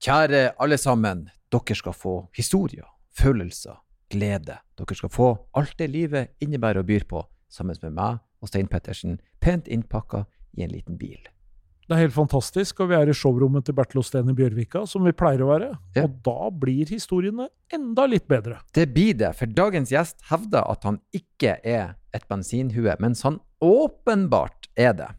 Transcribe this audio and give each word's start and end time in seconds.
Kjære 0.00 0.54
alle 0.56 0.78
sammen, 0.80 1.26
dere 1.52 1.74
skal 1.76 1.92
få 1.92 2.14
historier, 2.32 2.86
følelser, 3.12 3.74
glede. 4.08 4.54
Dere 4.80 4.96
skal 4.96 5.12
få 5.12 5.26
alt 5.52 5.74
det 5.76 5.90
livet 5.92 6.30
innebærer 6.40 6.80
og 6.80 6.86
byr 6.88 7.04
på, 7.10 7.20
sammen 7.52 7.76
med 7.82 7.92
meg 7.98 8.22
og 8.40 8.48
Stein 8.48 8.70
Pettersen, 8.72 9.18
pent 9.44 9.68
innpakka 9.68 10.22
i 10.56 10.64
en 10.64 10.72
liten 10.72 10.96
bil. 10.96 11.20
Det 11.84 11.98
er 11.98 12.04
helt 12.06 12.16
fantastisk, 12.16 12.80
og 12.80 12.88
vi 12.88 12.96
er 12.96 13.12
i 13.12 13.18
showrommet 13.18 13.66
til 13.68 13.76
Bertil 13.76 14.00
Osten 14.00 14.32
i 14.32 14.38
Bjørvika, 14.38 14.86
som 14.88 15.04
vi 15.04 15.12
pleier 15.12 15.44
å 15.44 15.50
være. 15.50 15.70
Ja. 15.98 16.06
Og 16.06 16.16
da 16.24 16.48
blir 16.64 16.88
historiene 16.88 17.50
enda 17.68 18.08
litt 18.08 18.24
bedre. 18.30 18.62
Det 18.72 18.88
blir 18.94 19.20
det, 19.20 19.34
for 19.36 19.52
dagens 19.52 19.92
gjest 19.92 20.24
hevder 20.30 20.64
at 20.64 20.88
han 20.88 21.02
ikke 21.12 21.58
er 21.60 21.98
et 22.16 22.24
bensinhue, 22.30 22.96
mens 23.04 23.26
han 23.28 23.36
åpenbart 23.60 24.72
er 24.80 24.96
det. 24.96 25.12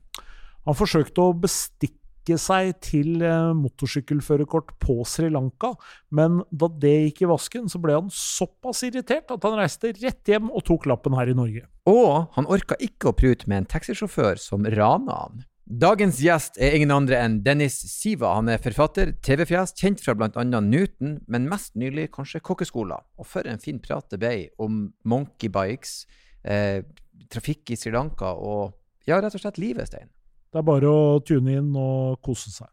Han 0.66 0.78
forsøkte 0.78 1.22
å 1.22 1.38
bestikke 1.38 2.01
seg 2.42 2.76
til 2.86 3.22
eh, 3.26 3.52
motorsykkelførerkort 3.58 4.76
på 4.84 5.02
Sri 5.10 5.30
Lanka, 5.34 5.74
men 6.14 6.42
da 6.52 6.70
det 6.82 6.94
gikk 7.08 7.24
i 7.24 7.30
vasken, 7.32 7.70
så 7.72 7.82
ble 7.82 7.98
han 7.98 8.12
såpass 8.14 8.84
irritert 8.88 9.32
at 9.34 9.48
han 9.48 9.58
reiste 9.60 9.94
rett 9.98 10.28
hjem 10.28 10.52
og 10.52 10.66
tok 10.68 10.86
lappen 10.92 11.18
her 11.18 11.32
i 11.32 11.38
Norge. 11.38 11.66
Og 11.90 12.30
han 12.36 12.50
orka 12.52 12.78
ikke 12.80 13.10
å 13.10 13.18
prute 13.18 13.50
med 13.50 13.64
en 13.64 13.72
taxisjåfør 13.74 14.38
som 14.42 14.68
rana 14.70 15.18
han. 15.26 15.42
Dagens 15.72 16.18
gjest 16.20 16.58
er 16.60 16.76
ingen 16.76 16.92
andre 16.92 17.16
enn 17.24 17.38
Dennis 17.46 17.78
Siva. 17.88 18.34
Han 18.36 18.50
er 18.52 18.60
forfatter, 18.60 19.14
TV-fjes, 19.24 19.72
kjent 19.80 20.02
fra 20.04 20.18
bl.a. 20.18 20.44
Newton, 20.44 21.22
men 21.32 21.48
mest 21.48 21.78
nylig 21.80 22.10
kanskje 22.18 22.42
kokkeskoler. 22.44 23.06
Og 23.22 23.30
for 23.30 23.48
en 23.48 23.62
fin 23.62 23.80
prat 23.80 24.04
det 24.12 24.20
ble 24.20 24.34
om 24.60 24.90
monkeybikes, 25.08 26.02
eh, 26.44 26.82
trafikk 27.32 27.72
i 27.72 27.80
Sri 27.80 27.94
Lanka 27.96 28.34
og 28.36 28.76
ja, 29.08 29.22
rett 29.22 29.34
og 29.34 29.42
slett 29.44 29.62
livet, 29.62 29.88
Stein. 29.88 30.12
Det 30.52 30.60
er 30.60 30.66
bare 30.68 30.84
å 30.92 31.20
tune 31.24 31.54
inn 31.56 31.68
og 31.80 32.18
kose 32.28 32.50
seg. 32.52 32.68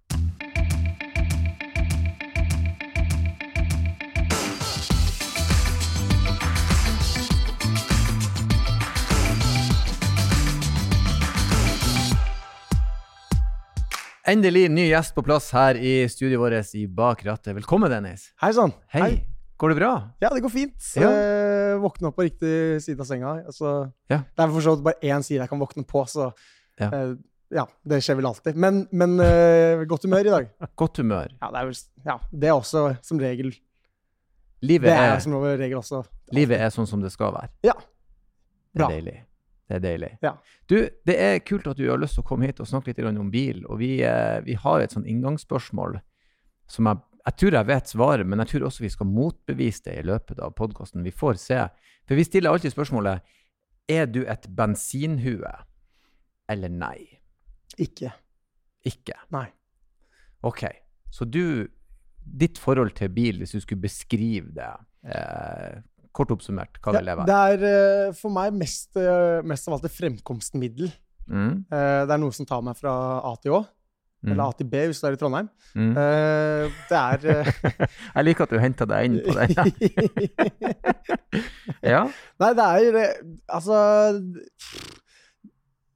Endelig 14.26 14.64
ny 14.74 14.88
gjest 14.88 15.14
på 15.14 15.22
plass 15.22 15.46
her 15.54 15.78
i 15.78 16.02
studioet 16.10 16.42
vårt 16.42 16.74
i 16.74 16.82
Bak 16.90 17.22
rattet. 17.30 17.54
Velkommen, 17.60 17.94
Dennis. 17.94 18.32
Hei 18.42 18.50
sann. 18.58 18.74
Hei. 18.90 19.22
Går 19.54 19.76
det 19.76 19.78
bra? 19.78 19.94
Ja, 20.18 20.34
det 20.34 20.42
går 20.42 20.50
fint. 20.50 20.82
Ja. 20.98 21.14
Eh, 21.14 21.78
våkne 21.78 22.10
opp 22.10 22.18
på 22.18 22.26
riktig 22.26 22.82
side 22.82 22.98
av 22.98 23.06
senga. 23.06 23.38
Altså, 23.46 23.92
Ja. 24.10 24.24
Det 24.34 24.42
er 24.48 24.50
for 24.50 24.66
så 24.66 24.74
vidt 24.74 24.88
bare 24.90 25.14
én 25.14 25.22
side 25.22 25.46
jeg 25.46 25.54
kan 25.54 25.62
våkne 25.62 25.86
på, 25.86 26.02
så 26.10 26.32
Ja. 26.78 26.90
Ja, 27.54 27.64
det 27.88 28.02
skjer 28.04 28.18
vel 28.18 28.28
alltid. 28.28 28.58
Men, 28.60 28.82
men 28.90 29.16
uh, 29.20 29.84
godt 29.88 30.04
humør 30.04 30.26
i 30.26 30.34
dag. 30.34 30.50
Godt 30.82 31.00
humør. 31.00 31.32
Ja, 31.40 31.48
det 31.54 31.62
er 31.62 31.70
vel 31.70 31.80
ja, 32.04 32.18
det 32.30 32.50
er 32.50 32.56
også 32.58 32.84
som 33.04 33.20
regel 33.22 33.54
Livet 34.58 34.90
Det 34.90 34.94
er 34.98 35.12
er, 35.14 35.20
som 35.22 35.36
regel 35.38 35.76
også 35.78 36.02
livet 36.34 36.60
er 36.60 36.72
sånn 36.74 36.88
som 36.88 37.02
det 37.02 37.12
skal 37.14 37.32
være. 37.34 37.50
Ja. 37.66 37.74
Det 37.78 38.80
er 38.80 38.82
Bra. 38.82 38.88
deilig. 38.90 39.16
Det 39.68 39.76
er 39.76 39.82
deilig. 39.84 40.10
Ja. 40.24 40.32
Du, 40.70 40.76
det 41.08 41.16
er 41.20 41.42
kult 41.44 41.68
at 41.68 41.78
du 41.78 41.84
har 41.90 42.00
lyst 42.00 42.16
til 42.16 42.24
å 42.24 42.28
komme 42.28 42.48
hit 42.48 42.60
og 42.64 42.68
snakke 42.70 42.90
litt 42.90 43.02
om 43.04 43.30
bil. 43.32 43.64
Og 43.68 43.80
vi, 43.82 43.98
eh, 44.04 44.38
vi 44.44 44.56
har 44.58 44.80
et 44.80 44.94
sånn 44.94 45.06
inngangsspørsmål 45.08 45.98
som 46.72 46.88
jeg, 46.88 47.02
jeg 47.28 47.36
tror 47.42 47.58
jeg 47.58 47.68
vet 47.68 47.92
svaret, 47.92 48.28
men 48.28 48.42
jeg 48.42 48.52
tror 48.52 48.68
også 48.68 48.84
vi 48.84 48.92
skal 48.92 49.10
motbevise 49.10 49.84
det 49.88 49.98
i 50.00 50.06
løpet 50.08 50.40
av 50.40 50.56
podkasten. 50.56 51.04
Vi 51.04 51.12
får 51.12 51.40
se. 51.42 51.60
For 52.08 52.16
vi 52.16 52.24
stiller 52.24 52.52
alltid 52.52 52.72
spørsmålet 52.72 53.36
er 53.88 54.08
du 54.08 54.22
et 54.28 54.48
bensinhue 54.56 55.52
eller 56.48 56.72
nei. 56.72 57.17
Ikke. 57.76 58.12
Ikke. 58.88 59.14
Nei. 59.34 59.46
OK. 60.46 60.64
Så 61.10 61.24
du 61.28 61.66
Ditt 62.28 62.58
forhold 62.60 62.90
til 62.98 63.08
bil, 63.08 63.38
hvis 63.40 63.54
du 63.56 63.60
skulle 63.64 63.80
beskrive 63.80 64.50
det 64.52 64.66
eh, 65.08 65.78
kort 66.12 66.30
oppsummert, 66.34 66.76
hva 66.84 66.92
Ja, 66.92 66.98
vil 67.00 67.06
det 67.08 67.14
være? 67.16 67.26
det 67.30 67.38
er 67.38 68.08
eh, 68.08 68.12
for 68.18 68.28
meg 68.34 68.52
mest, 68.52 68.90
eh, 69.00 69.40
mest 69.48 69.68
av 69.68 69.78
alt 69.78 69.86
et 69.88 69.94
fremkomstmiddel. 69.96 70.90
Mm, 71.28 71.64
Eh, 71.72 72.02
det 72.04 72.12
er 72.12 72.20
noe 72.20 72.32
som 72.36 72.44
tar 72.48 72.60
meg 72.64 72.76
fra 72.76 72.92
A 73.24 73.32
til 73.40 73.52
Å, 73.56 73.62
mm, 74.24 74.30
eller 74.32 74.44
A 74.44 74.52
til 74.58 74.68
B 74.68 74.84
hvis 74.90 75.00
du 75.00 75.06
er 75.08 75.16
i 75.16 75.20
Trondheim. 75.20 75.48
mm. 75.74 75.90
Uh, 75.96 76.68
det 76.88 77.00
er 77.00 77.18
uh... 77.40 77.50
Jeg 78.16 78.24
liker 78.28 78.44
at 78.44 78.52
du 78.52 78.58
henta 78.60 78.84
deg 78.88 79.08
inn 79.08 79.18
på 79.24 79.32
den. 79.36 79.48
ja. 81.94 82.04
Nei, 82.40 82.52
det 82.60 82.68
er 82.68 83.00
eh, 83.04 83.14
Altså 83.48 83.76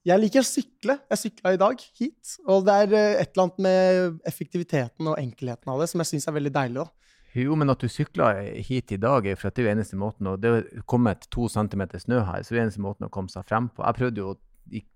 Jeg 0.03 0.19
liker 0.19 0.43
å 0.43 0.47
sykle. 0.47 0.97
Jeg 1.13 1.21
sykla 1.21 1.53
i 1.55 1.61
dag 1.63 1.83
hit. 2.01 2.35
Og 2.51 2.65
det 2.67 2.79
er 2.85 2.97
eh, 2.99 3.21
et 3.23 3.31
eller 3.31 3.45
annet 3.45 3.63
med 3.63 4.27
effektiviteten 4.27 5.13
og 5.13 5.21
enkelheten 5.21 5.71
av 5.71 5.83
det 5.83 5.89
som 5.93 6.03
jeg 6.03 6.11
syns 6.15 6.27
er 6.27 6.37
veldig 6.39 6.53
deilig. 6.57 6.83
da. 6.83 7.13
Jo, 7.39 7.55
men 7.57 7.73
at 7.73 7.81
du 7.81 7.89
sykla 7.89 8.33
hit 8.67 8.93
i 8.93 8.99
dag, 9.01 9.29
for 9.41 9.49
at 9.49 9.57
det 9.57 9.63
er 9.63 9.71
jo 9.71 9.75
eneste 9.77 9.97
måten 9.97 10.29
å, 10.29 10.35
det 10.37 10.51
er 10.53 10.83
kommet 10.91 11.25
to 11.33 11.47
centimeter 11.49 12.03
snø 12.03 12.19
her, 12.29 12.43
så 12.43 12.53
det 12.53 12.59
er 12.59 12.67
eneste 12.67 12.83
måten 12.85 13.07
å 13.07 13.13
komme 13.15 13.33
seg 13.33 13.47
frem 13.49 13.71
på. 13.73 13.85
Jeg 13.87 13.99
prøvde 14.01 14.21
jo 14.21 14.35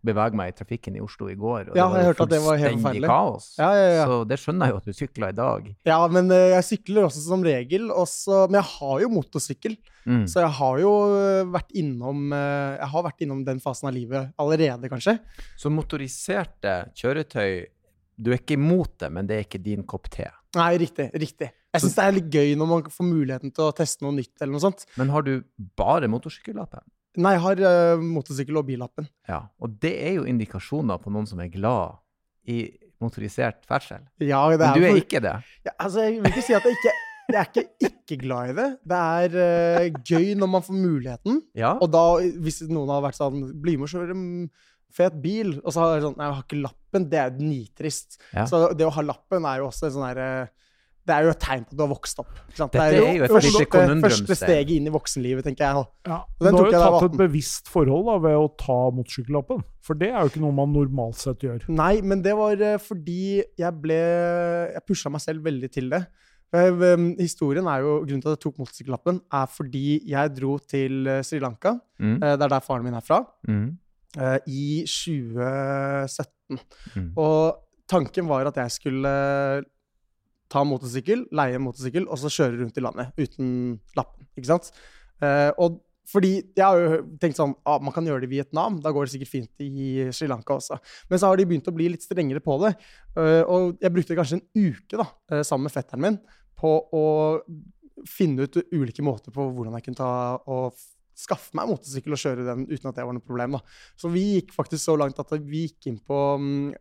bevege 0.07 0.37
meg 0.39 0.53
i 0.53 0.57
trafikken 0.57 0.95
i 0.97 1.01
Oslo 1.05 1.29
i 1.29 1.35
går, 1.37 1.71
og 1.73 1.77
Ja, 1.77 1.87
det 1.93 2.39
var 2.41 2.57
fullstendig 2.61 3.03
kaos. 3.05 3.49
Ja, 3.59 3.71
ja, 3.77 3.89
ja. 3.99 4.05
Så 4.09 4.21
det 4.31 4.39
skjønner 4.41 4.67
jeg 4.71 4.73
jo 4.73 4.79
at 4.81 4.87
du 4.89 4.93
sykla 4.97 5.29
i 5.33 5.37
dag. 5.37 5.69
Ja, 5.89 5.99
men 6.09 6.31
eh, 6.33 6.53
jeg 6.55 6.65
sykler 6.71 7.09
også 7.09 7.25
som 7.27 7.45
regel. 7.45 7.91
Også, 7.93 8.47
men 8.51 8.61
jeg 8.63 8.69
har 8.79 9.05
jo 9.07 9.13
motorsykkel, 9.19 9.77
Mm. 10.07 10.23
så 10.31 10.39
jeg 10.45 10.53
har 10.55 10.77
jo 10.79 10.91
eh, 11.19 11.45
vært 11.51 11.73
innom 11.75 12.29
eh, 12.33 12.79
har 12.87 13.03
vært 13.03 13.25
innom 13.27 13.41
den 13.45 13.59
fasen 13.59 13.89
av 13.89 13.95
livet 13.97 14.29
allerede, 14.39 14.87
kanskje. 14.93 15.17
Så 15.59 15.67
motoriserte 15.75 16.93
kjøretøy 16.95 17.67
Du 18.17 18.31
er 18.31 18.39
ikke 18.39 18.55
imot 18.57 18.95
det, 19.03 19.11
men 19.13 19.27
det 19.27 19.35
er 19.37 19.43
ikke 19.45 19.59
din 19.61 19.83
kopp 19.85 20.07
te. 20.09 20.29
Nei, 20.57 20.77
riktig. 20.81 21.11
riktig. 21.13 21.51
Jeg 21.75 21.83
syns 21.83 21.97
det 21.99 22.05
er 22.07 22.15
litt 22.17 22.31
gøy 22.33 22.55
når 22.57 22.69
man 22.71 22.87
får 22.89 23.05
muligheten 23.05 23.51
til 23.53 23.67
å 23.67 23.75
teste 23.77 24.07
noe 24.07 24.15
nytt 24.17 24.33
eller 24.41 24.55
noe 24.55 24.63
sånt. 24.63 24.87
Men 24.97 25.11
har 25.13 25.27
du 25.27 25.43
bare 25.77 26.09
motorsykkellappen? 26.09 26.81
Nei, 27.17 27.33
jeg 27.37 27.43
har 27.47 27.63
uh, 27.65 28.03
motorsykkel 28.05 28.59
og 28.61 28.67
billappen. 28.69 29.07
Ja. 29.29 29.43
Og 29.63 29.79
det 29.83 29.95
er 30.09 30.19
jo 30.19 30.27
indikasjoner 30.29 31.01
på 31.03 31.13
noen 31.15 31.27
som 31.29 31.41
er 31.41 31.49
glad 31.53 31.97
i 32.53 32.63
motorisert 33.03 33.65
ferdsel. 33.69 34.05
Ja, 34.23 34.43
det 34.53 34.61
er, 34.61 34.67
Men 34.67 34.77
du 34.81 34.85
er 34.87 34.93
for- 34.95 35.03
ikke 35.03 35.21
det. 35.25 35.35
Ja, 35.67 35.73
altså, 35.79 36.05
jeg 36.07 36.21
vil 36.23 36.31
ikke 36.33 36.45
si 36.47 36.57
at 36.57 36.65
jeg 36.69 36.79
ikke 36.81 36.95
Jeg 37.27 37.41
er 37.41 37.49
ikke 37.51 37.63
ikke 37.89 38.17
glad 38.23 38.51
i 38.53 38.53
det. 38.55 38.67
Det 38.87 38.99
er 39.03 39.33
uh, 39.35 39.97
gøy 40.07 40.29
når 40.39 40.51
man 40.53 40.63
får 40.63 40.77
muligheten. 40.79 41.41
Ja. 41.59 41.73
Og 41.83 41.91
da, 41.91 42.05
hvis 42.45 42.61
noen 42.71 42.93
har 42.95 43.03
vært 43.03 43.19
sånn 43.19 43.41
Bli 43.65 43.75
med 43.81 43.89
og 43.89 43.91
kjøre 43.91 44.15
fet 44.97 45.17
bil. 45.25 45.57
Og 45.65 45.75
så 45.75 45.83
har 45.83 45.97
jeg 45.97 46.05
sånn 46.07 46.15
Nei, 46.21 46.29
jeg 46.29 46.37
har 46.37 46.45
ikke 46.47 46.61
lappen. 46.63 47.09
Det 47.11 47.19
er 47.25 47.35
nitrist. 47.41 48.21
Ja. 48.31 48.45
Så 48.47 48.61
det 48.79 48.87
å 48.87 48.93
ha 48.95 49.03
lappen 49.03 49.49
er 49.51 49.59
jo 49.59 49.67
også 49.73 49.89
en 49.89 49.97
sånn 49.97 50.07
derre 50.07 50.29
det 51.07 51.15
er 51.15 51.27
jo 51.27 51.31
et 51.31 51.41
tegn 51.43 51.65
på 51.65 51.73
at 51.73 51.79
du 51.79 51.83
har 51.85 51.91
vokst 51.93 52.21
opp. 52.23 52.33
ikke 52.49 52.59
sant? 52.59 52.75
Dette 52.75 52.87
det 52.91 52.99
er 52.99 53.19
jo 53.21 53.25
et 53.27 53.35
første, 53.37 53.67
konundrum, 53.71 54.05
første 54.07 54.37
steget 54.41 54.73
inn 54.75 54.91
i 54.91 54.93
voksenlivet, 54.95 55.47
tenker 55.47 55.65
jeg. 55.65 55.85
Ja, 56.09 56.19
Du 56.27 56.49
har 56.49 56.57
tok 56.57 56.69
jo 56.73 56.83
tatt 56.83 57.07
et 57.07 57.19
bevisst 57.21 57.71
forhold 57.71 58.07
da, 58.11 58.17
ved 58.27 58.39
å 58.41 58.47
ta 58.59 58.79
motorsykkellappen. 58.97 59.63
For 59.87 59.99
det 59.99 60.11
er 60.11 60.19
jo 60.19 60.33
ikke 60.33 60.43
noe 60.43 60.57
man 60.57 60.73
normalt 60.75 61.21
sett 61.21 61.47
gjør. 61.47 61.69
Nei, 61.71 62.01
men 62.03 62.25
det 62.25 62.35
var 62.39 62.59
eh, 62.59 62.79
fordi 62.83 63.21
jeg 63.39 63.73
ble 63.83 63.99
Jeg 64.75 64.83
pusha 64.89 65.13
meg 65.15 65.23
selv 65.23 65.47
veldig 65.47 65.71
til 65.73 65.93
det. 65.95 66.03
Eh, 66.55 66.73
um, 66.95 67.07
Historien 67.19 67.67
er 67.71 67.83
jo, 67.85 68.01
Grunnen 68.05 68.23
til 68.23 68.33
at 68.33 68.37
jeg 68.37 68.45
tok 68.47 68.59
motorsykkellappen, 68.63 69.21
er 69.35 69.47
fordi 69.51 69.85
jeg 70.11 70.35
dro 70.37 70.57
til 70.63 71.07
eh, 71.11 71.23
Sri 71.27 71.41
Lanka. 71.43 71.77
Mm. 71.99 72.19
Det 72.23 72.35
er 72.35 72.51
der 72.57 72.65
faren 72.65 72.87
min 72.87 72.99
er 72.99 73.05
fra. 73.07 73.23
Mm. 73.49 73.79
eh, 74.19 74.39
I 74.47 74.67
2017. 74.87 76.61
Mm. 76.97 77.09
Og 77.17 77.63
tanken 77.91 78.29
var 78.31 78.51
at 78.51 78.59
jeg 78.63 78.75
skulle 78.75 79.15
ta 80.53 80.63
motorsykkel, 80.67 81.27
leie 81.35 81.59
motorsykkel, 81.63 82.07
og 82.11 82.21
så 82.21 82.31
kjøre 82.33 82.61
rundt 82.61 82.79
i 82.79 82.85
landet 82.85 83.19
uten 83.19 83.51
lappen. 83.99 84.29
Ikke 84.39 84.51
sant? 84.53 84.71
Eh, 85.25 85.51
og 85.63 85.81
fordi 86.07 86.33
jeg 86.55 86.63
har 86.63 86.79
jo 86.79 86.99
tenkt 87.19 87.39
sånn 87.39 87.55
ah, 87.67 87.81
Man 87.83 87.91
kan 87.91 88.07
gjøre 88.07 88.23
det 88.23 88.29
i 88.29 88.37
Vietnam, 88.37 88.77
da 88.83 88.93
går 88.95 89.09
det 89.09 89.17
sikkert 89.17 89.33
fint 89.33 89.65
i 89.65 90.07
Sri 90.15 90.29
Lanka 90.31 90.55
også. 90.55 90.79
Men 91.11 91.19
så 91.19 91.31
har 91.31 91.39
de 91.39 91.47
begynt 91.51 91.71
å 91.71 91.75
bli 91.75 91.89
litt 91.91 92.05
strengere 92.07 92.43
på 92.45 92.59
det. 92.63 92.77
Eh, 93.19 93.43
og 93.43 93.81
jeg 93.83 93.95
brukte 93.95 94.19
kanskje 94.19 94.39
en 94.39 94.69
uke 94.69 95.01
da, 95.01 95.09
eh, 95.33 95.43
sammen 95.47 95.67
med 95.67 95.75
fetteren 95.75 96.05
min 96.05 96.21
på 96.57 96.77
å 96.95 97.07
finne 98.07 98.47
ut 98.47 98.61
ulike 98.71 99.03
måter 99.05 99.35
på 99.35 99.49
hvordan 99.51 99.75
jeg 99.77 99.89
kunne 99.89 99.99
ta 99.99 100.13
og 100.47 100.77
skaffe 101.17 101.57
meg 101.57 101.71
motorsykkel 101.71 102.13
og 102.13 102.21
kjøre 102.21 102.45
den 102.45 102.67
uten 102.69 102.91
at 102.91 102.99
det 102.99 103.07
var 103.09 103.17
noe 103.17 103.25
problem. 103.25 103.57
da. 103.57 103.61
Så 103.97 104.11
vi 104.13 104.25
gikk 104.35 104.53
faktisk 104.53 104.85
så 104.85 104.97
langt 105.01 105.19
at 105.23 105.33
vi 105.41 105.63
gikk 105.67 105.89
inn 105.89 105.99
på 106.05 106.19
mm, 106.43 106.75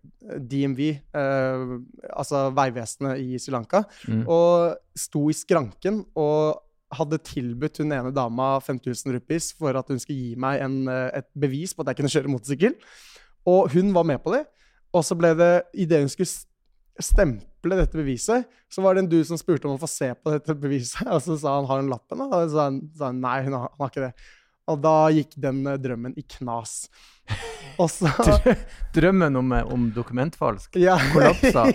DMV, 0.52 0.82
eh, 1.16 1.64
altså 2.12 2.50
Vegvesenet 2.58 3.22
i 3.24 3.40
Sri 3.40 3.56
Lanka, 3.56 3.86
Mm. 4.08 4.26
og 4.28 4.76
sto 4.96 5.30
i 5.32 5.34
skranken 5.34 6.04
og 6.16 6.62
hadde 6.96 7.18
tilbudt 7.26 7.80
hun 7.82 7.92
ene 7.96 8.12
dama 8.14 8.60
5000 8.62 9.12
rupees 9.16 9.54
for 9.58 9.76
at 9.76 9.88
hun 9.90 10.00
skulle 10.00 10.20
gi 10.20 10.36
meg 10.40 10.62
en, 10.62 10.88
eh, 10.92 11.10
et 11.22 11.28
bevis 11.34 11.74
på 11.74 11.82
at 11.82 11.94
jeg 11.94 11.98
kunne 12.04 12.14
kjøre 12.14 12.32
motorsykkel. 12.32 12.76
Og 13.48 13.72
hun 13.74 13.94
var 13.94 14.04
med 14.04 14.22
på 14.24 14.34
det. 14.36 14.46
Og 14.94 15.04
så 15.04 15.16
ble 15.18 15.34
det, 15.36 15.64
idet 15.74 16.00
hun 16.04 16.10
skulle 16.10 16.30
stemple 17.04 17.80
dette 17.80 17.98
beviset, 17.98 18.48
så 18.72 18.84
var 18.84 18.96
det 18.96 19.06
en 19.06 19.12
du 19.12 19.20
som 19.28 19.40
spurte 19.40 19.68
om 19.68 19.76
å 19.76 19.82
få 19.82 19.90
se 19.90 20.12
på 20.16 20.34
dette 20.36 20.56
beviset. 20.60 21.08
Og 21.14 21.22
så 21.26 21.38
sa 21.42 21.58
han 21.60 21.70
har 21.70 21.84
hun 21.84 21.92
lappen, 21.92 22.22
da? 22.22 22.30
Og 22.30 22.50
så 22.50 22.56
sa 22.56 22.70
han, 22.70 22.82
sa 22.96 23.12
han 23.12 23.22
nei, 23.24 23.38
hun 23.48 23.58
har, 23.58 23.70
han 23.74 23.86
har 23.86 23.94
ikke 23.94 24.08
det. 24.08 24.14
Og 24.72 24.80
da 24.82 24.96
gikk 25.14 25.36
den 25.38 25.60
eh, 25.70 25.78
drømmen 25.82 26.16
i 26.18 26.24
knas. 26.38 26.86
Så 27.92 28.08
Drømmen 28.96 29.36
om, 29.36 29.50
om 29.74 29.88
dokumentfalsk 29.92 30.78
ja. 30.80 30.96
kollapsa. 31.12 31.66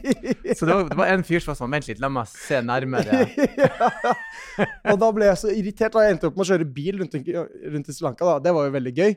Så 0.58 0.66
det 0.66 0.74
var, 0.74 0.88
det 0.88 0.96
var 0.98 1.12
en 1.12 1.22
fyr 1.22 1.44
som 1.44 1.52
var 1.52 1.58
sånn 1.60 1.76
Vent 1.76 1.86
litt, 1.86 2.00
la 2.02 2.10
meg 2.10 2.26
se 2.32 2.58
nærmere. 2.64 3.20
ja. 3.60 4.14
Og 4.90 4.98
da 4.98 5.12
ble 5.14 5.28
jeg 5.28 5.40
så 5.44 5.52
irritert, 5.54 5.94
og 5.94 6.02
jeg 6.02 6.16
endte 6.16 6.30
opp 6.30 6.40
med 6.40 6.46
å 6.46 6.48
kjøre 6.50 6.66
bil 6.74 6.98
rundt, 7.04 7.14
rundt 7.14 7.92
i 7.92 7.94
Sri 7.94 8.08
Lanka. 8.08 8.26
da. 8.26 8.36
Det 8.48 8.54
var 8.56 8.66
jo 8.66 8.74
veldig 8.74 8.94
gøy. 8.98 9.14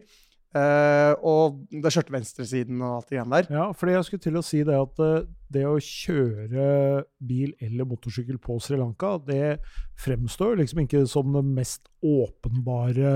Eh, 0.56 1.14
og 1.28 1.58
da 1.84 1.92
kjørte 1.92 2.14
venstresiden 2.14 2.80
og 2.80 2.94
alt 3.02 3.10
det 3.10 3.18
greiene 3.18 3.36
der. 3.36 3.50
Ja, 3.52 3.66
fordi 3.76 3.96
jeg 3.98 4.08
skulle 4.08 4.24
til 4.24 4.40
å 4.40 4.44
si 4.46 4.62
det 4.68 4.78
at 4.80 5.02
eh, 5.04 5.28
det 5.54 5.64
å 5.68 5.76
kjøre 5.84 6.68
bil 7.28 7.52
eller 7.64 7.90
motorsykkel 7.90 8.40
på 8.44 8.56
Sri 8.64 8.80
Lanka, 8.80 9.16
det 9.28 9.58
fremstår 10.00 10.56
liksom 10.62 10.84
ikke 10.86 11.04
som 11.10 11.36
det 11.36 11.44
mest 11.46 11.92
åpenbare 12.06 13.12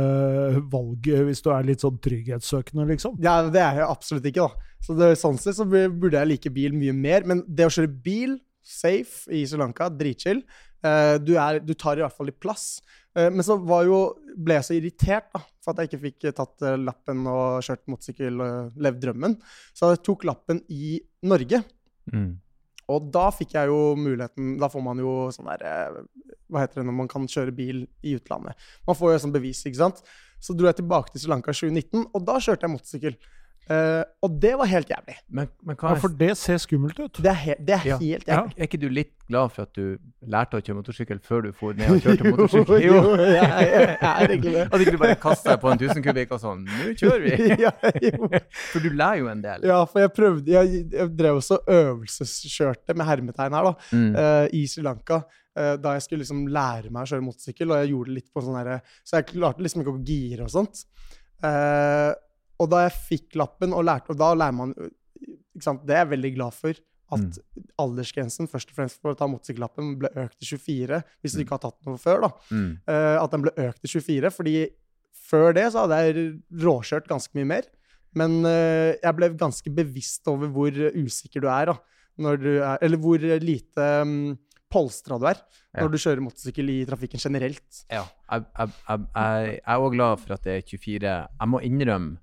valget 0.71 1.25
hvis 1.27 1.43
du 1.45 1.51
er 1.55 1.67
litt 1.67 1.85
sånn 1.85 1.99
trygghetssøkende, 2.03 2.87
liksom. 2.93 3.17
Ja, 3.23 3.39
det 3.47 3.63
er 3.63 3.81
jeg 3.81 3.89
absolutt 3.89 4.27
ikke, 4.27 4.49
da. 4.49 4.75
Så 4.81 4.97
det, 4.97 5.13
sånn 5.21 5.39
sett 5.39 5.59
så 5.59 5.67
burde 5.67 6.17
jeg 6.17 6.31
like 6.33 6.53
bil 6.53 6.75
mye 6.75 6.95
mer. 6.97 7.27
Men 7.27 7.45
det 7.47 7.67
å 7.67 7.73
kjøre 7.73 7.91
bil 8.03 8.39
safe 8.61 9.29
i 9.33 9.45
Sri 9.47 9.59
Lanka, 9.61 9.89
dritchill. 9.93 10.43
uh, 10.85 11.15
du, 11.21 11.35
er, 11.37 11.61
du 11.63 11.73
tar 11.77 11.99
i 11.99 12.03
hvert 12.03 12.17
fall 12.17 12.29
litt 12.29 12.41
plass. 12.41 12.81
Eh, 13.17 13.27
men 13.31 13.43
så 13.43 13.57
jo, 13.85 14.01
ble 14.39 14.57
jeg 14.59 14.67
så 14.67 14.77
irritert 14.77 15.27
da, 15.33 15.41
for 15.61 15.73
at 15.73 15.81
jeg 15.81 15.91
ikke 15.91 16.03
fikk 16.05 16.29
tatt 16.37 16.65
eh, 16.65 16.79
lappen 16.81 17.25
og 17.29 17.65
kjørt 17.65 17.83
motorsykkel 17.91 18.45
og 18.45 18.79
levd 18.81 19.03
drømmen. 19.05 19.37
Så 19.77 19.91
jeg 19.93 20.01
tok 20.07 20.25
lappen 20.29 20.63
i 20.73 20.95
Norge. 21.27 21.61
Mm. 22.11 22.31
Og 22.91 23.11
da 23.13 23.27
fikk 23.31 23.53
jeg 23.55 23.69
jo 23.69 23.93
muligheten 23.95 24.55
Da 24.59 24.67
får 24.71 24.81
man 24.83 24.99
jo 24.99 25.11
sånn 25.31 25.45
der 25.51 25.99
Hva 26.49 26.63
heter 26.63 26.81
det 26.81 26.85
når 26.89 26.95
man 26.97 27.09
kan 27.11 27.27
kjøre 27.29 27.53
bil 27.55 27.83
i 28.01 28.15
utlandet? 28.17 28.57
Man 28.87 28.97
får 28.97 29.13
jo 29.13 29.19
sånn 29.25 29.35
bevis, 29.35 29.61
ikke 29.69 29.83
sant? 29.83 30.01
Så 30.41 30.55
dro 30.57 30.67
jeg 30.67 30.79
tilbake 30.79 31.13
til 31.13 31.21
Sri 31.21 31.31
Lanka 31.31 31.53
i 31.53 31.59
2019, 31.59 32.09
og 32.17 32.25
da 32.25 32.39
kjørte 32.41 32.65
jeg 32.65 32.73
motorsykkel. 32.73 33.17
Uh, 33.71 34.03
og 34.25 34.33
det 34.41 34.51
var 34.57 34.67
helt 34.67 34.89
jævlig. 34.89 35.15
Men, 35.29 35.47
men 35.63 35.77
ja, 35.77 35.93
for 36.01 36.11
det 36.19 36.33
ser 36.37 36.57
skummelt 36.59 36.97
ut. 36.99 37.19
Det 37.23 37.29
er, 37.29 37.37
he 37.39 37.53
det 37.67 37.75
er 37.77 37.85
ja. 37.85 37.97
helt 38.01 38.27
jævlig. 38.27 38.55
Er 38.57 38.67
ikke 38.67 38.79
du 38.81 38.87
litt 38.91 39.11
glad 39.29 39.53
for 39.53 39.67
at 39.67 39.77
du 39.77 40.25
lærte 40.33 40.59
å 40.59 40.63
kjøre 40.63 40.77
motorsykkel 40.79 41.19
før 41.23 41.45
du 41.45 41.51
for 41.55 41.77
ned 41.77 41.91
og 41.93 42.01
kjørte 42.03 42.33
motorsykkel? 42.33 42.81
jo, 42.83 42.95
jo, 42.97 43.11
jeg, 43.21 43.35
jeg, 43.37 43.85
jeg 43.93 44.09
er 44.09 44.33
egentlig 44.33 44.53
det. 44.57 44.63
At 44.65 44.83
ikke 44.83 44.95
du 44.97 45.01
bare 45.03 45.17
kasta 45.21 45.53
deg 45.53 45.61
på 45.61 45.71
en 45.71 45.77
1000 45.77 46.05
kubikk 46.07 46.33
og 46.35 46.41
sånn 46.41 46.65
Nå 46.67 46.95
kjører 46.99 47.27
vi! 47.27 47.51
ja, 47.65 47.71
for 48.73 48.83
du 48.83 48.89
lærer 48.89 49.21
jo 49.21 49.29
en 49.31 49.43
del. 49.45 49.67
Ja, 49.71 49.77
for 49.85 50.03
jeg 50.03 50.13
prøvde 50.17 50.57
Jeg, 50.57 50.81
jeg 50.97 51.13
drev 51.21 51.39
også 51.39 51.61
øvelseskjørte 51.77 52.97
med 52.97 53.07
hermetegn 53.07 53.55
her, 53.59 53.69
da, 53.69 53.93
mm. 53.93 54.09
uh, 54.17 54.47
i 54.57 54.65
Sri 54.71 54.83
Lanka. 54.87 55.21
Uh, 55.51 55.77
da 55.83 55.95
jeg 55.95 56.07
skulle 56.07 56.25
liksom 56.25 56.43
lære 56.51 56.89
meg 56.89 57.05
å 57.05 57.13
kjøre 57.13 57.27
motorsykkel, 57.29 57.71
og 57.71 57.79
jeg 57.79 57.93
gjorde 57.93 58.11
det 58.11 58.17
litt 58.19 58.29
på 58.33 58.43
sånn 58.43 58.59
herre 58.59 58.81
Så 59.03 59.19
jeg 59.19 59.29
klarte 59.31 59.63
liksom 59.63 59.85
ikke 59.85 59.95
å 59.95 60.03
gire 60.11 60.49
og 60.49 60.53
sånt. 60.53 60.83
Uh, 61.41 62.11
og 62.61 62.69
da 62.71 62.85
jeg 62.85 62.97
fikk 63.09 63.37
lappen 63.41 63.73
og 63.75 63.85
lærte, 63.87 64.13
og 64.13 64.19
da 64.21 64.33
lærer 64.37 64.57
man 64.57 64.73
Det 64.77 65.93
er 65.93 66.03
jeg 66.03 66.11
veldig 66.13 66.31
glad 66.37 66.55
for. 66.55 66.77
At 67.11 67.19
mm. 67.19 67.63
aldersgrensen 67.83 68.47
først 68.47 68.69
og 68.71 68.77
fremst 68.77 69.01
for 69.01 69.11
å 69.11 69.17
ta 69.19 69.27
motorsykkellappen 69.27 69.97
ble 69.99 70.11
økt 70.23 70.37
til 70.39 70.55
24, 70.55 71.01
hvis 71.19 71.35
du 71.35 71.41
mm. 71.41 71.43
ikke 71.43 71.57
har 71.57 71.63
tatt 71.65 71.89
noe 71.89 71.99
før. 71.99 72.23
da. 72.23 72.29
Mm. 72.55 72.69
Uh, 72.87 73.17
at 73.19 73.33
den 73.33 73.43
ble 73.43 73.53
økt 73.65 73.81
til 73.83 73.93
24, 73.99 74.31
fordi 74.37 74.55
før 75.27 75.57
det 75.57 75.65
så 75.73 75.83
hadde 75.83 75.99
jeg 76.05 76.27
råkjørt 76.63 77.09
ganske 77.11 77.35
mye 77.37 77.49
mer. 77.51 77.67
Men 78.15 78.39
uh, 78.47 78.93
jeg 78.95 79.17
ble 79.17 79.31
ganske 79.39 79.75
bevisst 79.75 80.31
over 80.31 80.51
hvor 80.55 80.71
usikker 80.95 81.43
du 81.43 81.49
er. 81.51 81.73
da. 81.73 81.77
Du 82.39 82.49
er 82.61 82.79
eller 82.83 82.99
hvor 83.01 83.23
lite 83.43 83.91
um, 84.05 84.33
polstra 84.71 85.17
du 85.19 85.27
er 85.29 85.39
når 85.71 85.87
ja. 85.87 85.91
du 85.91 86.01
kjører 86.03 86.23
motorsykkel 86.23 86.71
i 86.73 86.79
trafikken 86.87 87.21
generelt. 87.23 87.83
Ja, 87.91 88.03
jeg 88.31 89.61
er 89.63 89.77
òg 89.77 89.95
glad 89.95 90.19
for 90.23 90.35
at 90.35 90.43
det 90.47 90.57
er 90.59 90.67
24. 90.67 91.11
Jeg 91.11 91.51
må 91.51 91.61
innrømme 91.67 92.19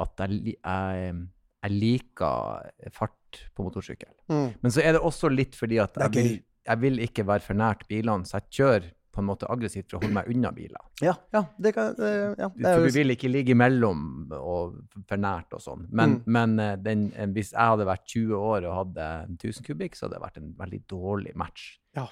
at 0.00 0.24
jeg, 0.24 0.54
jeg, 0.56 1.16
jeg 1.64 1.76
liker 1.76 2.70
fart 2.96 3.42
på 3.54 3.66
motorsykkel. 3.66 4.12
Mm. 4.32 4.48
Men 4.62 4.74
så 4.74 4.84
er 4.84 4.96
det 4.96 5.04
også 5.06 5.30
litt 5.32 5.58
fordi 5.58 5.80
at 5.82 5.98
jeg 6.06 6.14
vil, 6.16 6.32
jeg 6.70 6.82
vil 6.84 7.04
ikke 7.04 7.26
være 7.28 7.44
for 7.44 7.58
nært 7.58 7.86
bilene, 7.90 8.26
så 8.28 8.40
jeg 8.40 8.58
kjører 8.60 8.88
på 9.10 9.22
en 9.22 9.26
måte 9.26 9.48
aggressivt 9.50 9.90
for 9.90 9.98
å 9.98 10.04
holde 10.04 10.16
meg 10.20 10.28
unna 10.30 10.52
biler. 10.54 10.82
Ja, 11.02 11.16
ja, 11.34 11.42
det 11.58 11.72
kan, 11.74 11.96
ja, 11.98 12.46
det 12.54 12.74
for 12.76 12.86
du 12.86 12.94
vil 12.94 13.14
ikke 13.16 13.30
ligge 13.30 13.56
imellom 13.56 14.04
og 14.36 14.78
for 15.08 15.20
nært 15.20 15.56
og 15.56 15.64
sånn. 15.64 15.84
Men, 15.90 16.20
mm. 16.20 16.30
men 16.36 16.54
eh, 16.62 16.76
den, 16.78 17.04
eh, 17.16 17.28
hvis 17.34 17.50
jeg 17.52 17.72
hadde 17.72 17.88
vært 17.88 18.06
20 18.06 18.36
år 18.38 18.68
og 18.70 18.76
hadde 18.78 19.08
1000 19.34 19.66
kubikk, 19.66 19.98
så 19.98 20.06
hadde 20.06 20.18
det 20.18 20.24
vært 20.28 20.40
en 20.42 20.52
veldig 20.60 20.80
dårlig 20.94 21.34
match. 21.42 21.72
Ja. 21.98 22.06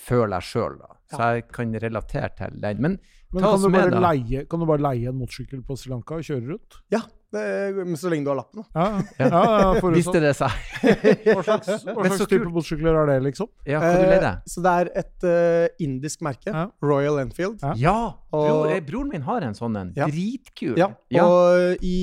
Føler 0.00 0.40
jeg 0.40 0.48
sjøl, 0.48 0.76
da. 0.80 0.98
Så 1.12 1.30
jeg 1.36 1.46
kan 1.54 1.78
relatere 1.84 2.32
til 2.38 2.60
den. 2.64 2.82
Men, 2.82 2.98
men 3.30 3.46
kan, 3.46 3.62
du 3.62 3.70
med, 3.70 3.96
leie, 4.00 4.44
kan, 4.50 4.62
du 4.62 4.66
bare 4.70 4.86
leie, 4.90 5.12
en 5.12 5.18
motorsykkel 5.20 5.62
på 5.66 5.76
Sri 5.78 5.92
Lanka 5.92 6.18
og 6.18 6.26
kjøre 6.26 6.46
rundt? 6.48 6.80
Ja, 6.90 7.04
det, 7.34 7.96
så 8.00 8.10
lenge 8.10 8.26
du 8.26 8.30
har 8.32 8.38
lappen, 8.40 8.62
da. 8.62 8.66
Ja, 8.74 9.26
ja, 9.30 9.42
ja 9.74 9.90
Visste 9.94 10.22
det 10.22 10.32
seg. 10.38 10.56
hva 11.36 11.44
slags, 11.46 11.70
hva 11.86 12.08
slags 12.08 12.26
type 12.30 12.48
motorsykler 12.48 12.98
er 13.02 13.12
det, 13.12 13.18
liksom? 13.28 13.50
Ja, 13.68 13.82
hva 13.82 13.92
du 13.96 14.06
leide? 14.08 14.32
Eh, 14.32 14.50
så 14.50 14.64
det 14.64 14.74
er 14.82 14.90
et 15.02 15.28
uh, 15.28 15.84
indisk 15.86 16.24
merke. 16.26 16.66
Royal 16.84 17.20
Enfield. 17.22 17.62
Ja! 17.80 17.96
Bror, 18.30 18.66
og, 18.66 18.74
broren 18.86 19.14
min 19.14 19.24
har 19.26 19.46
en 19.46 19.56
sånn 19.58 19.78
en. 19.80 19.94
Dritkul. 19.96 20.76
Ja, 20.80 20.92
og 21.22 21.86
i, 21.86 21.96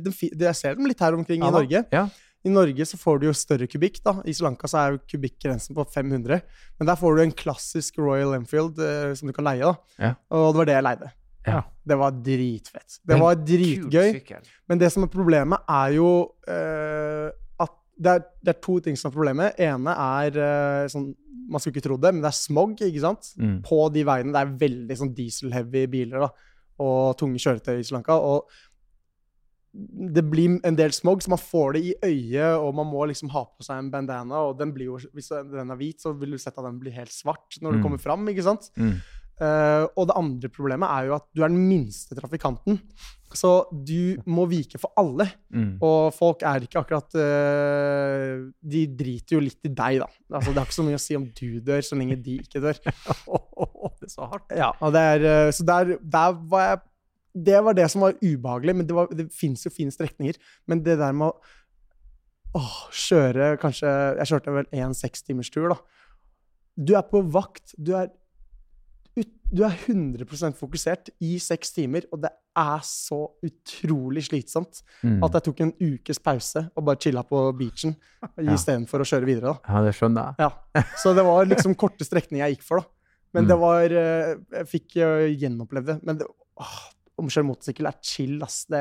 den, 0.00 0.16
jeg 0.16 0.56
ser 0.58 0.80
dem 0.80 0.88
litt 0.90 1.00
her 1.04 1.16
omkring 1.18 1.44
i 1.44 1.54
Norge. 1.60 1.84
Ja. 1.92 2.08
I 2.40 2.48
Norge 2.52 2.86
så 2.88 2.96
får 2.96 3.20
du 3.20 3.28
jo 3.28 3.36
større 3.36 3.68
kubikk. 3.68 4.00
da. 4.04 4.16
I 4.24 4.32
Sri 4.32 4.46
Lanka 4.46 4.68
så 4.70 4.80
er 4.80 4.94
jo 4.94 5.04
kubikkgrensen 5.12 5.76
på 5.76 5.84
500. 5.92 6.40
Men 6.80 6.88
der 6.88 6.96
får 6.96 7.16
du 7.16 7.24
en 7.26 7.34
klassisk 7.36 8.00
Royal 8.00 8.32
Enfield 8.38 8.80
eh, 8.80 9.12
som 9.18 9.28
du 9.28 9.36
kan 9.36 9.44
leie. 9.50 9.60
da. 9.60 10.14
Og 10.32 10.54
det 10.54 10.62
var 10.62 10.70
det 10.70 10.78
jeg 10.78 10.86
leide. 10.88 11.10
Ja. 11.46 11.62
Det 11.90 11.96
var 11.98 12.16
dritfett. 12.24 13.00
Det 13.06 13.18
var 13.18 13.38
dritgøy. 13.38 14.20
Men 14.68 14.80
det 14.80 14.90
som 14.92 15.06
er 15.06 15.12
problemet, 15.12 15.64
er 15.68 15.96
jo 15.96 16.10
uh, 16.48 17.28
at 17.64 17.74
det 17.96 18.12
er, 18.12 18.24
det 18.44 18.54
er, 18.54 18.60
to 18.62 18.78
ting 18.84 18.98
som 18.98 19.10
er 19.10 19.16
problemet. 19.16 19.60
ene 19.60 19.96
er 19.96 20.38
uh, 20.38 20.84
sånn 20.92 21.12
Man 21.50 21.58
skulle 21.58 21.74
ikke 21.74 21.88
trodd 21.88 22.02
det, 22.04 22.12
men 22.14 22.22
det 22.22 22.30
er 22.30 22.36
smog 22.36 22.78
ikke 22.78 23.00
sant? 23.02 23.32
Mm. 23.40 23.56
på 23.66 23.82
de 23.90 24.04
veiene. 24.06 24.30
Det 24.36 24.42
er 24.44 24.58
veldig 24.60 24.96
sånn 25.00 25.14
diesel-heavy 25.16 25.88
biler 25.90 26.22
da, 26.22 26.28
og 26.84 27.16
tunge 27.18 27.40
kjøretøy 27.42 27.80
i 27.80 27.82
Sri 27.82 27.96
Lanka. 27.96 28.20
Og 28.22 28.44
det 30.14 30.22
blir 30.26 30.58
en 30.66 30.78
del 30.78 30.92
smog, 30.94 31.22
så 31.22 31.30
man 31.30 31.42
får 31.42 31.76
det 31.76 31.82
i 31.86 31.92
øyet, 32.06 32.58
og 32.58 32.74
man 32.74 32.88
må 32.90 33.04
liksom 33.06 33.30
ha 33.34 33.44
på 33.46 33.66
seg 33.66 33.78
en 33.78 33.90
bandana. 33.90 34.42
og 34.48 34.58
den 34.58 34.72
blir 34.74 34.92
jo, 34.92 34.98
Hvis 35.14 35.30
den 35.30 35.70
er 35.70 35.78
hvit, 35.78 36.00
så 36.02 36.12
vil 36.12 36.34
du 36.34 36.38
sett 36.38 36.58
at 36.58 36.64
den 36.64 36.78
blir 36.80 36.94
helt 36.94 37.12
svart 37.14 37.58
når 37.60 37.72
du 37.72 37.78
mm. 37.78 37.82
kommer 37.82 37.98
fram. 37.98 38.28
ikke 38.28 38.46
sant? 38.46 38.70
Mm. 38.76 38.98
Uh, 39.40 39.86
og 39.96 40.10
det 40.10 40.18
andre 40.20 40.50
problemet 40.52 40.90
er 40.92 41.06
jo 41.08 41.16
at 41.16 41.24
du 41.32 41.40
er 41.40 41.48
den 41.48 41.62
minste 41.64 42.16
trafikanten. 42.18 42.76
Så 43.32 43.50
du 43.70 44.18
må 44.28 44.44
vike 44.50 44.78
for 44.80 44.92
alle. 45.00 45.24
Mm. 45.54 45.78
Og 45.86 46.10
folk 46.12 46.42
er 46.46 46.66
ikke 46.66 46.82
akkurat 46.82 47.14
uh, 47.16 48.50
De 48.60 48.82
driter 48.98 49.36
jo 49.36 49.42
litt 49.44 49.64
i 49.64 49.70
deg, 49.70 50.00
da. 50.02 50.08
Altså, 50.34 50.50
det 50.50 50.60
har 50.60 50.68
ikke 50.68 50.78
så 50.80 50.86
mye 50.88 50.98
å 50.98 51.02
si 51.02 51.16
om 51.18 51.24
du 51.24 51.48
dør, 51.64 51.80
så 51.86 51.98
lenge 51.98 52.18
de 52.20 52.36
ikke 52.42 52.62
dør. 52.64 52.82
det 52.84 54.10
er 54.10 54.12
så 54.12 54.28
hardt. 54.28 54.50
Ja, 54.58 54.72
og 54.80 54.92
det 54.96 55.06
er, 55.14 55.26
uh, 55.46 55.54
så 55.54 55.66
der, 55.72 55.94
der, 56.02 56.36
var 56.52 56.66
jeg 56.66 56.82
Det 57.48 57.64
var 57.64 57.78
det 57.78 57.88
som 57.92 58.04
var 58.04 58.18
ubehagelig. 58.20 58.76
Men 58.76 58.90
det, 58.90 58.98
var, 58.98 59.08
det 59.14 59.30
fins 59.32 59.64
jo 59.64 59.72
fine 59.72 59.94
strekninger. 59.94 60.36
Men 60.68 60.84
det 60.84 60.98
der 61.00 61.16
med 61.16 61.30
å 61.30 62.60
åh, 62.60 62.78
kjøre 62.90 63.54
kanskje 63.62 63.88
Jeg 64.18 64.34
kjørte 64.34 64.58
vel 64.58 64.70
en 64.82 64.96
sekstimerstur, 64.96 65.70
da. 65.72 65.78
Du 66.76 66.96
er 66.98 67.06
på 67.06 67.22
vakt. 67.30 67.76
Du 67.78 67.94
er 67.96 68.10
du 69.50 69.64
er 69.66 69.74
100% 69.74 70.54
fokusert 70.58 71.10
i 71.26 71.34
seks 71.42 71.72
timer, 71.74 72.04
og 72.14 72.22
det 72.22 72.30
er 72.60 72.84
så 72.86 73.18
utrolig 73.46 74.22
slitsomt 74.28 74.82
mm. 75.02 75.18
at 75.26 75.36
jeg 75.36 75.46
tok 75.48 75.62
en 75.64 75.72
ukes 75.80 76.20
pause 76.22 76.62
og 76.68 76.86
bare 76.86 77.00
chilla 77.02 77.24
på 77.26 77.42
beachen 77.58 77.96
ja. 78.22 78.52
istedenfor 78.54 79.02
å 79.02 79.08
kjøre 79.10 79.26
videre. 79.26 79.54
Da. 79.54 79.74
Ja, 79.74 79.82
det 79.86 79.96
skjønner 79.98 80.30
jeg. 80.30 80.46
Ja. 80.46 80.84
Så 81.02 81.14
det 81.18 81.26
var 81.26 81.50
liksom 81.50 81.74
korte 81.78 82.06
strekninger 82.06 82.44
jeg 82.44 82.58
gikk 82.58 82.66
for, 82.68 82.82
da. 82.82 82.94
Men 83.30 83.46
mm. 83.46 83.50
det 83.50 83.56
var 83.62 83.92
eh, 83.94 84.30
Jeg 84.56 84.66
fikk 84.66 84.94
uh, 84.98 85.26
gjenopplevd 85.38 85.90
det. 85.92 85.98
Men 86.06 86.16
det, 86.18 86.26
åh, 86.58 86.78
omkjøre 87.22 87.46
motorsykkel 87.46 87.90
er 87.90 88.00
chill, 88.06 88.38
ass. 88.46 88.64
Det, 88.70 88.80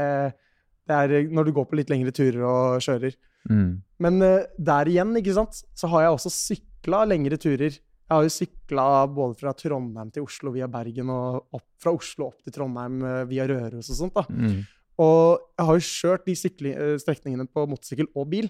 det, 0.89 1.01
er 1.01 1.29
når 1.33 1.49
du 1.49 1.53
går 1.57 1.69
på 1.69 1.77
litt 1.81 1.93
lengre 1.93 2.13
turer 2.13 2.45
og 2.45 2.85
kjører. 2.85 3.17
Mm. 3.49 3.69
Men 4.05 4.21
der 4.21 4.89
igjen, 4.89 5.13
ikke 5.17 5.37
sant, 5.37 5.61
så 5.77 5.89
har 5.93 6.05
jeg 6.05 6.17
også 6.17 6.33
sykla 6.33 7.03
lengre 7.09 7.37
turer 7.41 7.77
jeg 8.09 8.17
har 8.17 8.25
jo 8.25 8.33
sykla 8.33 8.83
både 9.13 9.37
fra 9.37 9.51
Trondheim 9.53 10.09
til 10.13 10.25
Oslo 10.25 10.49
via 10.55 10.65
Bergen 10.71 11.11
og 11.13 11.53
opp, 11.53 11.67
fra 11.77 11.93
Oslo 11.93 12.31
opp 12.31 12.39
til 12.41 12.55
Trondheim 12.55 13.03
eh, 13.05 13.25
via 13.29 13.45
Røros 13.45 13.91
og 13.93 13.99
sånt. 13.99 14.17
da. 14.17 14.23
Mm. 14.33 14.63
Og 14.99 15.43
jeg 15.53 15.67
har 15.67 15.77
jo 15.77 15.85
kjørt 15.85 16.25
de 16.25 16.35
eh, 16.71 16.95
strekningene 17.03 17.45
på 17.53 17.67
motorsykkel 17.69 18.09
og 18.17 18.31
bil. 18.31 18.49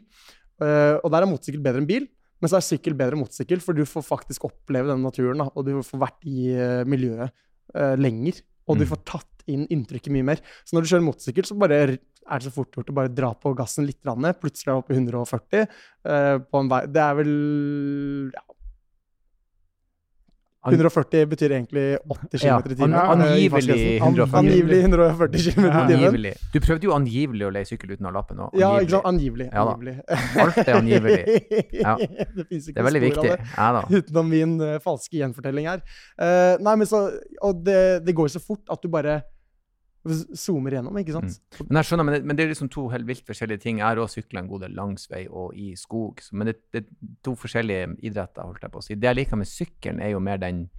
Uh, 0.59 0.99
og 1.05 1.11
der 1.13 1.23
er 1.23 1.29
motorsykkel 1.31 1.61
bedre 1.63 1.79
enn 1.79 1.87
bil, 1.87 2.07
men 2.39 2.51
så 2.51 2.57
er 2.57 2.65
sykkel 2.65 2.95
bedre 2.99 3.15
enn 3.15 3.21
motorsykkel, 3.23 3.61
for 3.63 3.77
du 3.77 3.85
får 3.87 4.03
faktisk 4.03 4.47
oppleve 4.49 4.89
denne 4.91 5.07
naturen, 5.07 5.39
da, 5.39 5.47
og 5.55 5.67
du 5.67 5.77
får 5.87 6.01
vært 6.01 6.27
i 6.27 6.49
uh, 6.51 6.81
miljøet 6.89 7.31
uh, 7.75 7.95
lenger. 7.99 8.41
Og 8.67 8.79
du 8.79 8.83
mm. 8.83 8.89
får 8.91 9.01
tatt 9.07 9.45
inn 9.49 9.63
inntrykket 9.71 10.13
mye 10.13 10.27
mer. 10.27 10.43
Så 10.67 10.75
når 10.75 10.85
du 10.85 10.91
kjører 10.91 11.05
motorsykkel, 11.07 11.47
så 11.47 11.57
bare 11.59 11.79
er 11.79 11.95
det 11.95 12.45
så 12.45 12.51
fort 12.53 12.75
gjort 12.75 12.91
å 12.91 12.97
bare 12.99 13.11
dra 13.11 13.31
på 13.33 13.55
gassen 13.57 13.87
litt. 13.87 14.01
Plutselig 14.03 14.67
er 14.67 14.75
det 14.75 14.81
oppe 14.83 14.93
i 14.93 14.99
140 14.99 15.71
på 16.51 16.59
en 16.59 16.69
vei. 16.69 16.81
Det 16.93 17.01
er 17.01 17.15
vel 17.17 17.31
ja, 18.35 18.43
140 20.67 21.25
betyr 21.31 21.53
egentlig 21.55 21.83
80 22.03 22.43
Ja, 22.43 22.57
km 22.59 22.71
i 22.71 22.75
timen. 22.75 22.93
an- 22.93 23.21
eh, 23.21 23.31
angivelig 23.31 24.01
140. 24.01 24.37
Angivelig 24.39 24.79
140 24.83 25.53
km 25.53 25.65
i 25.65 25.95
timen. 25.95 26.33
Du 26.53 26.59
prøvde 26.59 26.83
jo 26.83 26.91
angivelig 26.97 27.45
å 27.47 27.51
leie 27.55 27.65
sykkel 27.69 27.93
uten 27.95 28.05
å 28.05 28.11
ha 28.11 28.15
lappen 28.19 28.37
òg. 28.43 28.57
Ja, 28.59 28.73
ikke 28.83 28.97
sant? 28.97 29.05
Angivelig. 29.05 29.47
Ja 29.53 29.63
angivelig. 29.63 29.95
Alt 30.43 30.57
er 30.65 30.73
angivelig. 30.81 31.23
Ja. 31.79 31.95
det 31.95 32.45
ikke 32.49 32.73
Det 32.73 32.77
er 32.77 32.83
veldig 32.89 33.01
spor 33.13 33.23
viktig. 33.23 33.55
av 33.57 33.79
det. 33.89 34.03
Utenom 34.03 34.29
min 34.29 34.59
uh, 34.61 34.79
falske 34.83 35.15
gjenfortelling 35.21 35.65
her. 35.71 35.81
Uh, 36.19 36.57
nei, 36.59 36.75
men 36.75 36.87
så, 36.87 37.05
og 37.41 37.63
det, 37.63 38.03
det 38.05 38.15
går 38.15 38.27
så 38.35 38.41
fort 38.43 38.65
at 38.69 38.81
du 38.83 38.89
bare 38.91 39.21
zoomer 40.07 40.71
gjennom, 40.71 40.95
ikke 40.97 41.11
sant? 41.13 41.39
Men 41.69 41.81
jeg 41.83 41.89
skjønner, 41.89 42.05
men 42.05 42.13
det, 42.15 42.25
men 42.25 42.35
det 42.37 42.43
er 42.45 42.49
liksom 42.53 42.69
to 42.71 42.87
helt 42.89 43.05
vilt 43.05 43.25
forskjellige 43.27 43.59
ting. 43.61 43.77
Jeg 43.81 43.85
har 43.85 43.97
òg 43.97 44.09
sykla 44.09 44.39
en 44.39 44.47
god 44.47 44.61
del 44.61 44.71
langs 44.77 45.09
vei 45.11 45.25
og 45.29 45.53
i 45.59 45.73
skog. 45.75 46.21
Så, 46.23 46.33
men 46.39 46.47
det, 46.47 46.55
det 46.71 46.83
er 46.85 46.89
to 47.23 47.35
forskjellige 47.35 47.97
idretter, 48.07 48.43
holdt 48.47 48.61
jeg 48.63 48.71
på 48.71 48.79
å 48.79 48.83
si. 48.85 48.95
Det 48.95 49.09
jeg 49.11 49.15
liker 49.15 49.37
med 49.41 49.47
sykkelen, 49.51 49.99
er 50.01 50.11
jo 50.15 50.19
mer 50.23 50.37
den, 50.37 50.69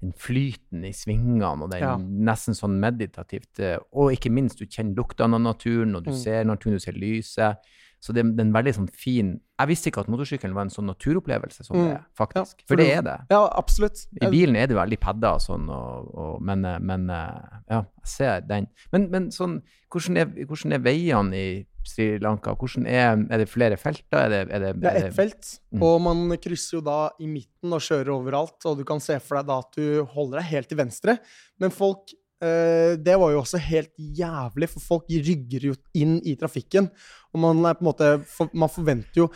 den 0.00 0.12
flyten 0.16 0.84
i 0.88 0.92
svingene 0.96 1.52
og 1.62 1.70
den 1.70 1.80
Ja. 1.84 1.96
nesten 1.98 2.54
sånn 2.56 2.78
meditativt. 2.80 3.58
eh, 3.60 3.78
Og 3.92 4.12
ikke 4.16 4.32
minst, 4.32 4.58
du 4.58 4.66
kjenner 4.66 4.96
luktene 4.96 5.34
av 5.34 5.40
naturen, 5.42 5.94
og 5.96 6.04
du 6.04 6.10
Mm. 6.10 6.16
ser 6.22 6.44
naturen, 6.44 6.74
du 6.74 6.80
ser 6.80 6.92
lyset. 6.92 7.56
Så 8.04 8.12
det, 8.12 8.20
det 8.36 8.42
er 8.42 8.48
en 8.50 8.52
veldig 8.52 8.72
sånn 8.76 8.88
fin 8.92 9.28
Jeg 9.56 9.68
visste 9.70 9.88
ikke 9.88 10.02
at 10.02 10.08
motorsykkelen 10.12 10.52
var 10.56 10.66
en 10.66 10.72
sånn 10.74 10.88
naturopplevelse 10.90 11.62
som 11.64 11.76
Mm. 11.78 11.84
det 11.86 11.92
er, 11.94 12.00
faktisk. 12.18 12.56
Ja, 12.58 12.64
For 12.66 12.72
for 12.74 12.80
det 12.82 12.86
er 12.92 13.02
det. 13.06 13.14
Ja, 13.30 13.42
absolutt. 13.56 14.00
I 14.20 14.26
bilen 14.32 14.56
er 14.58 14.66
det 14.66 14.76
veldig 14.76 14.98
padder 15.00 15.36
og 15.38 15.44
sånn, 15.44 15.68
og, 15.70 16.08
og, 16.18 16.42
men, 16.42 16.64
eh, 16.68 16.80
men 16.82 17.06
eh, 17.08 17.60
ja, 17.70 17.78
jeg 18.02 18.10
ser 18.10 18.40
den. 18.50 18.66
Men, 18.92 19.06
men 19.14 19.28
sånn, 19.32 19.60
hvordan 19.94 20.18
er, 20.20 20.26
hvordan 20.50 20.74
er 20.74 20.82
veiene 20.84 21.38
i 21.38 21.46
Sri 21.86 22.18
Lanka? 22.18 22.56
Hvordan 22.58 22.86
er, 22.90 23.22
er 23.30 23.38
det 23.44 23.48
flere 23.48 23.76
felter? 23.78 24.18
Er 24.26 24.28
det, 24.34 24.42
er 24.50 24.58
det, 24.66 24.72
Det 24.82 24.90
er 24.90 25.06
ett 25.08 25.14
felt, 25.14 25.54
Mm. 25.74 25.82
og 25.86 25.96
man 26.02 26.36
krysser 26.38 26.76
jo 26.78 26.82
da 26.86 26.98
i 27.20 27.26
midten 27.30 27.72
og 27.72 27.80
kjører 27.82 28.10
overalt. 28.14 28.58
Og 28.66 28.76
du 28.78 28.84
kan 28.84 29.00
se 29.00 29.16
for 29.22 29.38
deg 29.38 29.46
da 29.48 29.58
at 29.62 29.72
du 29.78 30.04
holder 30.04 30.40
deg 30.42 30.50
helt 30.50 30.68
til 30.68 30.78
venstre. 30.82 31.16
Men 31.62 31.70
folk 31.70 32.10
Det 32.40 33.14
var 33.16 33.30
jo 33.32 33.38
også 33.40 33.56
helt 33.62 33.92
jævlig, 33.96 34.66
for 34.68 34.82
folk 34.84 35.06
rygger 35.08 35.68
jo 35.70 35.74
inn 35.96 36.18
i 36.26 36.34
trafikken. 36.36 36.90
Og 37.32 37.40
man 37.40 37.62
er 37.64 37.78
på 37.78 37.84
en 37.84 37.88
måte 37.88 38.08
Man 38.52 38.72
forventer 38.72 39.22
jo 39.22 39.28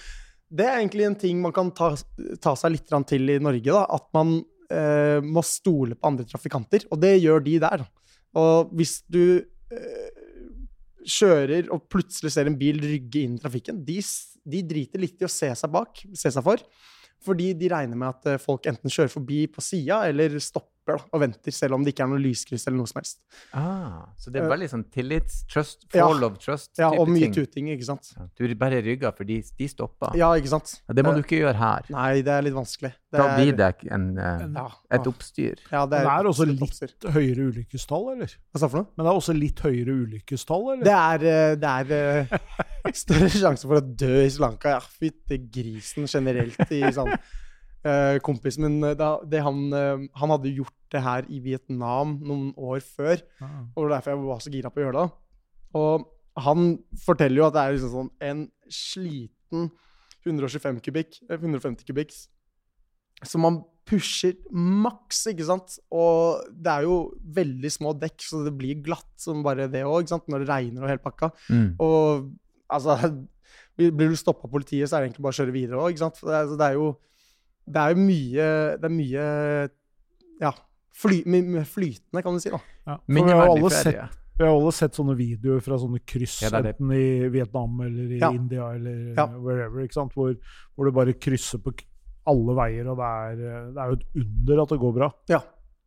Det 0.51 0.67
er 0.67 0.79
egentlig 0.81 1.07
en 1.07 1.17
ting 1.19 1.41
man 1.41 1.55
kan 1.57 1.71
ta, 1.77 1.93
ta 2.43 2.55
seg 2.59 2.75
litt 2.75 2.93
til 3.09 3.33
i 3.33 3.39
Norge, 3.41 3.69
da. 3.69 3.87
At 3.97 4.11
man 4.17 4.39
eh, 4.73 5.19
må 5.25 5.43
stole 5.45 5.97
på 5.97 6.09
andre 6.09 6.25
trafikanter. 6.29 6.87
Og 6.93 7.01
det 7.03 7.19
gjør 7.21 7.45
de 7.45 7.59
der. 7.63 7.85
Og 8.39 8.73
hvis 8.77 9.03
du 9.09 9.41
eh, 9.41 10.09
kjører 11.09 11.69
og 11.75 11.87
plutselig 11.93 12.33
ser 12.35 12.49
en 12.49 12.59
bil 12.61 12.81
rygge 12.85 13.25
inn 13.25 13.37
i 13.39 13.43
trafikken, 13.43 13.83
de, 13.85 13.99
de 14.45 14.63
driter 14.73 15.05
litt 15.05 15.21
i 15.21 15.29
å 15.29 15.33
se 15.33 15.51
seg 15.57 15.75
bak, 15.75 16.05
se 16.17 16.33
seg 16.33 16.45
for. 16.45 16.65
Fordi 17.25 17.51
de 17.59 17.71
regner 17.73 17.99
med 17.99 18.13
at 18.13 18.33
eh, 18.35 18.43
folk 18.43 18.69
enten 18.71 18.93
kjører 18.93 19.13
forbi 19.13 19.45
på 19.53 19.65
sida 19.65 20.05
eller 20.09 20.39
stopper 20.43 20.77
da, 20.91 20.97
og 21.13 21.21
venter, 21.23 21.53
selv 21.55 21.75
om 21.77 21.85
det 21.85 21.93
ikke 21.95 22.05
er 22.07 22.11
noe 22.13 22.23
lyskryss 22.23 22.67
eller 22.69 22.79
noe 22.81 22.89
som 22.91 22.99
helst. 23.01 23.19
Ah, 23.53 24.07
så 24.19 24.33
det 24.33 24.41
er 24.43 24.47
Eh, 24.49 24.53
veldig 24.55 24.69
sånn 24.73 24.85
tillits, 24.95 25.43
trust, 25.51 25.85
ja. 25.95 26.07
fall 26.09 26.25
of 26.25 26.39
trust 26.43 26.79
Ja, 26.81 26.89
og 26.91 27.09
mye 27.09 27.29
ting. 27.29 27.35
tuting, 27.37 27.69
ikke 27.75 27.85
sant. 27.89 28.13
Ja, 28.17 28.27
Du 28.39 28.55
bare 28.55 28.81
rygger, 28.83 29.13
for 29.17 29.25
de, 29.29 29.43
de 29.59 29.69
stopper. 29.69 30.17
Ja, 30.17 30.31
ikke 30.39 30.49
sant. 30.55 30.81
Ja, 30.89 30.95
det 30.95 31.05
må 31.05 31.13
Eh, 31.13 31.21
du 31.21 31.23
ikke 31.23 31.41
gjøre 31.43 31.57
her. 31.59 31.85
Nei, 31.91 32.23
det 32.23 32.33
er 32.39 32.43
litt 32.49 32.55
vanskelig. 32.57 32.93
Det 33.11 33.19
Da 33.23 33.27
blir 33.37 33.53
det 33.57 33.69
en, 33.91 34.19
en, 34.19 34.55
ja, 34.55 34.67
et 34.93 35.07
oppstyr. 35.09 35.57
Ja, 35.73 35.87
det 35.87 36.03
Men 36.03 36.07
er, 36.07 36.23
det 36.23 36.27
er 36.27 36.29
også 36.29 36.47
litt 36.49 37.09
høyere 37.15 37.47
ulykkestall, 37.53 38.11
eller? 38.15 38.35
Hva 38.53 38.61
sa 38.61 38.67
du 38.67 38.73
for 38.75 38.83
noe? 38.83 38.91
Men 38.97 39.07
det 39.07 39.11
er 39.13 39.21
også 39.23 39.35
litt 39.39 39.61
høyere 39.65 39.95
ulykkestall, 40.05 40.67
eller? 40.75 40.85
Det 40.85 40.97
er, 40.99 41.25
eh, 41.33 41.55
det 41.57 41.75
er 41.79 42.29
eh, 42.29 42.93
større 43.05 43.29
sjanse 43.33 43.65
for 43.69 43.81
å 43.81 43.85
dø 43.85 44.25
i 44.25 44.29
Sri 44.29 44.43
Lanka. 44.45 44.77
Ja, 44.77 44.81
fytti 44.81 45.39
grisen 45.53 46.05
generelt 46.09 46.61
i 46.71 46.83
sånn 46.93 47.15
eh, 47.85 48.19
Kompisen 48.25 48.65
min, 48.67 48.79
eh, 48.85 48.97
da, 48.99 49.19
det 49.25 49.43
han, 49.45 49.61
uh, 49.73 50.05
han 50.21 50.35
hadde 50.35 50.55
gjort 50.57 50.75
det 50.91 51.03
her 51.05 51.27
i 51.29 51.39
Vietnam 51.45 52.19
noen 52.25 52.53
år 52.57 52.81
før. 52.85 53.21
Ah. 53.41 53.65
Og 53.75 53.83
det 53.83 53.89
var 53.89 53.95
derfor 53.97 54.15
jeg 54.15 54.23
var 54.27 54.45
så 54.45 54.53
gira 54.55 54.71
på 54.73 54.81
å 54.81 54.87
gjøre 54.87 55.03
det. 55.03 55.09
Og 55.79 56.09
han 56.49 56.79
forteller 57.05 57.43
jo 57.43 57.49
at 57.49 57.57
det 57.57 57.63
er 57.65 57.77
liksom 57.77 57.95
sånn 57.95 58.13
en 58.25 58.45
sliten 58.73 59.71
125 60.27 60.81
kubikk, 60.85 61.21
eh, 61.29 61.37
150 61.39 61.87
kubikk, 61.89 62.15
som 63.27 63.43
man 63.43 63.63
pusher 63.89 64.35
maks, 64.53 65.23
ikke 65.31 65.47
sant? 65.49 65.79
Og 65.95 66.45
det 66.53 66.69
er 66.71 66.85
jo 66.85 66.99
veldig 67.39 67.71
små 67.73 67.95
dekk, 67.97 68.21
så 68.21 68.43
det 68.45 68.53
blir 68.59 68.83
glatt 68.85 69.09
som 69.21 69.41
bare 69.47 69.69
det 69.73 69.81
òg, 69.89 70.03
ikke 70.05 70.13
sant? 70.13 70.29
Når 70.29 70.45
det 70.45 70.51
regner 70.53 70.85
og 70.85 70.93
hele 70.93 71.03
pakka. 71.05 71.31
Mm. 71.49 71.69
Og 71.81 72.29
altså 72.69 72.99
Blir 73.79 74.11
du 74.11 74.17
stoppa 74.19 74.49
av 74.49 74.51
politiet, 74.51 74.89
så 74.91 74.97
er 74.97 75.05
det 75.05 75.07
egentlig 75.13 75.23
bare 75.23 75.37
å 75.37 75.39
kjøre 75.39 75.53
videre 75.55 75.79
òg, 75.79 75.93
ikke 75.93 76.03
sant? 76.03 76.17
For 76.19 76.29
det, 76.29 76.39
er- 76.41 76.57
det 76.59 76.67
er 76.67 76.75
jo 76.75 76.89
Det 77.69 77.83
er 77.83 77.95
jo 77.95 78.01
mye 78.01 78.47
Det 78.79 78.89
er 78.89 78.95
mye 78.95 79.27
Ja. 80.41 80.53
Fly, 80.99 81.23
my- 81.27 81.43
my 81.47 81.65
flytende, 81.65 82.23
kan 82.23 82.35
du 82.35 82.41
si, 82.43 82.51
da. 82.51 82.59
Ja. 82.87 82.97
For 83.07 83.13
vi 83.29 83.33
har 83.33 83.49
alle 83.53 83.71
sett, 83.71 84.17
vi 84.39 84.45
har 84.45 84.55
alle 84.55 84.73
sett 84.75 84.95
sånne 84.99 85.15
videoer 85.19 85.61
fra 85.63 85.77
sånne 85.79 86.01
kryss, 86.07 86.41
Ja, 86.43 86.51
det 86.51 86.63
det. 86.65 86.73
enten 86.79 86.93
i 86.95 87.29
Vietnam 87.29 87.81
eller 87.81 88.15
i 88.17 88.19
Ja. 88.19 88.31
India 88.33 88.71
eller 88.75 89.15
Ja. 89.17 89.27
wherever, 89.27 89.81
ikke 89.85 89.95
sant? 89.95 90.13
Hvor, 90.15 90.35
hvor 90.77 90.85
du 90.87 90.91
bare 90.93 91.13
krysser 91.15 91.59
på 91.63 91.73
alle 92.27 92.55
veier, 92.55 92.87
og 92.91 92.97
det 92.99 93.05
er, 93.05 93.37
det 93.73 93.79
er 93.79 93.87
jo 93.89 93.93
et 93.93 94.07
under 94.17 94.63
at 94.63 94.69
det 94.69 94.79
går 94.81 94.95
bra. 94.95 95.13
Ja, 95.29 95.41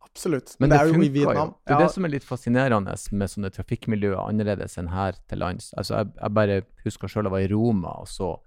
absolutt. 0.04 0.56
Men 0.60 0.70
det, 0.70 0.80
er 0.80 0.86
jo 0.86 0.92
funker. 0.94 1.12
Det 1.12 1.26
er 1.26 1.72
Ja, 1.72 1.78
det 1.78 1.90
som 1.92 2.04
er 2.04 2.08
litt 2.08 2.24
fascinerende 2.24 2.96
med 3.12 3.28
sånne 3.28 3.50
trafikkmiljøer 3.52 4.28
annerledes 4.28 4.76
enn 4.78 4.88
her 4.88 5.12
til 5.28 5.38
lands. 5.38 5.72
Altså, 5.76 5.96
jeg, 6.02 6.12
jeg 6.20 6.34
bare 6.34 6.62
husker 6.84 7.08
sjøl 7.08 7.24
jeg 7.24 7.32
var 7.32 7.40
i 7.44 7.52
Roma 7.52 7.88
og 8.00 8.06
så 8.06 8.38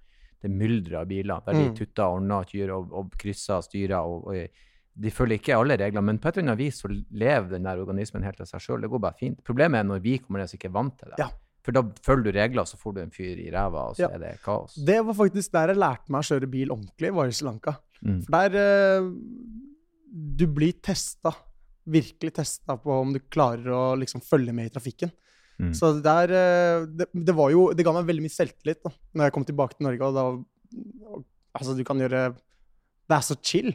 det 0.45 0.51
myldrer 0.53 1.01
av 1.01 1.09
biler, 1.09 1.41
der 1.45 1.57
de 1.57 1.65
tutter 1.71 1.85
tutta 1.85 2.07
og 2.11 2.19
ordner 2.19 2.71
og 2.75 2.75
og, 2.77 2.93
og 2.99 3.17
krysser 3.21 3.65
styrer. 3.65 3.99
Og, 4.05 4.29
og, 4.29 4.61
de 4.95 5.11
følger 5.11 5.41
ikke 5.41 5.55
alle 5.57 5.75
regler, 5.75 6.03
men 6.07 6.21
på 6.23 6.29
et 6.29 6.37
eller 6.37 6.53
annet 6.53 6.61
vis 6.61 6.77
så 6.79 6.87
lever 6.87 7.49
den 7.51 7.65
der 7.67 7.81
organismen 7.81 8.23
helt 8.23 8.39
av 8.39 8.47
seg 8.47 8.63
sjøl. 8.63 8.85
Det 8.85 8.89
går 8.93 9.01
bare 9.03 9.19
fint. 9.19 9.41
Problemet 9.43 9.81
er 9.81 9.89
når 9.89 10.03
vi 10.05 10.13
kommer 10.23 10.39
ned 10.39 10.53
og 10.53 10.55
ikke 10.55 10.69
er 10.69 10.77
vant 10.77 10.95
til 11.01 11.11
det. 11.11 11.19
Ja. 11.19 11.27
For 11.65 11.75
da 11.75 11.81
følger 12.05 12.29
du 12.29 12.37
regler, 12.37 12.69
så 12.69 12.77
får 12.79 12.93
du 12.95 13.01
en 13.01 13.11
fyr 13.11 13.41
i 13.41 13.49
ræva, 13.51 13.89
og 13.89 13.97
så 13.97 14.05
Ja. 14.05 14.09
er 14.13 14.21
det 14.21 14.31
kaos. 14.43 14.75
Det 14.75 14.99
var 15.05 15.17
faktisk 15.17 15.51
der 15.51 15.73
jeg 15.73 15.81
lærte 15.81 16.13
meg 16.13 16.21
å 16.21 16.29
kjøre 16.29 16.51
bil 16.51 16.71
ordentlig, 16.71 17.13
var 17.13 17.27
i 17.27 17.35
Sri 17.35 17.47
Lanka. 17.47 17.75
Mm. 18.05 18.21
For 18.23 18.31
der 18.31 18.55
eh, 18.61 19.11
Du 20.37 20.47
blir 20.47 20.79
testa. 20.81 21.33
Virkelig 21.85 22.33
testa 22.33 22.77
på 22.77 22.89
om 23.01 23.11
du 23.13 23.19
klarer 23.19 23.67
å 23.67 23.99
liksom 23.99 24.21
følge 24.23 24.53
med 24.53 24.69
i 24.69 24.73
trafikken. 24.73 25.11
Mm. 25.61 25.71
Så 25.77 25.91
der 26.03 26.31
eh, 26.35 26.85
det, 26.99 27.07
det 27.15 27.35
var 27.35 27.51
jo 27.53 27.69
Det 27.71 27.85
ga 27.87 27.93
meg 27.95 28.07
veldig 28.09 28.25
mye 28.25 28.33
selvtillit 28.33 28.81
da 28.83 28.91
når 29.15 29.29
jeg 29.29 29.35
kom 29.37 29.45
tilbake 29.47 29.77
til 29.77 29.87
Norge. 29.87 30.09
Og 30.09 30.17
da 30.17 31.21
Altså, 31.55 31.71
du 31.77 31.85
kan 31.87 32.01
gjøre 32.01 32.33
Det 32.35 33.15
er 33.15 33.23
så 33.23 33.37
chill 33.39 33.71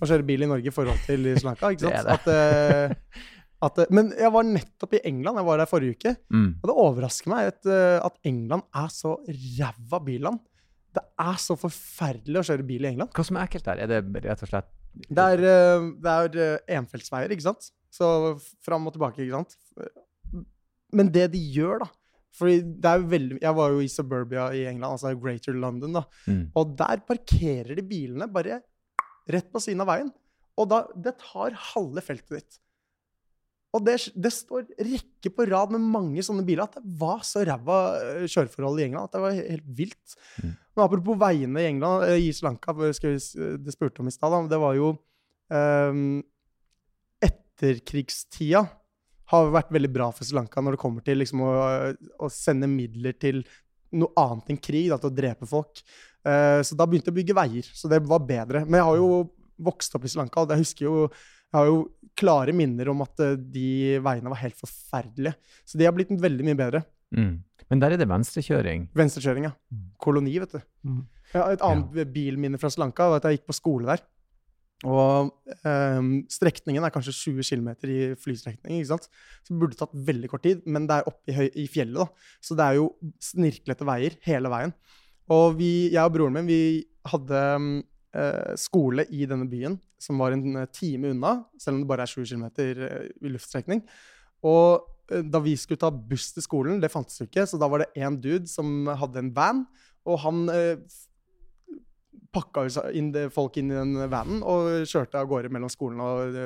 å 0.00 0.08
kjøre 0.08 0.26
bil 0.26 0.44
i 0.44 0.48
Norge 0.50 0.68
i 0.68 0.74
forhold 0.74 1.00
til 1.06 1.30
Sri 1.36 1.46
Lanka, 1.46 1.70
ikke 1.72 1.84
sant? 1.86 1.96
Det 1.96 2.04
det. 2.04 2.14
At, 2.18 2.28
eh, 2.32 3.24
at, 3.64 3.80
eh, 3.84 3.90
men 3.94 4.10
jeg 4.16 4.32
var 4.34 4.46
nettopp 4.48 4.96
i 4.96 5.00
England. 5.08 5.38
Jeg 5.40 5.48
var 5.48 5.60
der 5.60 5.68
forrige 5.70 5.96
uke. 5.96 6.14
Mm. 6.32 6.48
Og 6.56 6.70
det 6.70 6.76
overrasker 6.84 7.32
meg 7.32 7.50
at, 7.52 7.68
at 8.08 8.16
England 8.28 8.64
er 8.80 8.88
så 8.92 9.12
ræva 9.28 10.00
billand. 10.04 10.40
Det 10.96 11.04
er 11.20 11.36
så 11.40 11.56
forferdelig 11.60 12.40
å 12.40 12.46
kjøre 12.48 12.66
bil 12.66 12.88
i 12.88 12.90
England. 12.94 13.12
Hva 13.14 13.26
som 13.28 13.38
er 13.38 13.46
ekkelt 13.48 13.68
der? 13.68 13.84
Er 13.84 13.92
det 13.92 14.24
rett 14.24 14.44
og 14.46 14.50
slett 14.50 14.72
Det 15.04 15.28
er, 15.36 15.44
det 16.00 16.16
er 16.16 16.80
enfeltsveier, 16.80 17.36
ikke 17.36 17.46
sant? 17.46 17.70
Så 17.94 18.08
fram 18.64 18.88
og 18.88 18.96
tilbake, 18.96 19.22
ikke 19.22 19.36
sant? 19.36 19.56
Men 20.94 21.10
det 21.14 21.28
de 21.34 21.42
gjør, 21.58 21.84
da 21.84 21.90
fordi 22.34 22.56
det 22.82 22.88
er 22.90 22.98
jo 22.98 23.04
veldig, 23.12 23.36
Jeg 23.44 23.54
var 23.54 23.70
jo 23.70 23.78
i 23.84 23.86
suburbia 23.92 24.48
i 24.58 24.64
England, 24.66 24.96
altså 24.96 25.12
Greater 25.22 25.54
London, 25.54 25.92
da. 26.00 26.00
mm. 26.26 26.40
Og 26.58 26.72
der 26.80 26.98
parkerer 27.06 27.76
de 27.78 27.84
bilene 27.86 28.26
bare 28.26 28.56
rett 29.30 29.52
på 29.54 29.60
siden 29.62 29.84
av 29.84 29.86
veien. 29.92 30.08
Og 30.58 30.66
da, 30.72 30.80
det 30.98 31.12
tar 31.22 31.54
halve 31.74 32.02
feltet 32.02 32.34
ditt. 32.40 32.58
Og 33.74 33.82
det, 33.86 33.94
det 34.18 34.32
står 34.34 34.66
rekke 34.82 35.30
på 35.34 35.46
rad 35.50 35.70
med 35.74 35.86
mange 35.94 36.22
sånne 36.26 36.42
biler 36.46 36.66
at 36.66 36.74
det 36.80 36.82
var 36.98 37.22
så 37.26 37.42
ræva 37.46 37.78
eh, 38.02 38.26
kjøreforhold 38.26 38.82
i 38.82 38.88
England 38.88 39.08
at 39.08 39.14
det 39.16 39.22
var 39.28 39.38
helt 39.38 39.70
vilt. 39.78 40.18
Mm. 40.42 40.52
Men 40.74 40.84
apropos 40.88 41.18
veiene 41.22 41.62
i 41.62 41.70
England, 41.70 42.04
eh, 42.10 42.18
i 42.18 42.32
Sri 42.34 42.48
Lanka, 42.50 42.74
s- 42.90 43.32
det 43.38 43.74
spurte 43.78 44.02
om 44.02 44.10
i 44.10 44.14
stad, 44.14 44.50
det 44.50 44.58
var 44.62 44.74
jo 44.78 44.90
um, 45.54 46.22
Etterkrigstida 47.22 48.66
har 49.34 49.52
vært 49.54 49.74
veldig 49.74 49.92
bra 49.92 50.08
for 50.14 50.26
Sri 50.26 50.38
Lanka 50.38 50.62
når 50.62 50.76
det 50.76 50.82
kommer 50.82 51.04
til 51.04 51.20
liksom 51.20 51.44
å, 51.44 51.52
å 51.94 52.30
sende 52.32 52.70
midler 52.70 53.16
til 53.20 53.42
noe 53.94 54.10
annet 54.18 54.50
enn 54.50 54.58
krig, 54.58 54.88
da, 54.90 54.98
til 54.98 55.12
å 55.12 55.14
drepe 55.14 55.46
folk. 55.46 55.84
Uh, 56.24 56.60
så 56.66 56.76
da 56.78 56.86
begynte 56.88 57.10
jeg 57.10 57.14
å 57.14 57.20
bygge 57.20 57.36
veier, 57.36 57.68
så 57.76 57.90
det 57.90 58.00
var 58.08 58.24
bedre. 58.26 58.64
Men 58.66 58.80
jeg 58.80 58.88
har 58.88 58.98
jo 58.98 59.10
vokst 59.64 59.94
opp 59.94 60.06
i 60.06 60.10
Sri 60.10 60.22
Lanka, 60.22 60.42
og 60.42 60.54
jeg 60.54 60.64
husker 60.64 60.88
jo 60.88 60.96
jeg 61.54 61.60
har 61.60 61.68
jo 61.70 61.82
klare 62.18 62.50
minner 62.56 62.88
om 62.90 63.02
at 63.04 63.20
eh, 63.22 63.36
de 63.38 63.98
veiene 64.02 64.30
var 64.32 64.40
helt 64.40 64.56
forferdelige. 64.58 65.36
Så 65.62 65.78
de 65.78 65.86
har 65.86 65.94
blitt 65.94 66.10
veldig 66.10 66.46
mye 66.48 66.58
bedre. 66.58 66.80
Mm. 67.14 67.36
Men 67.70 67.82
der 67.82 67.94
er 67.94 68.00
det 68.00 68.08
venstrekjøring. 68.10 68.88
Venstrekjøring, 68.98 69.46
ja. 69.46 69.52
Mm. 69.70 69.84
Koloni, 70.02 70.34
vet 70.42 70.56
du. 70.56 70.64
Mm. 70.82 71.04
Ja, 71.30 71.44
et 71.46 71.62
annet 71.62 72.10
bilminne 72.10 72.58
fra 72.58 72.72
Sri 72.74 72.82
Lanka 72.82 73.06
var 73.12 73.22
at 73.22 73.28
jeg 73.30 73.38
gikk 73.38 73.46
på 73.52 73.56
skole 73.60 73.86
der. 73.86 74.02
Og 74.84 75.30
um, 75.64 76.10
strekningen 76.28 76.84
er 76.84 76.92
kanskje 76.92 77.14
20 77.16 77.46
km 77.48 77.70
i 77.88 77.98
flystrekning, 78.20 78.82
ikke 78.82 78.90
sant? 78.90 79.08
så 79.40 79.54
det 79.54 79.60
burde 79.62 79.78
tatt 79.78 79.94
veldig 79.96 80.28
kort 80.32 80.44
tid, 80.44 80.60
men 80.68 80.88
det 80.88 80.98
er 80.98 81.08
oppe 81.08 81.32
i, 81.32 81.36
høy, 81.38 81.46
i 81.62 81.64
fjellet, 81.70 82.02
da. 82.02 82.36
Så 82.44 82.56
det 82.58 82.66
er 82.66 82.78
jo 82.80 82.90
snirklete 83.22 83.88
veier 83.88 84.18
hele 84.26 84.52
veien. 84.52 84.74
Og 85.32 85.56
vi, 85.56 85.70
jeg 85.94 86.04
og 86.04 86.12
broren 86.12 86.36
min, 86.36 86.48
vi 86.50 86.60
hadde 87.08 87.44
eh, 88.12 88.52
skole 88.60 89.06
i 89.08 89.24
denne 89.28 89.48
byen, 89.48 89.78
som 90.00 90.20
var 90.20 90.36
en 90.36 90.60
eh, 90.60 90.68
time 90.76 91.14
unna, 91.14 91.38
selv 91.56 91.78
om 91.78 91.84
det 91.84 91.90
bare 91.94 92.04
er 92.04 92.12
7 92.12 92.20
km 92.28 92.44
eh, 92.60 93.08
i 93.24 93.32
luftstrekning. 93.32 93.80
Og 94.44 94.90
da 95.04 95.40
vi 95.44 95.52
skulle 95.60 95.80
ta 95.80 95.90
buss 95.92 96.30
til 96.32 96.44
skolen, 96.44 96.78
det 96.80 96.92
fantes 96.92 97.20
jo 97.20 97.26
ikke, 97.28 97.44
så 97.48 97.58
da 97.60 97.68
var 97.68 97.82
det 97.82 97.92
én 98.00 98.16
dude 98.20 98.48
som 98.48 98.88
hadde 98.88 99.20
en 99.20 99.32
van, 99.36 99.64
og 100.08 100.20
han 100.24 100.44
eh, 100.52 100.76
pakka 102.34 102.66
inn 102.96 103.12
det, 103.14 103.28
folk 103.34 103.58
inn 103.60 103.70
i 103.72 103.78
den 103.78 104.10
vanen 104.12 104.42
og 104.42 104.88
kjørte 104.90 105.20
av 105.20 105.30
gårde 105.30 105.52
mellom 105.54 105.72
skolen 105.72 106.02
og 106.04 106.38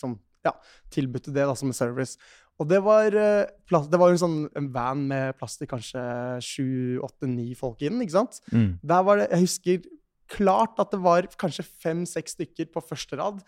sånn, 0.00 0.18
ja, 0.46 0.52
tilbudte 0.94 1.34
det 1.34 1.46
da 1.46 1.54
som 1.58 1.70
en 1.70 1.76
service. 1.76 2.20
Og 2.60 2.68
det 2.70 2.78
var, 2.84 3.12
eh, 3.12 3.46
det 3.90 4.00
var 4.00 4.10
en 4.10 4.20
sånn 4.20 4.38
en 4.56 4.70
van 4.72 5.02
med 5.08 5.36
plass 5.36 5.58
til 5.60 5.68
kanskje 5.68 6.02
sju, 6.44 6.98
åtte, 7.04 7.28
ni 7.28 7.52
folk 7.58 7.82
inn, 7.84 8.00
ikke 8.00 8.16
sant? 8.16 8.40
Mm. 8.52 8.78
Der 8.82 9.02
var 9.04 9.20
det, 9.20 9.28
jeg 9.30 9.44
husker 9.44 9.90
klart 10.32 10.80
at 10.82 10.90
det 10.94 11.02
var 11.04 11.28
kanskje 11.38 11.66
fem-seks 11.84 12.34
stykker 12.38 12.70
på 12.72 12.82
første 12.82 13.18
rad. 13.20 13.42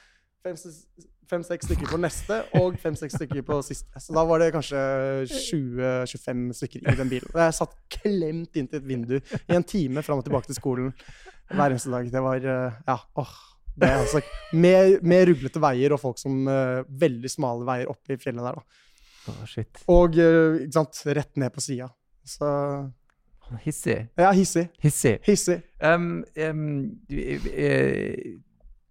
Fem-seks 1.29 1.69
stykker 1.69 1.91
på 1.91 1.99
neste, 2.01 2.39
og 2.57 2.79
fem-seks 2.81 3.19
stykker 3.19 3.43
på 3.45 3.59
siste. 3.67 4.01
Så 4.01 4.15
da 4.17 4.23
var 4.25 4.41
det 4.41 4.53
kanskje 4.55 4.81
20-25 5.29 6.47
stykker 6.57 6.87
i 6.89 6.97
den 6.97 7.11
bilen. 7.11 7.29
Og 7.35 7.43
jeg 7.43 7.57
satt 7.59 7.75
klemt 7.99 8.57
inntil 8.57 8.81
et 8.81 8.89
vindu 8.89 9.19
i 9.19 9.57
en 9.59 9.67
time 9.67 10.05
fram 10.07 10.23
og 10.23 10.25
tilbake 10.25 10.49
til 10.49 10.57
skolen 10.57 10.89
hver 11.53 11.69
eneste 11.69 11.93
dag. 11.93 12.09
Det 12.13 12.25
var 12.25 12.49
eh, 12.55 12.81
Ja, 12.89 12.99
åh. 13.21 13.37
Det 13.79 13.87
er 13.87 14.01
altså 14.01 14.21
med, 14.59 15.05
med 15.07 15.29
ruglete 15.29 15.61
veier 15.63 15.93
og 15.95 16.01
folk 16.03 16.19
som 16.19 16.49
uh, 16.51 16.81
Veldig 16.99 17.31
smale 17.31 17.63
veier 17.69 17.93
oppe 17.93 18.17
i 18.17 18.19
fjellet 18.19 18.43
der, 18.43 18.57
da. 18.59 18.89
Oh, 19.31 19.45
shit. 19.47 19.85
Og 19.93 20.17
uh, 20.19 20.57
ikke 20.65 20.75
sant, 20.81 21.03
rett 21.21 21.39
ned 21.39 21.53
på 21.55 21.63
sida. 21.63 21.87
Så 22.27 22.49
Hissig. 23.63 24.09
Ja, 24.19 24.33
hissig. 24.37 24.67
Hissig. 24.83 25.19
Hissig. 25.25 25.63
Um, 25.81 26.25
um, 26.37 26.99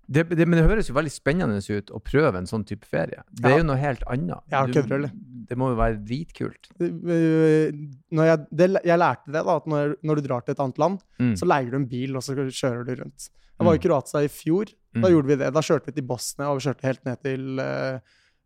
det, 0.08 0.24
det, 0.30 0.46
men 0.48 0.58
det 0.60 0.66
høres 0.70 0.88
jo 0.90 0.96
veldig 0.96 1.12
spennende 1.12 1.58
ut 1.60 1.90
å 1.92 2.00
prøve 2.00 2.38
en 2.40 2.48
sånn 2.48 2.64
type 2.68 2.86
ferie. 2.88 3.24
Det 3.32 3.50
er 3.52 3.58
jo 3.60 3.66
noe 3.68 3.76
helt 3.82 4.04
annet. 4.08 4.44
Ja, 4.52 4.66
Du-? 4.66 5.10
Det 5.48 5.56
må 5.58 5.70
jo 5.72 5.78
være 5.80 6.00
dritkult. 6.04 6.68
Øh, 6.84 7.72
når 8.12 8.26
jeg, 8.28 8.40
det, 8.60 8.66
jeg 8.84 9.00
lærte 9.00 9.32
det, 9.32 9.44
da, 9.48 9.56
at 9.62 9.68
når, 9.72 9.94
når 10.04 10.16
du 10.20 10.22
drar 10.28 10.42
til 10.44 10.52
et 10.58 10.60
annet 10.64 10.78
land, 10.82 10.98
Mm. 11.20 11.34
så 11.40 11.46
leier 11.48 11.72
du 11.72 11.78
en 11.78 11.88
bil, 11.88 12.16
og 12.16 12.22
så 12.24 12.36
kjører 12.36 12.84
du 12.86 12.96
rundt. 13.02 13.30
Jeg 13.58 13.66
var 13.66 13.74
i 13.74 13.78
Mm. 13.80 13.84
Kroatia 13.88 14.22
i 14.24 14.28
fjor. 14.28 14.66
Da 14.94 15.00
Mm. 15.08 15.12
gjorde 15.14 15.28
vi 15.28 15.36
det. 15.36 15.54
Da 15.54 15.62
kjørte 15.62 15.86
vi 15.88 15.92
til 15.94 16.04
Bosnia, 16.08 16.50
og 16.52 16.58
vi 16.60 16.66
kjørte 16.68 16.84
helt 16.88 17.06
ned 17.06 17.18
til 17.24 17.60
øh, 17.60 18.00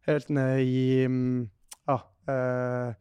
Helt 0.08 0.30
ned 0.30 0.60
i 0.66 1.08
mm, 1.08 1.50
Ja 1.88 1.98
øh, 2.30 2.94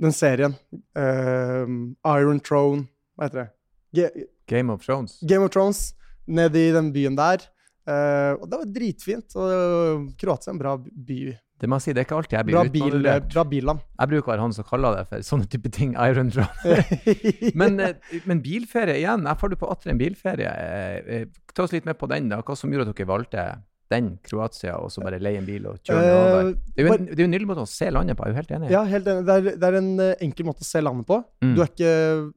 Den 0.00 0.12
serien. 0.12 0.54
øh, 0.96 1.66
Iron 2.04 2.40
Throne 2.40 2.86
Hva 3.16 3.24
heter 3.28 3.44
det? 3.44 3.48
Ge- 3.96 4.24
Game 4.46 4.72
of 4.72 4.82
Thrones. 4.84 5.22
Game 5.28 5.44
of 5.44 5.50
Thrones. 5.50 5.94
Ned 6.26 6.56
i 6.58 6.68
den 6.74 6.92
byen 6.94 7.18
der. 7.18 7.44
Uh, 7.86 8.34
og 8.40 8.46
det 8.50 8.58
var 8.58 8.70
dritfint. 8.74 9.36
Og 9.38 10.08
Kroatia 10.18 10.50
er 10.50 10.56
en 10.56 10.62
bra 10.62 10.76
by. 10.82 11.20
Det 11.56 11.68
må 11.70 11.78
jeg 11.78 11.86
si, 11.86 11.92
det 11.96 12.02
er 12.02 12.06
ikke 12.06 12.16
alltid 12.18 12.36
jeg 12.36 12.46
blir 12.50 12.68
bil, 12.72 13.06
bra 13.32 13.42
billand. 13.48 13.78
Jeg 13.96 14.10
bruker 14.10 14.28
å 14.28 14.32
være 14.34 14.44
han 14.44 14.52
som 14.52 14.66
kaller 14.68 14.98
det 14.98 15.04
for 15.08 15.24
sånne 15.24 15.46
type 15.48 15.70
ting. 15.72 15.94
Iron 16.08 16.28
Throne. 16.34 16.76
Men, 17.60 17.80
eh, 17.80 18.18
men 18.28 18.42
bilferie 18.44 18.98
igjen. 19.00 19.24
Jeg 19.24 19.40
får 19.40 19.54
du 19.54 19.56
på 19.62 19.70
atter 19.72 19.94
en 19.94 20.00
bilferie. 20.00 20.50
Eh, 20.52 21.22
eh, 21.22 21.46
Ta 21.56 21.64
oss 21.64 21.72
litt 21.72 21.88
med 21.88 21.96
på 21.96 22.08
den. 22.12 22.28
da. 22.28 22.42
Hva 22.44 22.58
som 22.58 22.72
gjorde 22.72 22.92
at 22.92 22.98
dere 22.98 23.08
valgte 23.08 23.46
den, 23.90 24.18
Kroatia, 24.26 24.72
og 24.82 24.90
så 24.90 25.02
bare 25.04 25.20
leie 25.22 25.38
en 25.38 25.46
bil 25.46 25.66
og 25.70 25.76
kjøre 25.86 26.00
nedover? 26.02 26.48
Eh, 26.48 26.54
Det 26.74 26.82
er 26.82 26.86
jo 26.88 26.94
en, 26.96 27.04
det 27.06 27.14
er 27.16 27.22
jo 27.22 27.26
en 27.28 27.34
nydelig 27.36 27.48
måte 27.52 27.62
å 27.62 27.70
se 27.70 27.90
landet 27.94 28.16
på. 28.18 28.24
Jeg 28.26 28.32
er 28.32 28.34
jo 28.34 28.40
helt 28.40 28.54
enig. 28.56 28.70
Ja, 28.74 28.80
helt 28.90 29.06
enig. 29.12 29.26
Det 29.28 29.34
er, 29.36 29.58
det 29.62 29.68
er 29.70 29.76
en 29.78 29.90
eh, 30.02 30.14
enkel 30.26 30.48
måte 30.48 30.64
å 30.66 30.68
se 30.68 30.82
landet 30.82 31.06
på. 31.06 31.18
Mm. 31.44 31.52
Du 31.54 31.60
er 31.62 31.70
ikke, 31.70 31.92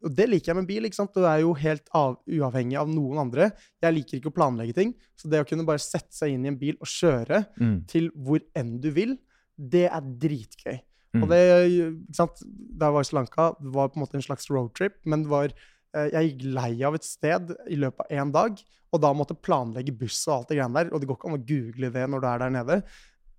og 0.06 0.16
det 0.20 0.28
liker 0.30 0.52
jeg 0.54 0.60
med 0.62 0.68
bil. 0.70 0.86
ikke 0.90 1.00
sant? 1.00 1.14
Du 1.18 1.26
er 1.26 1.40
jo 1.42 1.54
helt 1.58 1.90
av, 1.98 2.20
uavhengig 2.30 2.78
av 2.80 2.92
noen 2.94 3.24
andre. 3.26 3.50
Jeg 3.82 3.98
liker 3.98 4.20
ikke 4.20 4.30
å 4.34 4.36
planlegge 4.38 4.78
ting. 4.78 4.94
Så 5.18 5.28
det 5.32 5.42
å 5.42 5.48
kunne 5.50 5.66
bare 5.66 5.82
sette 5.82 6.14
seg 6.16 6.36
inn 6.38 6.46
i 6.46 6.52
en 6.54 6.60
bil 6.62 6.78
og 6.80 6.88
kjøre 6.88 7.46
Mm. 7.60 7.80
til 7.90 8.12
hvor 8.16 8.40
enn 8.56 8.78
du 8.80 8.92
vil, 8.96 9.18
det 9.58 9.88
er 9.90 10.02
dritgøy. 10.22 10.78
Mm. 11.18 11.24
Og 11.24 11.30
det, 11.34 11.42
ikke 11.74 12.16
sant? 12.16 12.44
Da 12.46 12.86
jeg 12.92 12.94
var 12.94 13.02
i 13.02 13.08
Sri 13.10 13.16
Lanka, 13.18 13.46
det 13.60 13.72
var 13.74 13.90
på 13.90 13.98
en 13.98 14.04
måte 14.06 14.16
en 14.20 14.22
slags 14.22 14.46
roadtrip, 14.54 15.00
men 15.10 15.24
det 15.26 15.32
var, 15.32 15.50
jeg 15.94 16.38
gikk 16.38 16.44
lei 16.54 16.84
av 16.86 16.96
et 16.96 17.04
sted 17.04 17.54
i 17.70 17.76
løpet 17.76 18.00
av 18.06 18.18
én 18.18 18.32
dag, 18.32 18.60
og 18.94 19.02
da 19.02 19.14
måtte 19.14 19.36
planlegge 19.38 19.94
buss 19.98 20.28
og 20.28 20.34
alt 20.36 20.48
det 20.50 20.58
greiene 20.60 20.74
der, 20.84 20.94
og 20.94 21.00
det 21.02 21.08
går 21.10 21.18
ikke 21.18 21.30
an 21.32 21.38
å 21.40 21.46
google 21.46 21.90
det 21.92 22.08
når 22.10 22.22
du 22.22 22.28
er 22.28 22.40
der 22.40 22.50
nede. 22.50 22.84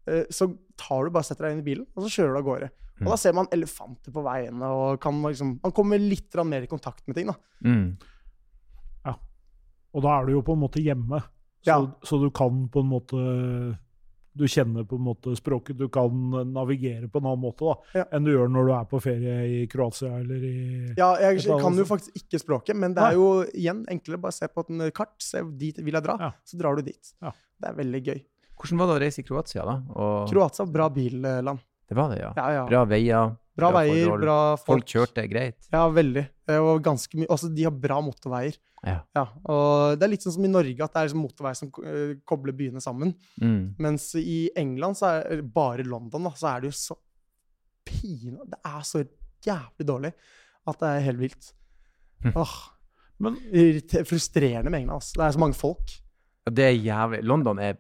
Eh, 0.07 0.25
Så 0.31 0.57
tar 0.77 1.05
du 1.05 1.11
bare 1.11 1.25
setter 1.25 1.45
deg 1.49 1.53
inn 1.59 1.63
i 1.65 1.69
bilen, 1.75 1.87
og 1.95 2.05
så 2.05 2.11
kjører 2.11 2.33
du 2.35 2.39
av 2.39 2.45
gårde. 2.49 2.71
Og 3.01 3.07
Mm. 3.07 3.11
da 3.11 3.17
ser 3.17 3.33
man 3.33 3.47
elefanter 3.53 4.13
på 4.13 4.23
veiene, 4.23 4.63
og 4.63 5.01
kan 5.01 5.23
liksom, 5.23 5.61
man 5.63 5.73
kommer 5.73 5.99
litt 5.99 6.35
mer 6.45 6.63
i 6.63 6.67
kontakt 6.67 7.07
med 7.09 7.17
ting. 7.17 7.27
da. 7.27 7.35
Mm. 7.65 7.97
Og 9.93 10.03
da 10.05 10.21
er 10.21 10.27
du 10.27 10.33
jo 10.37 10.43
på 10.43 10.53
en 10.55 10.61
måte 10.63 10.79
hjemme, 10.79 11.19
så, 11.65 11.67
Ja. 11.67 11.79
så 12.05 12.21
du 12.23 12.31
kan 12.31 12.69
på 12.69 12.79
en 12.81 12.91
måte 12.91 13.79
Du 14.37 14.45
kjenner 14.47 14.85
på 14.87 14.95
en 14.95 15.03
måte 15.03 15.33
språket, 15.37 15.77
du 15.77 15.89
kan 15.89 16.11
navigere 16.53 17.09
på 17.11 17.19
en 17.19 17.27
annen 17.27 17.43
måte 17.43 17.67
da, 17.67 17.75
Ja. 17.99 18.05
enn 18.13 18.25
du 18.25 18.31
gjør 18.31 18.49
når 18.49 18.67
du 18.69 18.73
er 18.77 18.85
på 18.93 19.01
ferie 19.03 19.37
i 19.63 19.67
Kroatia 19.67 20.21
eller 20.21 20.37
i 20.47 20.95
Ja, 20.97 21.17
jeg 21.19 21.39
Et 21.41 21.47
annet 21.51 21.63
kan 21.65 21.77
jo 21.77 21.85
faktisk 21.85 22.15
ikke 22.23 22.39
språket, 22.39 22.77
men 22.77 22.95
det 22.95 23.03
er 23.03 23.13
jo 23.19 23.45
igjen 23.53 23.85
enklere 23.91 24.21
bare 24.23 24.33
se 24.33 24.47
på 24.47 24.63
et 24.63 24.95
kart, 24.95 25.17
se 25.19 25.43
dit 25.59 25.77
vil 25.83 25.93
jeg 25.95 26.03
dra, 26.05 26.17
Ja. 26.21 26.31
så 26.47 26.57
drar 26.59 26.77
du 26.77 26.83
dit. 26.83 27.13
Ja. 27.21 27.33
Det 27.61 27.69
er 27.71 27.75
veldig 27.75 28.03
gøy. 28.07 28.23
Hvordan 28.61 28.79
var 28.79 28.87
det 28.87 28.95
å 28.97 29.01
reise 29.05 29.19
i 29.19 29.25
Kroatia, 29.25 29.65
da? 29.65 29.83
Og, 29.97 30.29
Kroatia, 30.31 30.67
bra 30.71 30.89
billand. 30.91 31.59
det 31.89 31.97
var 31.97 32.09
det, 32.15 32.21
ja. 32.21 32.33
Ja, 32.37 32.51
ja. 32.53 32.67
Bra 32.69 32.85
veier. 32.87 33.37
Bra 33.61 33.71
bra 33.71 33.83
veier, 33.83 34.07
forhold. 34.09 34.25
bra 34.27 34.39
Folk 34.57 34.67
folk. 34.71 34.89
kjørte 34.95 35.25
greit. 35.31 35.69
Ja, 35.73 35.85
veldig. 35.95 36.25
Og 36.57 36.83
ganske 36.85 37.21
mye. 37.21 37.29
Altså, 37.31 37.51
de 37.55 37.67
har 37.69 37.77
bra 37.87 38.01
motorveier. 38.05 38.57
Ja. 38.81 38.97
Ja, 39.15 39.27
og 39.53 39.99
det 40.01 40.07
er 40.07 40.13
litt 40.15 40.25
sånn 40.25 40.33
som 40.39 40.45
i 40.49 40.51
Norge, 40.51 40.81
at 40.81 40.95
det 40.95 41.01
er 41.03 41.09
liksom 41.11 41.21
motorveier 41.21 41.59
som 41.59 41.71
eh, 41.85 42.15
kobler 42.25 42.57
byene 42.57 42.81
sammen. 42.81 43.13
Mm. 43.43 43.75
Mens 43.85 44.07
i 44.17 44.39
England, 44.57 44.97
så 44.97 45.11
er 45.21 45.43
bare 45.45 45.85
London, 45.85 46.25
da, 46.31 46.33
så 46.41 46.49
er 46.55 46.63
det 46.65 46.71
jo 46.73 46.77
så 46.81 46.97
pina 47.85 48.45
Det 48.49 48.59
er 48.65 48.83
så 48.87 49.03
jævlig 49.45 49.87
dårlig 49.89 50.11
at 50.71 50.81
det 50.81 50.89
er 50.95 51.05
helt 51.11 51.21
vilt. 51.21 51.51
Hm. 52.25 52.33
Åh, 52.37 52.57
Men 53.21 53.37
frustrerende 54.09 54.71
med 54.73 54.81
England. 54.83 54.97
Altså. 55.01 55.17
Det 55.19 55.27
er 55.27 55.37
så 55.37 55.41
mange 55.45 55.57
folk. 55.61 55.95
Det 56.51 56.65
er 56.65 56.77
jævlig 56.77 57.21
London 57.29 57.59
er 57.61 57.77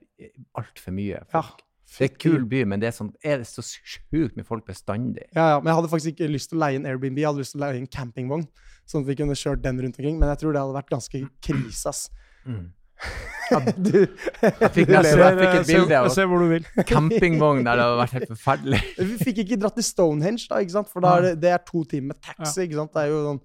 altfor 0.60 0.92
mye 0.92 1.20
Ja. 1.32 1.42
Det 1.90 2.06
er 2.06 2.10
en 2.12 2.18
kul 2.22 2.44
by, 2.48 2.64
men 2.70 2.82
det 2.82 2.90
er, 2.90 2.94
sånn, 2.96 3.10
er 3.26 3.40
det 3.42 3.48
så 3.50 3.64
sjukt 3.66 4.36
med 4.38 4.46
folk 4.46 4.64
bestandig. 4.68 5.24
Ja, 5.34 5.56
ja, 5.56 5.60
men 5.60 5.72
jeg 5.72 5.78
hadde 5.80 5.90
faktisk 5.92 6.14
ikke 6.14 6.30
lyst 6.30 6.52
til 6.52 6.60
å 6.60 6.64
leie 6.64 6.78
en 6.78 6.86
Airbnb, 6.86 7.18
jeg 7.18 7.26
hadde 7.26 7.42
lyst 7.42 7.56
til 7.56 7.60
å 7.60 7.64
leie 7.66 7.80
en 7.82 7.88
campingvogn. 7.90 8.44
Sånn 8.90 9.04
at 9.04 9.10
vi 9.10 9.16
kunne 9.18 9.36
kjørt 9.38 9.62
den 9.64 9.80
rundt 9.82 9.98
omkring. 9.98 10.18
Men 10.18 10.30
jeg 10.32 10.42
tror 10.42 10.54
det 10.54 10.62
hadde 10.62 10.76
vært 10.78 10.92
ganske 10.94 11.22
krise, 11.44 11.90
ass. 11.90 12.04
Mm. 12.46 12.68
du, 13.80 13.94
Jeg 14.04 14.70
fikk 14.74 14.90
nesten 14.94 15.22
jeg 15.22 15.38
fikk 15.38 15.54
et 15.60 15.70
bilde 15.70 16.00
av 16.00 16.08
se 16.14 16.26
hvor 16.28 16.42
du 16.44 16.50
vil. 16.52 16.66
campingvogn 16.90 17.62
der 17.66 17.80
det 17.80 17.86
hadde 17.86 18.00
vært 18.02 18.16
helt 18.18 18.32
forferdelig. 18.34 18.80
Vi 18.98 19.16
fikk 19.24 19.42
ikke 19.44 19.60
dratt 19.62 19.78
til 19.80 19.86
Stonehenge, 19.86 20.44
da, 20.50 20.60
ikke 20.62 20.76
sant? 20.78 20.90
for 20.92 21.04
da 21.04 21.16
er 21.18 21.28
det, 21.30 21.32
det 21.44 21.54
er 21.56 21.62
to 21.66 21.82
timer 21.90 22.12
med 22.14 22.20
taxi. 22.24 22.66
ikke 22.66 22.78
sant? 22.80 22.92
Det 22.96 23.06
er 23.06 23.14
jo 23.14 23.22
sånn 23.28 23.40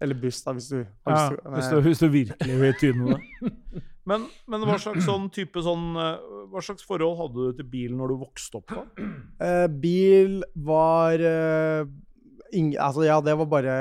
Eller 0.00 0.20
buss, 0.20 0.42
da, 0.46 0.54
hvis 0.56 0.68
du 0.72 0.78
har 0.80 1.16
Ja, 1.16 1.22
lyst 1.26 1.40
til 1.40 1.54
hvis, 1.56 1.70
du, 1.70 1.80
hvis 1.88 2.02
du 2.02 2.08
virkelig 2.14 2.60
vil 2.64 2.76
tyne 2.82 3.14
det. 3.14 3.82
Men, 4.10 4.26
men 4.50 4.66
hva 4.66 4.76
slags 4.82 5.06
sånn 5.06 5.28
type 5.34 5.62
sånn 5.64 5.94
eh, 5.94 6.28
Hva 6.50 6.62
slags 6.64 6.86
forhold 6.86 7.18
hadde 7.20 7.48
du 7.50 7.58
til 7.60 7.68
bil 7.72 7.96
når 7.98 8.12
du 8.12 8.20
vokste 8.26 8.60
opp? 8.62 8.74
da? 8.74 8.86
Eh, 9.40 9.66
bil 9.72 10.42
var 10.66 11.22
eh, 11.24 11.86
ing, 12.56 12.74
altså, 12.76 13.06
Ja, 13.06 13.20
det 13.24 13.36
var 13.40 13.48
bare 13.48 13.74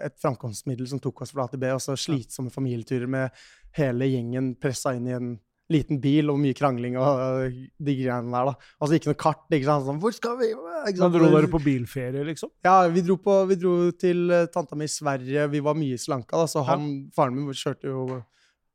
et 0.00 0.16
framkomstmiddel 0.22 0.88
som 0.88 1.02
tok 1.02 1.24
oss 1.24 1.34
fra 1.34 1.44
A 1.44 1.52
til 1.52 1.60
B. 1.60 1.68
Og 1.74 1.82
så 1.84 1.98
slitsomme 1.98 2.52
familieturer 2.54 3.10
med 3.10 3.42
hele 3.76 4.08
gjengen 4.08 4.54
pressa 4.60 4.94
inn 4.96 5.08
i 5.10 5.16
en 5.16 5.34
liten 5.72 6.00
bil 6.02 6.30
og 6.32 6.40
mye 6.42 6.56
krangling 6.56 6.98
og 7.00 7.54
de 7.80 7.94
greiene 7.96 8.32
der, 8.32 8.50
da. 8.50 8.72
Altså 8.82 8.98
ikke 8.98 9.12
noe 9.12 9.20
kart. 9.20 9.44
ikke 9.48 9.68
sant? 9.68 9.86
Sånn, 9.86 10.00
Hvor 10.02 10.14
skal 10.16 10.36
vi? 10.40 10.50
Ikke 10.52 11.00
sant? 11.00 11.16
dro 11.16 11.30
dere 11.32 11.50
på 11.52 11.62
bilferie, 11.62 12.24
liksom? 12.28 12.52
Ja, 12.66 12.82
vi 12.92 13.04
dro, 13.06 13.16
på, 13.22 13.38
vi 13.50 13.58
dro 13.60 13.76
til 13.96 14.26
eh, 14.32 14.48
tanta 14.52 14.78
mi 14.78 14.88
i 14.88 14.92
Sverige. 14.92 15.48
Vi 15.52 15.62
var 15.64 15.78
mye 15.78 15.96
i 15.96 16.00
Sri 16.00 16.18
da, 16.18 16.44
så 16.50 16.64
han, 16.68 16.90
faren 17.16 17.38
min 17.38 17.56
kjørte 17.56 17.88
jo 17.88 18.20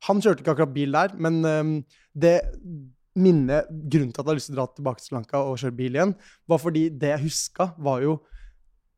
Han 0.06 0.22
kjørte 0.22 0.44
ikke 0.44 0.54
akkurat 0.54 0.74
bil 0.74 0.94
der, 0.94 1.14
men 1.18 1.40
um, 1.42 1.72
det 2.14 2.38
minnet 3.18 3.66
Grunnen 3.90 4.12
til 4.12 4.20
at 4.20 4.22
jeg 4.22 4.28
hadde 4.28 4.38
lyst 4.38 4.50
til 4.50 4.54
å 4.54 4.60
dra 4.60 4.66
tilbake 4.70 5.02
til 5.02 5.16
Lanka 5.16 5.40
og 5.42 5.58
kjøre 5.58 5.78
bil 5.80 5.98
igjen, 5.98 6.14
var 6.46 6.62
fordi 6.62 6.84
det 6.94 7.10
jeg 7.14 7.24
huska, 7.26 7.72
var 7.82 8.04
jo 8.04 8.18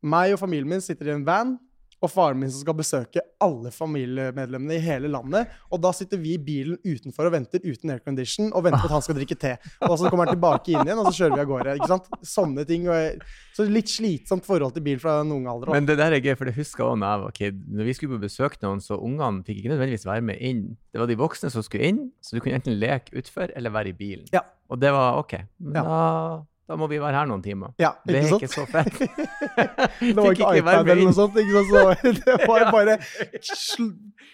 meg 0.04 0.34
og 0.34 0.42
familien 0.42 0.74
min 0.74 0.84
sitter 0.84 1.08
i 1.10 1.14
en 1.14 1.24
van, 1.26 1.54
og 2.00 2.08
faren 2.10 2.38
min 2.40 2.50
som 2.50 2.62
skal 2.62 2.76
besøke 2.78 3.20
alle 3.44 3.70
familiemedlemmene 3.72 4.76
i 4.78 4.82
hele 4.84 5.08
landet. 5.12 5.50
Og 5.72 5.80
da 5.84 5.90
sitter 5.96 6.20
vi 6.20 6.34
i 6.36 6.40
bilen 6.40 6.78
utenfor 6.86 7.28
og 7.28 7.34
venter 7.34 7.60
uten 7.64 7.92
aircondition 7.94 8.50
og 8.56 8.64
venter 8.64 8.80
på 8.82 8.88
at 8.88 8.94
han 8.96 9.04
skal 9.04 9.18
drikke 9.18 9.36
te. 9.40 9.52
Og 9.86 9.96
så 10.00 10.08
kommer 10.08 10.24
han 10.28 10.34
tilbake 10.36 10.72
inn 10.72 10.80
igjen, 10.86 11.00
og 11.02 11.10
så 11.10 11.14
kjører 11.18 11.36
vi 11.36 11.42
av 11.44 11.50
gårde. 11.50 11.74
ikke 11.80 11.90
sant? 11.92 12.08
Sånne 12.26 12.64
ting. 12.68 12.86
Jeg, 12.88 13.20
så 13.56 13.66
litt 13.68 13.92
slitsomt 13.92 14.48
forhold 14.48 14.72
til 14.76 14.84
bil 14.86 15.00
fra 15.02 15.18
en 15.24 15.32
ung 15.36 15.46
alder. 15.50 15.68
Også. 15.70 15.76
Men 15.76 15.88
det 15.90 15.98
der 16.00 16.16
er 16.16 16.24
gøy, 16.24 16.34
for 16.40 16.48
det 16.50 16.56
husker 16.56 16.84
jeg 16.86 17.02
da 17.04 17.12
jeg 17.14 17.24
var 17.26 17.36
kid. 17.40 17.60
Når 17.80 17.90
vi 17.90 17.96
skulle 17.98 18.16
på 18.16 18.24
besøk 18.24 18.56
noen, 18.64 18.80
så 18.84 18.96
ungene 19.00 19.44
fikk 19.46 19.60
ikke 19.62 19.74
nødvendigvis 19.74 20.08
være 20.08 20.26
med 20.32 20.40
inn. 20.40 20.64
Det 20.92 21.02
var 21.02 21.10
de 21.10 21.18
voksne 21.20 21.52
som 21.52 21.62
skulle 21.66 21.92
inn, 21.92 22.00
så 22.24 22.36
du 22.36 22.40
kunne 22.44 22.56
enten 22.60 22.78
leke 22.80 23.12
utfor 23.20 23.52
eller 23.56 23.70
være 23.76 23.92
i 23.92 23.98
bilen. 24.00 24.24
Ja. 24.34 24.42
Og 24.70 24.78
det 24.80 24.92
var 24.94 25.18
OK. 25.20 25.36
Men 25.58 25.80
Ja. 25.80 25.82
da, 25.84 26.44
da 26.70 26.76
må 26.78 26.86
vi 26.90 27.00
være 27.02 27.18
her 27.18 27.26
noen 27.26 27.42
timer. 27.42 27.72
Ja, 27.82 27.88
Det 28.06 28.20
er 28.20 28.28
sant? 28.30 28.44
ikke 28.44 28.52
så 28.54 28.62
fett. 28.70 28.94
Det 29.00 30.14
var 30.14 30.30
ikke 30.30 30.46
ikke 30.46 30.60
iPad 30.62 30.88
eller 30.92 31.02
noe 31.02 31.16
sånt. 31.16 31.36
ikke 31.42 31.52
sant? 31.56 31.68
Så 31.70 32.12
det 32.20 32.36
var- 32.46 32.70
bare 32.70 32.96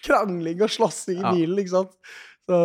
krangling 0.05 0.61
og 0.61 0.69
slåssing 0.69 1.17
i 1.17 1.23
Ja. 1.25 1.31
bilen, 1.33 1.61
ikke 1.63 1.73
sant. 1.73 1.95
Så 2.47 2.57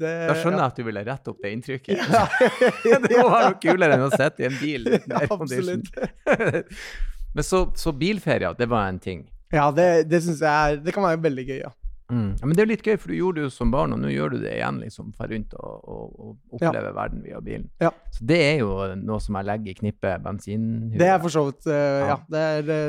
det, 0.00 0.12
Da 0.30 0.34
skjønner 0.38 0.62
jeg 0.62 0.66
at 0.70 0.76
du 0.78 0.84
ville 0.86 1.02
rette 1.04 1.28
opp 1.34 1.42
det 1.44 1.50
inntrykket. 1.56 1.98
Ja. 2.08 2.22
det 3.04 3.18
må 3.18 3.26
være 3.28 3.50
noe 3.50 3.58
kulere 3.60 3.98
enn 3.98 4.06
å 4.06 4.12
sitte 4.14 4.46
i 4.46 4.48
en 4.48 4.54
bil. 4.62 4.86
uten 4.94 5.16
aircondition. 5.18 5.82
Men 7.36 7.44
så, 7.44 7.66
så 7.76 7.92
bilferie, 7.92 8.54
det 8.56 8.68
var 8.70 8.86
en 8.88 9.00
ting. 9.02 9.26
Ja, 9.52 9.66
det, 9.74 9.88
det 10.10 10.22
syns 10.24 10.40
jeg 10.42 10.50
er 10.50 10.80
Det 10.82 10.94
kan 10.96 11.04
være 11.04 11.20
veldig 11.26 11.44
gøy, 11.50 11.58
ja. 11.66 11.74
Mm. 12.12 12.36
Ja, 12.38 12.46
men 12.46 12.54
det 12.54 12.62
er 12.62 12.70
litt 12.70 12.84
gøy, 12.86 12.96
for 13.02 13.10
du 13.10 13.16
gjorde 13.16 13.40
det 13.40 13.46
jo 13.48 13.54
som 13.54 13.72
barn, 13.74 13.94
og 13.96 14.02
nå 14.02 14.12
gjør 14.12 14.36
du 14.36 14.38
det 14.44 14.52
igjen. 14.54 14.78
liksom, 14.84 15.10
Dra 15.16 15.26
rundt 15.30 15.56
og, 15.58 15.88
og, 15.90 16.12
og 16.20 16.60
oppleve 16.60 16.92
verden 16.94 17.24
via 17.24 17.40
bilen. 17.42 17.66
Ja. 17.82 17.90
Så 18.14 18.28
det 18.30 18.38
er 18.44 18.60
jo 18.62 18.70
noe 19.00 19.18
som 19.22 19.38
jeg 19.40 19.48
legger 19.50 19.72
i 19.72 19.78
knippet 19.80 20.22
bensinhuet. 20.24 21.00
Det 21.00 21.10
er 21.10 21.20
for 21.22 21.34
så 21.34 21.46
vidt 21.48 21.66
uh, 21.66 21.74
Ja. 21.74 22.06
Ja. 22.14 22.20
det 22.30 22.46
er 22.46 22.70
Det... 22.70 22.80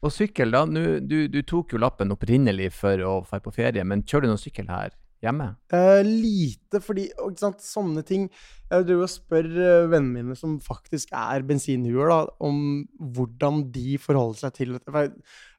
Og 0.00 0.14
sykkel, 0.14 0.54
da. 0.54 0.62
Nå, 0.64 0.84
du, 1.04 1.18
du 1.28 1.42
tok 1.44 1.74
jo 1.74 1.80
lappen 1.82 2.14
opprinnelig 2.14 2.70
for 2.72 3.02
å 3.04 3.18
dra 3.26 3.40
på 3.44 3.52
ferie, 3.52 3.84
men 3.84 4.00
kjører 4.00 4.24
du 4.24 4.32
noen 4.32 4.40
sykkel 4.40 4.70
her 4.72 4.94
hjemme? 5.24 5.46
Uh, 5.72 6.00
lite, 6.06 6.80
fordi 6.82 7.06
sant, 7.38 7.62
sånne 7.64 8.02
ting 8.06 8.26
Jeg 8.70 8.86
driver 8.86 9.04
og 9.04 9.12
spør 9.12 9.48
eh, 9.50 9.88
vennene 9.90 10.24
mine 10.24 10.36
som 10.38 10.58
faktisk 10.62 11.10
er 11.16 11.44
bensinhuer, 11.46 12.10
da, 12.10 12.20
om 12.46 12.84
hvordan 13.16 13.64
de 13.74 13.96
forholder 14.00 14.44
seg 14.44 14.54
til 14.60 14.76
dette. 14.76 14.94
Jeg 14.94 15.10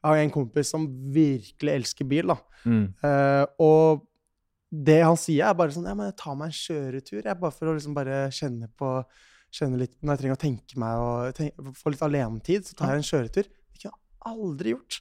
jeg 0.01 0.07
har 0.09 0.21
en 0.23 0.33
kompis 0.33 0.71
som 0.73 0.87
virkelig 1.13 1.73
elsker 1.75 2.07
bil, 2.09 2.31
da. 2.31 2.37
Mm. 2.65 2.85
Uh, 3.03 3.43
og 3.61 4.07
det 4.71 5.01
han 5.03 5.19
sier, 5.19 5.49
er 5.49 5.57
bare 5.57 5.73
sånn 5.75 5.89
Ja, 5.89 5.97
men 5.97 6.07
jeg 6.09 6.17
tar 6.21 6.37
meg 6.39 6.49
en 6.53 6.57
kjøretur, 6.57 7.19
jeg, 7.19 7.39
bare 7.43 7.53
for 7.53 7.69
å 7.69 7.75
liksom 7.75 7.97
bare 7.97 8.23
kjenne 8.33 8.71
på 8.79 8.95
Kjenne 9.51 9.81
litt 9.81 9.97
Når 9.99 10.15
jeg 10.15 10.21
trenger 10.21 10.37
å 10.37 10.41
tenke 10.45 10.79
meg 10.79 11.01
og 11.03 11.33
tenke, 11.35 11.73
få 11.75 11.91
litt 11.91 12.05
alenetid, 12.07 12.63
så 12.63 12.77
tar 12.79 12.93
jeg 12.93 13.01
en 13.01 13.09
kjøretur. 13.09 13.49
Det 13.51 13.81
kunne 13.81 13.89
jeg 13.89 14.31
aldri 14.31 14.71
gjort. 14.71 14.99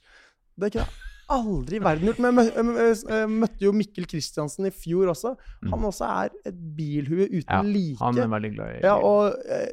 Det 0.59 0.71
kunne 0.73 0.83
jeg 0.83 1.10
aldri 1.35 1.79
i 1.79 1.83
verden 1.83 2.07
gjort. 2.09 2.19
Men 2.23 2.31
jeg 2.31 2.37
mø- 2.37 2.53
jeg 2.55 2.65
mø- 2.67 3.15
jeg 3.15 3.29
møtte 3.29 3.65
jo 3.65 3.71
Mikkel 3.75 4.07
Kristiansen 4.11 4.67
i 4.69 4.71
fjor 4.75 5.11
også. 5.13 5.33
Han 5.71 5.87
også 5.89 6.07
er 6.07 6.29
et 6.51 6.61
bilhue 6.77 7.27
uten 7.29 7.41
Mm. 7.41 7.49
Ja, 7.49 7.61
like. 7.65 7.99
Han 8.03 8.17
er 8.17 8.31
veldig 8.35 8.53
glad 8.55 8.75
i 8.77 8.81
Ja, 8.85 8.95
og 8.97 9.35
eh, 9.47 9.67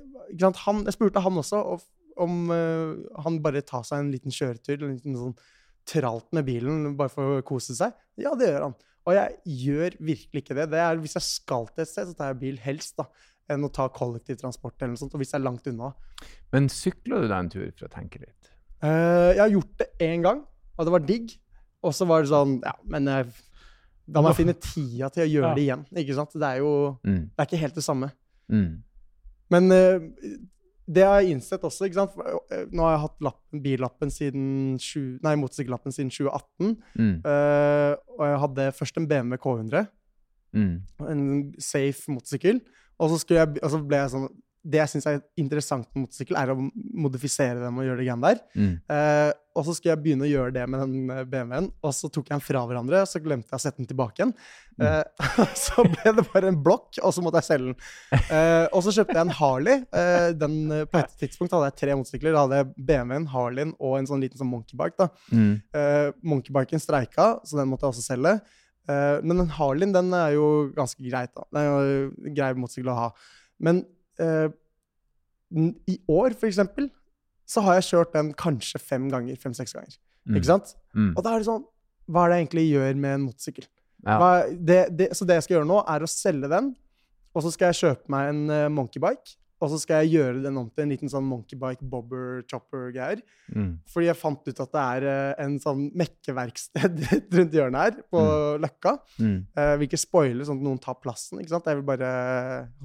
han, 0.64 0.84
jeg 0.84 0.92
spurte 0.96 1.20
han 1.24 1.32
også 1.40 1.62
om 2.18 2.50
eh, 2.50 2.96
han 3.22 3.40
bare 3.42 3.62
tar 3.62 3.84
seg 3.86 4.00
en 4.02 4.10
liten 4.12 4.30
kjøretur, 4.34 4.82
en 4.82 4.96
liten 4.96 5.14
sånn 5.16 5.36
tralt 5.88 6.26
med 6.36 6.44
bilen 6.44 6.96
bare 6.98 7.08
for 7.12 7.38
å 7.38 7.42
kose 7.46 7.74
seg. 7.78 7.92
Ja, 8.20 8.34
det 8.34 8.48
gjør 8.50 8.62
han. 8.68 8.74
Og 9.08 9.14
jeg 9.14 9.38
gjør 9.64 9.94
virkelig 10.04 10.42
ikke 10.42 10.54
det. 10.58 10.66
det 10.74 10.80
er, 10.82 10.98
hvis 11.00 11.14
jeg 11.16 11.22
skal 11.24 11.66
til 11.72 11.82
et 11.86 11.88
sted, 11.88 12.10
så 12.10 12.16
tar 12.18 12.32
jeg 12.34 12.40
bil 12.42 12.58
helst, 12.60 12.96
da. 12.98 13.06
Enn 13.48 13.64
å 13.64 13.70
ta 13.72 13.86
kollektivtransport 13.88 14.74
eller 14.82 14.92
noe 14.92 15.00
sånt. 15.00 15.14
Og 15.16 15.22
hvis 15.22 15.30
det 15.32 15.38
er 15.38 15.44
langt 15.46 15.66
unna. 15.70 15.94
Men 16.52 16.66
sykler 16.68 17.22
du 17.24 17.28
deg 17.30 17.38
en 17.38 17.48
tur 17.54 17.70
for 17.78 17.86
å 17.88 17.92
tenke 17.94 18.20
litt? 18.20 18.50
Uh, 18.84 19.32
jeg 19.32 19.40
har 19.40 19.54
gjort 19.54 19.78
det 19.80 19.86
én 20.04 20.20
gang, 20.26 20.42
og 20.76 20.84
det 20.84 20.92
var 20.92 21.06
digg. 21.08 21.32
Og 21.82 21.92
så 21.94 22.06
var 22.08 22.22
det 22.22 22.30
sånn 22.32 22.60
Ja, 22.64 22.72
men 22.84 23.06
jeg, 23.06 23.26
da 24.08 24.20
må 24.24 24.30
jeg 24.32 24.38
finne 24.40 24.54
tida 24.58 25.10
til 25.12 25.22
å 25.26 25.30
gjøre 25.30 25.48
Ja. 25.48 25.54
det 25.54 25.62
igjen. 25.66 25.82
Ikke 26.02 26.14
sant? 26.16 26.32
Det 26.34 26.42
er 26.48 26.58
jo 26.62 26.98
Mm. 27.04 27.24
Det 27.30 27.38
er 27.38 27.46
ikke 27.46 27.60
helt 27.62 27.74
det 27.74 27.84
samme. 27.84 28.12
Mm. 28.50 28.82
Men 29.50 29.72
uh, 29.72 30.00
det 30.88 31.04
har 31.04 31.20
jeg 31.20 31.34
innsett 31.36 31.60
også. 31.62 31.84
ikke 31.84 31.94
sant? 32.00 32.12
Eh, 32.50 32.64
Nå 32.72 32.82
har 32.82 32.94
jeg 32.96 33.00
hatt 33.04 33.20
lappen, 33.20 33.62
billappen 33.62 34.10
siden 34.10 34.78
tjue- 34.80 35.18
nei, 35.22 35.34
motorsykkellappen 35.36 35.92
siden 35.92 36.10
2018. 36.10 36.78
Mm. 36.96 37.20
Uh, 37.24 37.94
og 38.18 38.24
jeg 38.26 38.38
hadde 38.44 38.72
først 38.72 38.96
en 38.96 39.06
BMW 39.08 39.36
K100, 39.36 39.86
Mm. 40.54 40.80
en 41.08 41.52
safe 41.60 42.08
motorsykkel. 42.08 42.60
Og 42.98 43.10
så, 43.10 43.26
jeg, 43.28 43.58
og 43.62 43.70
så 43.70 43.86
ble 43.86 43.96
jeg 44.00 44.10
sånn 44.10 44.28
Det 44.62 44.80
jeg 44.80 44.92
syns 44.92 45.06
er 45.08 45.20
interessant 45.40 45.88
med 45.94 46.06
motorsykkel, 46.06 46.38
er 46.38 46.52
å 46.52 46.56
modifisere 47.04 47.60
dem 47.62 47.78
og 47.78 47.86
gjøre 47.86 48.00
det 48.00 48.08
greiene 48.08 48.32
der. 48.32 48.40
Mm. 48.58 48.72
Eh, 48.94 49.30
og 49.58 49.64
så 49.66 49.74
skulle 49.74 49.94
jeg 49.94 50.02
begynne 50.04 50.26
å 50.26 50.30
gjøre 50.30 50.54
det 50.54 50.64
med 50.70 50.82
den 50.84 51.10
eh, 51.10 51.24
BMW-en, 51.26 51.68
og 51.82 51.94
så 51.96 52.10
tok 52.12 52.28
jeg 52.28 52.36
den 52.36 52.44
fra 52.44 52.62
hverandre, 52.68 53.00
og 53.02 53.10
så 53.10 53.20
glemte 53.22 53.50
jeg 53.50 53.58
å 53.58 53.62
sette 53.64 53.82
den 53.82 53.88
tilbake 53.90 54.20
igjen. 54.20 54.34
Eh, 54.84 55.24
så 55.64 55.84
ble 55.86 56.12
det 56.18 56.26
bare 56.30 56.52
en 56.52 56.60
blokk, 56.62 57.00
og 57.02 57.14
så 57.14 57.24
måtte 57.24 57.42
jeg 57.42 57.48
selge 57.48 57.72
den. 57.72 57.88
Eh, 58.28 58.66
og 58.76 58.84
så 58.86 58.94
kjøpte 58.94 59.16
jeg 59.16 59.24
en 59.24 59.34
Harley. 59.40 59.82
Eh, 60.02 60.28
den, 60.38 60.56
på 60.92 61.00
et 61.00 61.16
tidspunkt 61.24 61.56
hadde 61.56 61.72
jeg 61.72 61.78
tre 61.80 61.98
motorsykler. 61.98 62.36
Da 62.36 62.44
hadde 62.46 62.62
jeg 62.62 62.86
BMW-en, 62.90 63.28
Harleyen 63.34 63.74
og 63.78 63.98
en 63.98 64.08
sånn 64.10 64.22
liten 64.22 64.40
sånn 64.40 64.50
monkeybike. 64.52 65.10
Mm. 65.32 65.52
Monkeybiken 66.34 66.82
streika, 66.82 67.34
så 67.46 67.58
den 67.58 67.70
måtte 67.70 67.86
jeg 67.86 67.96
også 67.96 68.06
selge. 68.12 68.38
Men 68.88 69.42
den 69.42 69.52
Harleyen 69.58 69.92
den 69.92 70.14
er 70.16 70.36
jo 70.36 70.48
ganske 70.76 71.02
greit. 71.04 71.34
da. 71.34 71.44
Den 71.52 71.60
er 71.60 71.68
jo 71.68 72.02
en 72.30 72.36
grei 72.36 72.52
motorsykkel 72.56 72.92
å 72.94 72.98
ha. 73.02 73.08
Men 73.64 73.82
eh, 74.22 74.48
i 75.88 75.96
år, 76.12 76.36
for 76.36 76.48
eksempel, 76.50 76.90
så 77.48 77.64
har 77.64 77.78
jeg 77.78 77.88
kjørt 77.88 78.12
den 78.16 78.34
kanskje 78.36 78.80
fem 78.82 79.08
ganger. 79.12 79.38
Fem-seks 79.40 79.72
ganger. 79.76 79.96
Mm. 80.28 80.36
Ikke 80.36 80.50
sant? 80.50 80.74
Mm. 80.92 81.14
Og 81.14 81.24
da 81.24 81.32
er 81.32 81.40
det 81.40 81.48
sånn 81.48 81.64
Hva 82.08 82.24
er 82.24 82.30
det 82.30 82.36
jeg 82.36 82.46
egentlig 82.46 82.64
gjør 82.68 83.00
med 83.00 83.14
en 83.14 83.24
motorsykkel? 83.28 83.66
Ja. 84.04 84.16
Hva, 84.20 84.30
det, 84.52 84.78
det, 84.96 85.08
så 85.16 85.26
det 85.28 85.38
jeg 85.38 85.46
skal 85.46 85.58
gjøre 85.58 85.68
nå, 85.68 85.80
er 85.90 86.04
å 86.04 86.10
selge 86.10 86.50
den, 86.52 86.70
og 87.34 87.44
så 87.44 87.52
skal 87.52 87.72
jeg 87.72 87.80
kjøpe 87.82 88.12
meg 88.12 88.30
en 88.30 88.42
uh, 88.52 88.68
monkeybike. 88.72 89.34
Og 89.60 89.70
så 89.72 89.78
skal 89.82 90.04
jeg 90.06 90.12
gjøre 90.20 90.42
den 90.44 90.56
om 90.60 90.68
til 90.70 90.84
en 90.84 90.90
liten 90.92 91.10
sånn 91.10 91.24
monkeybike 91.26 91.82
bobber 91.82 92.44
chopper-greier. 92.46 93.18
Mm. 93.50 93.72
Fordi 93.90 94.06
jeg 94.06 94.16
fant 94.20 94.46
ut 94.46 94.60
at 94.62 94.72
det 94.76 94.82
er 94.84 95.06
eh, 95.10 95.44
en 95.44 95.56
sånn 95.58 95.88
mekkeverksted 95.98 97.00
rundt 97.36 97.56
hjørnet 97.58 97.80
her, 97.82 97.96
på 98.12 98.22
Løkka. 98.62 98.92
Mm. 99.18 99.38
Eh, 99.58 99.72
vil 99.80 99.88
ikke 99.88 99.98
spoile 100.00 100.46
sånn 100.46 100.60
at 100.60 100.66
noen 100.68 100.78
tar 100.84 100.94
plassen, 101.02 101.40
ikke 101.42 101.50
sant? 101.56 101.66
jeg 101.66 101.80
vil 101.80 101.88
bare 101.88 102.12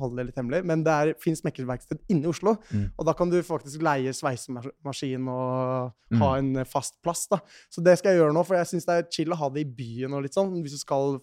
holde 0.01 0.17
det 0.17 0.25
litt 0.31 0.39
hemmelig. 0.41 0.63
Men 0.65 0.81
det 0.88 0.97
fins 1.21 1.43
mekkeverksted 1.45 2.01
inne 2.09 2.25
i 2.25 2.31
Oslo, 2.33 2.55
Mm. 2.73 2.88
og 2.97 3.05
da 3.05 3.13
kan 3.13 3.29
du 3.29 3.38
faktisk 3.45 3.81
leie 3.86 4.09
sveisemaskin 4.15 5.27
og 5.29 5.93
Mm. 6.13 6.19
ha 6.21 6.31
en 6.38 6.55
eh, 6.57 6.63
fast 6.69 6.97
plass. 7.01 7.27
da. 7.27 7.39
Så 7.69 7.81
det 7.83 7.97
skal 7.97 8.13
jeg 8.13 8.21
gjøre 8.21 8.33
nå, 8.33 8.43
for 8.45 8.55
jeg 8.55 8.65
syns 8.69 8.86
det 8.86 8.93
er 8.97 9.07
chill 9.12 9.31
å 9.33 9.38
ha 9.39 9.49
det 9.49 9.62
i 9.62 9.69
byen 9.77 10.13
og 10.13 10.21
litt 10.23 10.33
sånn. 10.33 10.51
Hvis 10.62 10.71
du 10.75 10.77
skal, 10.77 11.19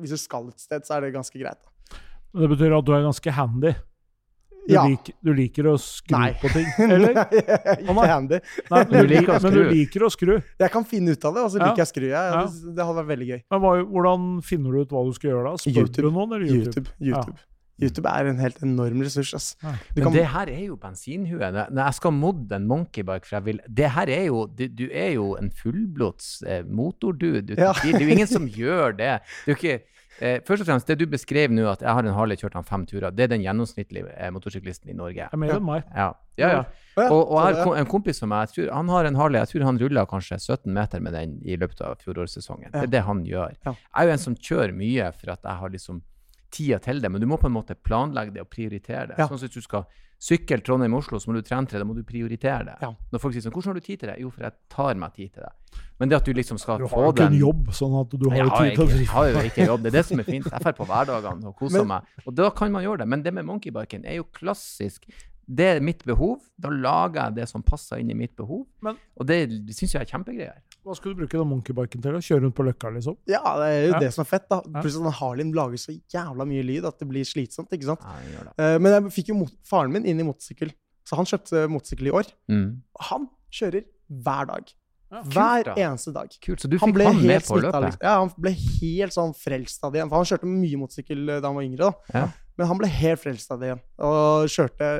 hvis 0.00 0.10
du 0.10 0.16
skal 0.16 0.48
et 0.48 0.58
sted, 0.60 0.82
så 0.86 0.96
er 0.96 1.00
det 1.02 1.14
ganske 1.14 1.38
greit. 1.38 1.58
da. 1.62 1.98
Det 2.40 2.48
betyr 2.48 2.78
at 2.78 2.84
du 2.86 2.92
er 2.94 3.02
ganske 3.02 3.30
handy. 3.34 3.74
Du, 4.68 4.74
Ja. 4.74 4.84
lik, 4.86 5.10
du 5.24 5.32
liker 5.34 5.64
å 5.70 5.74
skru 5.80 6.12
Nei. 6.18 6.32
på 6.40 6.48
ting, 6.52 6.66
eller? 6.78 7.14
Nei, 7.14 7.76
ikke 7.80 8.06
handy. 8.10 8.40
Nei, 8.70 8.84
Du 8.84 8.96
liker 9.08 9.40
men 9.42 9.52
du 9.56 9.62
liker 9.70 10.00
å 10.06 10.10
skru. 10.12 10.34
Jeg 10.60 10.70
kan 10.70 10.84
finne 10.84 11.10
ut 11.16 11.24
av 11.24 11.34
det, 11.34 11.42
og 11.42 11.50
så 11.50 11.58
Ja. 11.58 11.64
liker 11.70 11.82
jeg 11.82 11.88
å 11.88 11.92
skru. 11.94 12.06
Jeg. 12.10 12.32
Ja. 12.34 12.44
Det- 12.46 12.74
Det 12.76 12.84
hadde 12.86 13.00
vært 13.00 13.10
veldig 13.18 13.28
gøy. 13.30 13.42
Men 13.50 13.60
hva, 13.60 13.72
hvordan 13.84 14.42
finner 14.44 14.72
du 14.72 14.80
ut 14.82 14.88
hva 14.90 15.04
du 15.06 15.12
skal 15.16 15.30
gjøre 15.30 15.44
da? 15.44 15.54
Spør 15.56 15.80
YouTube. 15.80 16.04
du 16.04 16.10
noen, 16.10 16.32
eller 16.36 16.46
YouTube? 16.46 16.74
YouTube. 16.76 16.90
YouTube. 17.00 17.38
YouTube 17.80 18.04
er 18.12 18.26
en 18.28 18.36
helt 18.36 18.58
enorm 18.60 19.00
ressurs. 19.00 19.32
ass. 19.34 19.56
Du 19.62 20.02
Men 20.02 20.04
kan, 20.04 20.12
det 20.12 20.26
her 20.26 20.46
er 20.52 20.66
jo 20.66 20.76
bensinhue. 20.76 21.38
Når 21.40 21.84
jeg 21.86 21.94
skal 21.94 22.10
modde 22.12 22.52
en 22.52 22.66
monkeybike 22.68 23.24
for 23.24 23.36
jeg 23.40 23.44
vil 23.44 23.60
Det 23.72 23.90
her 23.90 24.06
er 24.10 24.26
jo 24.26 24.46
Du, 24.54 24.68
du 24.68 24.90
er 24.92 25.14
jo 25.14 25.34
en 25.36 25.48
fullblods 25.50 26.42
eh, 26.46 26.62
motordude. 26.68 27.56
uten 27.56 27.58
Ja. 27.58 27.72
Det 27.72 27.94
er 27.94 28.00
jo 28.04 28.08
ingen 28.12 28.26
som 28.26 28.46
gjør 28.46 28.96
det. 28.98 29.20
Du 29.46 29.52
er 29.52 29.56
ikke 29.56 29.80
eh, 30.20 30.38
Først 30.46 30.64
og 30.64 30.68
fremst, 30.70 30.88
det 30.90 30.98
du 31.00 31.06
beskrev 31.10 31.52
nå, 31.54 31.64
at 31.72 31.82
jeg 31.84 31.96
har 31.96 32.06
en 32.06 32.14
Harley 32.16 32.38
kjørt 32.40 32.56
han 32.58 32.66
fem 32.68 32.86
turer, 32.88 33.10
det 33.10 33.26
er 33.26 33.32
den 33.32 33.44
gjennomsnittlige 33.44 34.12
eh, 34.16 34.30
motorsyklisten 34.34 34.92
i 34.92 34.96
Norge. 34.96 35.26
Jeg 35.26 35.54
er 35.56 35.64
meg. 35.64 35.82
Ja, 35.96 36.12
ja. 36.40 36.52
ja. 36.54 36.62
Ja, 36.98 37.06
Og, 37.06 37.30
og 37.30 37.38
jeg 37.46 37.62
har 37.62 37.76
en 37.80 37.88
kompis 37.88 38.18
som 38.20 38.32
jeg, 38.34 38.48
jeg 38.50 38.54
tror, 38.56 38.70
han 38.76 38.88
har 38.92 39.08
en 39.08 39.16
Harley, 39.16 39.38
jeg 39.40 39.52
tror 39.52 39.66
han 39.68 39.80
rulla 39.80 40.04
kanskje 40.10 40.38
17 40.40 40.72
meter 40.74 41.00
med 41.00 41.14
den 41.16 41.36
i 41.46 41.56
løpet 41.56 41.80
av 41.86 42.00
fjorårssesongen. 42.02 42.72
Det 42.74 42.82
er 42.88 42.92
det 42.92 43.02
han 43.06 43.22
gjør. 43.24 43.54
Jeg 43.64 43.76
er 43.94 44.08
jo 44.08 44.14
en 44.16 44.24
som 44.26 44.36
kjører 44.36 44.74
mye 44.76 45.10
for 45.16 45.32
at 45.36 45.44
jeg 45.46 45.62
har 45.62 45.72
liksom 45.76 46.02
tida 46.50 46.78
til 46.82 47.00
det, 47.00 47.10
men 47.10 47.20
du 47.22 47.26
må 47.30 47.38
på 47.40 47.46
en 47.50 47.54
måte 47.56 47.74
planlegge 47.74 48.34
det 48.34 48.42
og 48.44 48.50
prioritere 48.50 49.06
det. 49.12 49.18
Ja. 49.18 49.26
Sånn 49.28 49.38
at 49.38 49.46
hvis 49.46 49.54
du 49.58 49.62
skal 49.64 49.86
sykle 50.20 50.58
Trondheim-Oslo, 50.60 51.16
så 51.20 51.30
må 51.30 51.38
du 51.38 51.46
trene 51.46 51.66
til 51.66 51.78
det, 51.78 51.84
da 51.84 51.88
må 51.88 51.94
du 51.96 52.02
prioritere 52.04 52.64
det. 52.68 52.74
Ja. 52.84 52.90
Når 53.12 53.22
folk 53.22 53.32
sier 53.34 53.44
sånn, 53.46 53.54
hvordan 53.54 53.72
har 53.72 53.78
du 53.80 53.86
tid 53.86 54.02
til 54.02 54.10
det? 54.12 54.18
Jo, 54.20 54.30
for 54.34 54.44
jeg 54.44 54.52
tar 54.68 54.98
meg 55.00 55.14
tid 55.16 55.32
til 55.32 55.46
det. 55.46 55.80
Men 56.00 56.10
det 56.10 56.16
at 56.18 56.28
du 56.28 56.32
liksom 56.36 56.58
skal 56.60 56.78
Du 56.82 56.86
få 56.88 56.96
har 56.96 57.06
jo 57.06 57.14
ikke 57.14 57.28
en 57.30 57.38
jobb, 57.40 57.72
sånn 57.76 57.96
at 58.00 58.14
du 58.20 58.28
har 58.28 58.42
jo 58.42 58.50
tid 58.50 58.74
til 58.74 58.84
å 58.84 58.88
drive 58.90 59.00
jeg 59.00 59.14
har 59.14 59.30
jo 59.30 59.42
ikke 59.48 59.66
jobb, 59.70 59.82
det 59.82 59.90
er 59.92 59.96
det 59.96 60.04
som 60.10 60.20
er 60.20 60.28
fint. 60.28 60.50
Jeg 60.50 60.64
drar 60.64 60.76
på 60.76 60.86
hverdagene 60.90 61.50
og 61.50 61.56
koser 61.56 61.84
Men- 61.84 61.88
meg. 61.94 62.14
Og 62.26 62.34
da 62.34 62.50
kan 62.50 62.72
man 62.72 62.84
gjøre 62.84 62.98
det. 62.98 63.08
Men 63.08 63.22
det 63.22 63.32
med 63.34 63.44
monkeybarken 63.48 64.04
er 64.04 64.16
jo 64.20 64.24
klassisk. 64.24 65.08
Det 65.48 65.66
er 65.76 65.80
mitt 65.80 66.04
behov. 66.04 66.40
Da 66.58 66.68
lager 66.68 67.24
jeg 67.24 67.34
det 67.40 67.48
som 67.48 67.62
passer 67.62 67.98
inn 67.98 68.10
i 68.10 68.14
mitt 68.14 68.36
behov. 68.36 68.66
Men- 68.80 68.96
og 69.16 69.26
det 69.26 69.48
syns 69.72 69.92
jeg 69.94 70.02
er 70.02 70.10
kjempegreier. 70.12 70.60
Hva 70.84 70.94
skal 70.96 71.12
du 71.12 71.18
bruke 71.20 71.36
den 71.36 71.48
monkeybiken 71.50 72.00
til? 72.02 72.14
Å 72.16 72.22
Kjøre 72.24 72.42
rundt 72.46 72.54
på 72.56 72.64
Løkka, 72.64 72.90
liksom? 72.94 73.16
Ja, 73.28 73.42
det 73.60 73.66
er 73.68 73.86
jo 73.86 73.92
Ja. 73.92 73.98
det 74.00 74.12
som 74.14 74.22
er 74.22 74.28
fett. 74.30 74.48
da. 74.48 74.62
Ja. 74.64 74.80
Plutselig 74.80 75.02
sånn, 75.04 75.12
Harlin 75.12 75.52
lager 75.52 75.76
så 75.76 75.92
jævla 76.08 76.46
mye 76.48 76.62
lyd 76.64 76.84
at 76.88 76.98
det 76.98 77.08
blir 77.08 77.24
slitsomt. 77.24 77.68
ikke 77.70 77.84
sant? 77.84 78.00
Ja. 78.00 78.52
Eh, 78.58 78.78
men 78.78 78.92
jeg 78.92 79.12
fikk 79.12 79.28
jo 79.28 79.34
mot 79.34 79.52
faren 79.64 79.92
min 79.92 80.04
inn 80.06 80.20
i 80.20 80.24
motorsykkel, 80.24 80.72
så 81.04 81.16
han 81.16 81.26
kjøpte 81.26 81.68
motorsykkel 81.68 82.06
i 82.08 82.10
år. 82.16 82.32
Mm. 82.48 82.80
Og 82.96 83.02
han 83.10 83.28
kjører 83.52 83.84
hver 84.10 84.46
dag. 84.46 84.72
Ja, 85.10 85.22
Hver 85.26 85.64
da. 85.66 85.74
eneste 85.74 86.12
dag. 86.14 86.28
Kult. 86.44 86.60
Så 86.62 86.68
du 86.70 86.76
Han 86.78 86.92
fikk 86.92 87.02
han, 87.06 87.16
med 87.26 87.40
på 87.42 87.56
smittet, 87.56 87.64
løpet? 87.64 87.82
liksom. 87.88 88.02
Ja, 88.06 88.12
han 88.20 88.30
ble 88.36 88.52
helt 88.52 89.12
sånn 89.16 89.32
frelst 89.34 89.82
av 89.84 89.90
det 89.92 89.98
igjen. 90.00 90.08
For 90.12 90.16
han 90.22 90.28
kjørte 90.30 90.46
mye 90.50 90.78
motorsykkel 90.78 91.28
eh, 91.28 91.40
da 91.42 91.48
han 91.50 91.56
var 91.58 91.66
yngre. 91.66 91.88
da. 91.90 92.14
Ja. 92.20 92.28
Men 92.60 92.68
han 92.68 92.78
ble 92.78 92.88
helt 92.92 93.20
frelst 93.22 93.50
av 93.54 93.58
det 93.62 93.70
igjen. 93.70 93.80
Og 94.04 94.46
kjørte 94.52 94.90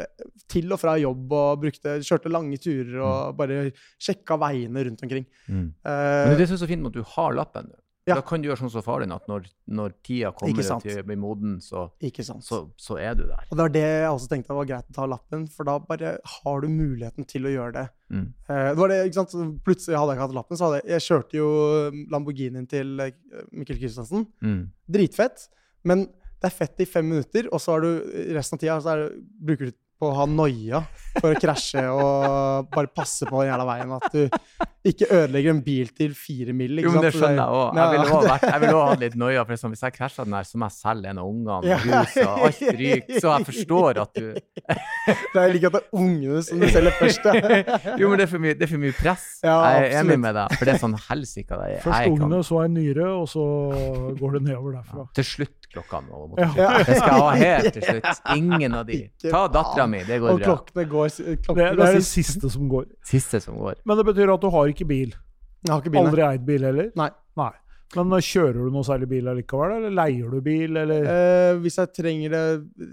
til 0.49 0.73
og 0.73 0.81
fra 0.81 0.95
jobb 0.99 1.33
og 1.37 1.61
brukte, 1.61 1.99
kjørte 2.01 2.33
lange 2.33 2.57
turer 2.59 3.03
og 3.05 3.37
bare 3.37 3.59
sjekka 4.01 4.39
veiene 4.41 4.83
rundt 4.89 5.03
omkring. 5.05 5.27
Mm. 5.47 5.67
Uh, 5.85 5.91
Men 5.93 6.35
det 6.35 6.39
er 6.39 6.41
det 6.41 6.51
er 6.57 6.63
så 6.65 6.71
fint 6.71 6.83
med 6.83 6.95
at 6.95 6.99
du 7.05 7.05
har 7.15 7.37
lappen. 7.37 7.69
Ja. 8.09 8.17
Da 8.17 8.23
kan 8.25 8.41
du 8.41 8.49
gjøre 8.49 8.63
sånn 8.63 8.73
som 8.73 8.83
faren 8.85 9.05
din, 9.05 9.13
at 9.15 9.27
når, 9.29 9.45
når 9.69 9.93
tida 10.07 10.31
kommer 10.37 10.57
og 10.57 10.85
til 10.85 11.03
å 11.03 11.07
bli 11.07 11.17
moden, 11.21 11.59
så, 11.63 11.85
ikke 12.03 12.25
sant. 12.25 12.43
så, 12.47 12.63
så 12.81 12.97
er 12.99 13.19
du 13.19 13.27
der. 13.29 13.45
Og 13.51 13.53
det 13.53 13.67
var 13.67 13.75
det 13.75 13.83
jeg 13.85 14.07
også 14.09 14.31
tenkte 14.31 14.57
var 14.57 14.71
greit 14.71 14.89
å 14.89 14.97
ta 14.97 15.09
lappen, 15.11 15.45
for 15.53 15.69
da 15.69 15.77
bare 15.85 16.15
har 16.35 16.65
du 16.65 16.69
muligheten 16.73 17.29
til 17.29 17.47
å 17.47 17.53
gjøre 17.53 17.75
det. 17.77 17.85
Mm. 18.09 18.25
Eh, 18.49 18.63
det 18.71 18.81
var 18.81 18.93
det, 18.93 18.99
ikke 19.11 19.21
sant? 19.21 19.37
Plutselig 19.67 19.99
hadde 20.01 20.15
jeg 20.15 20.21
ikke 20.21 20.27
hatt 20.27 20.39
lappen, 20.39 20.61
så 20.61 20.69
hadde 20.71 20.81
jeg, 20.81 20.89
jeg 20.95 21.07
kjørte 21.11 21.39
jo 21.39 21.51
Lamborghinien 22.15 22.71
til 22.73 23.05
eh, 23.05 23.13
Mikkel 23.53 23.83
Kristiansen. 23.83 24.25
Mm. 24.41 24.63
Dritfett. 24.97 25.47
Men 25.85 26.09
det 26.41 26.49
er 26.49 26.57
fett 26.57 26.81
i 26.81 26.89
fem 26.89 27.05
minutter, 27.05 27.53
og 27.53 27.61
så 27.61 27.77
har 27.77 27.85
du 27.85 27.91
resten 28.33 28.57
av 28.57 28.65
tida 28.65 28.81
så 28.81 28.97
er 28.97 29.07
bruker 29.45 29.71
du 29.71 29.77
på 30.01 30.09
å 30.09 30.17
ha 30.17 30.25
noia 30.29 30.81
for 31.19 31.35
å 31.35 31.41
krasje 31.41 31.83
og 31.93 32.71
bare 32.73 32.89
passe 32.97 33.29
på 33.29 33.43
den 33.43 33.51
jævla 33.51 33.67
veien. 33.69 33.93
At 33.99 34.15
du 34.15 34.23
ikke 34.85 35.07
ødelegger 35.13 35.51
en 35.53 35.63
bil 35.65 35.89
til 35.93 36.15
fire 36.17 36.53
mil. 36.57 36.79
Ikke 36.79 36.89
Jo, 36.89 36.93
men 36.95 37.03
det 37.05 37.13
skjønner 37.13 37.43
jeg 37.43 37.57
òg. 37.61 37.77
Jeg 37.77 37.91
ville 37.93 38.05
òg 38.07 38.25
jeg 38.25 38.73
også 38.73 38.87
hatt 38.91 39.01
litt 39.05 39.17
noia. 39.21 39.43
For 39.45 39.69
hvis 39.75 39.83
jeg 39.85 39.93
krasjer 39.99 40.25
den 40.25 40.37
her, 40.39 40.47
så 40.49 40.61
må 40.61 40.69
jeg 40.71 40.77
selge 40.79 41.11
en 41.13 41.21
av 41.21 41.29
ungene 41.29 41.69
Ja. 41.69 41.77
huset 41.85 42.27
alt 42.31 42.63
ryker. 42.81 43.21
Så 43.21 43.35
jeg 43.35 43.47
forstår 43.51 44.01
at 44.01 44.15
du 44.17 44.27
Det 45.35 45.43
er 45.43 45.53
like 45.53 45.67
at 45.69 45.77
det 45.77 45.83
er 45.85 46.01
ungene 46.01 46.43
som 46.47 46.61
du 46.61 46.69
selger 46.73 46.97
først. 46.97 47.29
Jo, 48.01 48.09
men 48.09 48.19
det 48.19 48.25
er 48.25 48.33
for 48.33 48.41
mye, 48.47 48.55
det 48.57 48.65
er 48.67 48.73
for 48.73 48.81
mye 48.87 48.97
press. 48.97 49.27
Ja, 49.45 49.57
jeg 49.75 49.91
er 49.93 50.01
enig 50.01 50.19
med 50.23 50.37
deg, 50.39 50.57
for 50.57 50.65
det 50.69 50.75
er 50.75 50.81
sånn 50.83 50.97
helsike 51.11 51.61
det 51.61 51.71
er. 51.77 51.81
Først 51.85 52.15
ungene, 52.15 52.41
så 52.47 52.63
en 52.65 52.77
nyre, 52.77 53.09
og 53.21 53.29
så 53.29 53.45
går 54.21 54.39
det 54.39 54.43
nedover 54.49 54.79
derfra. 54.81 55.07
Til 55.17 55.29
slutt 55.29 55.57
klokka 55.71 56.01
nå. 56.03 56.21
Ja. 56.41 56.49
Ja. 56.59 56.71
Det 56.83 56.97
skal 56.99 57.13
jeg 57.13 57.21
ha 57.21 57.35
helt 57.39 57.75
til 57.77 57.85
slutt. 57.87 58.23
Ingen 58.35 58.75
av 58.75 58.89
de. 58.89 58.97
Ta 59.31 59.45
dattera 59.55 59.87
mi, 59.91 60.01
det 60.09 60.19
går 60.23 60.33
bra. 60.33 60.35
Og 60.35 60.43
klokkene 60.47 60.87
går, 60.91 61.13
klokkene 61.45 61.59
Det, 61.61 61.69
det 61.79 61.87
er 61.87 61.99
det 62.01 62.07
siste 62.09 62.51
som 62.51 62.67
går. 62.73 62.89
Siste 63.07 63.41
som 63.45 63.59
går. 63.61 63.79
Men 63.87 64.01
det 64.01 64.07
betyr 64.11 64.33
at 64.35 64.43
du 64.43 64.49
har 64.51 64.70
ikke 64.75 64.89
bil. 64.91 65.15
Jeg 65.67 65.73
har 65.75 65.83
ikke 65.83 65.93
bil. 65.95 66.01
Aldri 66.07 66.25
eid 66.27 66.47
bil 66.49 66.65
heller? 66.65 66.91
Nei. 66.97 67.11
Nei. 67.41 67.51
Men 67.97 68.13
kjører 68.23 68.55
du 68.55 68.71
noe 68.71 68.87
særlig 68.87 69.09
bil 69.11 69.27
allikevel, 69.33 69.73
eller 69.81 69.91
leier 69.91 70.31
du 70.31 70.41
bil, 70.47 70.77
eller? 70.79 71.07
Eh, 71.11 71.55
hvis 71.59 71.75
jeg 71.81 71.91
trenger 71.97 72.31
det 72.31 72.43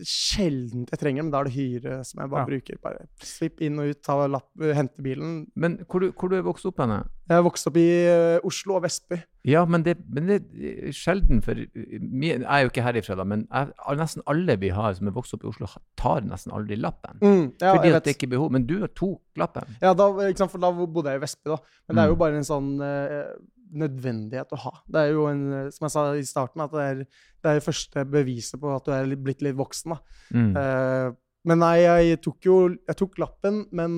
Sjelden 0.09 0.87
jeg 0.89 0.99
trenger 1.01 1.21
men 1.25 1.29
da 1.33 1.41
er 1.43 1.49
det 1.49 1.53
hyre 1.53 1.97
som 2.07 2.21
jeg 2.23 2.31
bare 2.31 2.41
Ja. 2.41 2.49
bruker. 2.49 2.79
Bare 2.81 3.05
svipp 3.21 3.61
inn 3.61 3.77
og 3.79 3.91
ut, 3.91 4.01
ta 4.01 4.15
lapp, 4.27 4.47
hente 4.57 5.03
bilen. 5.05 5.47
Men 5.55 5.77
hvor 5.85 6.01
du, 6.01 6.11
hvor 6.11 6.29
du 6.29 6.37
er 6.37 6.45
vokst 6.47 6.65
opp 6.65 6.79
henne? 6.81 7.03
Jeg 7.29 7.43
vokste 7.43 7.67
opp 7.69 7.77
i 7.77 7.85
eh, 8.07 8.39
Oslo 8.47 8.77
og 8.77 8.83
Vestby. 8.87 9.19
Ja, 9.47 9.65
men 9.65 9.83
det, 9.83 9.97
men 10.09 10.27
det 10.27 10.39
er 10.55 10.91
sjelden 10.95 11.41
for 11.43 11.53
Jeg 11.55 12.41
er 12.41 12.63
jo 12.65 12.69
ikke 12.71 12.83
herifra, 12.83 13.15
da, 13.19 13.23
men 13.23 13.45
jeg, 13.51 13.69
nesten 13.99 14.23
alle 14.27 14.57
vi 14.59 14.69
har 14.75 14.93
som 14.97 15.07
er 15.07 15.15
vokst 15.15 15.33
opp 15.37 15.43
i 15.45 15.51
Oslo, 15.51 15.67
tar 15.99 16.21
nesten 16.25 16.51
aldri 16.55 16.75
lappen. 16.79 17.19
Mm, 17.21 17.53
ja, 17.61 17.75
Fordi 17.75 17.93
at 17.93 18.03
det 18.07 18.15
ikke 18.17 18.27
er 18.31 18.33
behov. 18.37 18.49
Men 18.51 18.65
du 18.65 18.79
tok 18.87 19.21
lappen. 19.37 19.77
Ja, 19.81 19.93
da, 19.93 20.09
sant, 20.33 20.51
for 20.51 20.57
da 20.63 20.71
bodde 20.73 21.11
jeg 21.13 21.21
i 21.21 21.23
Vestby, 21.27 21.53
da. 21.53 21.59
Men 21.87 21.95
det 21.95 22.03
er 22.03 22.07
jo 22.09 22.15
Mm. 22.17 22.23
bare 22.25 22.35
en 22.41 22.47
sånn 22.49 22.81
eh, 22.81 23.35
nødvendighet 23.73 24.53
å 24.55 24.59
ha. 24.65 24.73
Det 24.87 25.03
er 25.03 25.13
jo 25.15 25.27
en, 25.29 25.45
som 25.73 25.87
jeg 25.87 25.93
sa 25.93 26.03
i 26.15 26.25
starten, 26.27 26.63
at 26.63 26.73
det 26.73 26.85
er 26.85 27.01
det 27.45 27.53
er 27.53 27.63
første 27.63 28.03
beviset 28.09 28.59
på 28.61 28.73
at 28.73 28.87
du 28.87 28.93
er 28.95 29.15
blitt 29.15 29.43
litt 29.45 29.57
voksen. 29.57 29.95
Mm. 30.35 30.51
Uh, 30.57 31.13
men 31.47 31.61
nei, 31.63 31.77
jeg 31.85 32.19
tok 32.25 32.43
jo 32.43 32.57
Jeg 32.73 32.97
tok 32.99 33.21
lappen, 33.21 33.63
men 33.75 33.93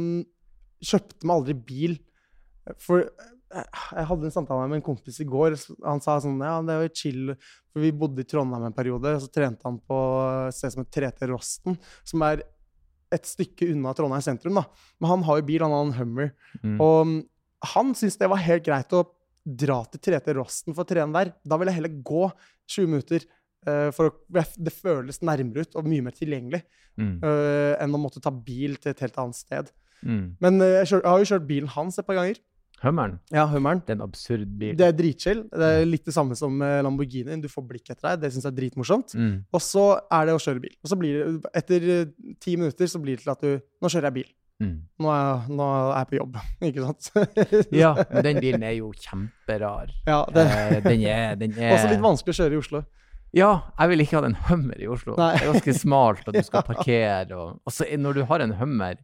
kjøpte 0.85 1.27
meg 1.27 1.39
aldri 1.39 1.55
bil. 1.67 1.95
For 2.79 3.01
eh, 3.01 3.79
jeg 3.97 4.07
hadde 4.11 4.29
en 4.29 4.35
samtale 4.35 4.67
med 4.69 4.79
en 4.79 4.85
kompis 4.85 5.17
i 5.23 5.27
går. 5.27 5.57
Han 5.83 6.03
sa 6.03 6.19
sånn 6.23 6.39
Ja, 6.45 6.59
det 6.63 6.75
er 6.75 6.85
jo 6.85 6.93
chill. 7.01 7.33
For 7.73 7.83
vi 7.83 7.91
bodde 7.95 8.23
i 8.23 8.29
Trondheim 8.29 8.69
en 8.69 8.75
periode, 8.75 9.15
og 9.17 9.25
så 9.25 9.31
trente 9.33 9.65
han 9.67 9.81
på 9.81 9.99
et 10.47 10.55
sted 10.55 10.75
som 10.75 10.85
het 10.85 10.93
3T 10.95 11.29
Rosten, 11.33 11.79
som 12.07 12.23
er 12.27 12.45
et 13.13 13.25
stykke 13.25 13.71
unna 13.73 13.95
Trondheim 13.97 14.23
sentrum, 14.23 14.61
da. 14.61 14.67
Men 15.01 15.13
han 15.15 15.25
har 15.27 15.39
jo 15.39 15.47
bil, 15.49 15.65
han 15.65 15.73
har 15.73 15.87
en 15.87 15.95
Hummer. 15.97 16.31
Mm. 16.61 16.77
Og 16.77 16.99
mm, 17.09 17.19
han 17.73 17.95
syntes 17.97 18.19
det 18.21 18.29
var 18.31 18.45
helt 18.45 18.67
greit 18.67 18.95
å 18.95 19.03
dra 19.57 19.81
til 19.89 19.99
3T 20.09 20.35
Rosten 20.37 20.75
for 20.75 20.85
å 20.85 20.89
trene 20.89 21.13
der. 21.15 21.33
Da 21.47 21.57
vil 21.57 21.67
jeg 21.71 21.79
heller 21.79 21.95
gå 22.05 22.25
20 22.69 22.87
minutter. 22.93 23.25
Uh, 23.67 23.89
for 23.91 24.07
å, 24.07 24.13
det 24.55 24.71
føles 24.71 25.19
nærmere 25.21 25.65
ut 25.67 25.73
og 25.75 25.87
mye 25.89 26.05
mer 26.05 26.15
tilgjengelig 26.15 26.61
Mm. 26.99 27.21
uh, 27.23 27.77
enn 27.79 27.93
å 27.95 27.99
måtte 28.01 28.19
ta 28.19 28.27
bil 28.33 28.73
til 28.75 28.89
et 28.91 28.99
helt 29.05 29.15
annet 29.21 29.35
sted. 29.37 29.69
Mm. 30.03 30.35
Men 30.43 30.57
uh, 30.59 30.65
jeg, 30.81 30.87
kjør, 30.89 31.01
jeg 31.05 31.09
har 31.13 31.19
jo 31.21 31.27
kjørt 31.29 31.45
bilen 31.47 31.69
hans 31.71 31.99
et 32.01 32.05
par 32.07 32.17
ganger. 32.17 32.39
Hummeren, 32.81 33.13
Ja, 33.31 33.45
Hummeren. 33.47 33.79
det 33.85 33.93
er 33.93 33.97
en 33.99 34.03
absurd 34.03 34.49
bil. 34.59 34.73
Det 34.75 34.85
er 34.87 34.95
dritchill. 34.95 35.45
Det 35.51 35.69
er 35.77 35.85
litt 35.87 36.03
det 36.07 36.13
samme 36.15 36.35
som 36.35 36.57
Lamborghinien. 36.59 36.83
Lamborghini. 36.83 37.39
Du 37.43 37.47
får 37.51 37.65
blikk 37.69 37.89
etter 37.93 38.09
deg. 38.09 38.21
Det 38.25 38.33
syns 38.33 38.43
jeg 38.47 38.51
er 38.51 38.57
dritmorsomt. 38.59 39.15
Mm. 39.15 39.33
Og 39.51 39.63
så 39.63 39.85
er 40.11 40.27
det 40.27 40.35
å 40.35 40.41
kjøre 40.43 40.63
bil. 40.63 40.75
Og 40.83 40.91
så 40.91 40.97
blir 40.99 41.17
det, 41.19 41.51
etter 41.59 41.87
ti 42.39 42.55
minutter 42.59 42.87
så 42.91 42.99
blir 43.03 43.15
det 43.19 43.23
til 43.27 43.31
at 43.35 43.43
du 43.47 43.51
Nå 43.79 43.87
kjører 43.91 44.07
jeg 44.09 44.17
bil. 44.19 44.29
Mm. 44.59 44.75
Nå 44.99 45.11
er, 45.13 45.45
nå 45.55 45.65
er 45.71 45.93
jeg 46.01 46.07
på 46.09 46.17
jobb, 46.17 46.33
ikke 46.67 46.83
sant? 46.83 47.69
Ja, 47.71 47.93
men 48.11 48.25
den 48.25 48.39
bilen 48.43 48.63
er 48.67 48.73
jo 48.75 48.89
kjemperar. 48.91 49.93
ja 50.07 50.17
det 50.35 50.43
Eh, 50.49 50.79
den 50.83 51.03
er, 51.07 51.35
den 51.39 51.53
er 51.63 51.77
Også 51.77 51.91
litt 51.93 52.03
vanskelig 52.03 52.35
å 52.35 52.39
kjøre 52.43 52.57
i 52.57 52.59
Oslo. 52.63 52.81
Ja, 53.37 53.49
jeg 53.77 53.91
vil 53.93 54.03
ikke 54.03 54.17
ha 54.19 54.25
en 54.25 54.35
Hummer 54.49 54.81
i 54.81 54.87
Oslo. 54.89 55.13
Nei. 55.15 55.31
Det 55.37 55.45
er 55.45 55.51
ganske 55.53 55.73
smalt, 55.77 56.27
og 56.27 56.33
du 56.35 56.41
skal 56.43 56.65
parkere. 56.71 57.37
Og, 57.37 57.59
og 57.63 57.71
så 57.75 57.87
når 57.95 58.19
du 58.19 58.23
har 58.31 58.43
en 58.43 58.55
Hummer, 58.59 58.99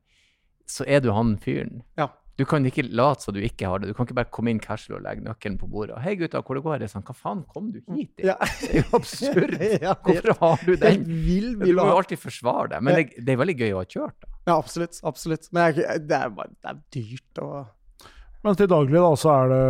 så 0.67 0.83
er 0.89 1.03
du 1.05 1.11
han 1.13 1.35
fyren. 1.39 1.83
Ja. 1.95 2.09
Du 2.35 2.43
kan 2.43 2.65
ikke 2.67 2.83
late 2.91 3.23
som 3.23 3.31
du 3.37 3.39
ikke 3.39 3.69
har 3.69 3.79
det. 3.79 3.87
Du 3.87 3.95
kan 3.95 4.09
ikke 4.09 4.17
bare 4.17 4.27
komme 4.33 4.51
inn 4.51 4.59
casual 4.59 4.97
og 4.97 5.05
legge 5.05 5.23
nøkkelen 5.23 5.55
på 5.61 5.69
bordet. 5.71 6.01
'Hei, 6.03 6.17
gutta, 6.19 6.41
hvor 6.43 6.57
det 6.57 6.65
går?' 6.65 6.81
Det 6.81 6.89
er 6.89 6.93
sånn, 6.97 7.05
Hva 7.07 7.15
faen 7.15 7.45
kom 7.47 7.69
du 7.71 7.79
hit? 7.95 8.11
Ja. 8.19 8.35
Det 8.59 8.73
er 8.73 8.81
jo 8.81 8.97
absurd. 8.99 9.55
Hvorfor 10.03 10.35
har 10.41 10.65
du 10.65 10.73
den? 10.81 11.05
Du 11.05 11.71
må 11.77 11.85
jo 11.93 11.95
alltid 11.95 12.19
forsvare 12.19 12.73
deg. 12.73 12.83
Men 12.83 12.97
det, 12.99 13.05
det 13.23 13.37
er 13.37 13.39
veldig 13.39 13.55
gøy 13.61 13.71
å 13.77 13.79
ha 13.79 13.85
kjørt, 13.87 14.17
da. 14.19 14.34
Ja, 14.45 14.58
absolutt. 14.58 14.99
absolutt. 15.03 15.49
Men 15.55 15.73
jeg, 15.73 16.05
det 16.05 16.17
er 16.17 16.29
bare 16.34 16.53
det 16.53 16.71
er 16.71 16.81
dyrt 16.93 17.41
å 17.41 17.49
Men 18.45 18.58
til 18.60 18.69
daglig 18.69 19.01
da, 19.01 19.12
så 19.17 19.31
er 19.34 19.47
det 19.49 19.62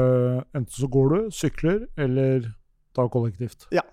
enten 0.60 0.76
så 0.76 0.90
går 0.92 1.14
du, 1.14 1.20
sykler, 1.32 1.86
eller 1.96 2.50
tar 2.96 3.08
kollektivt. 3.14 3.70
Ja. 3.76 3.86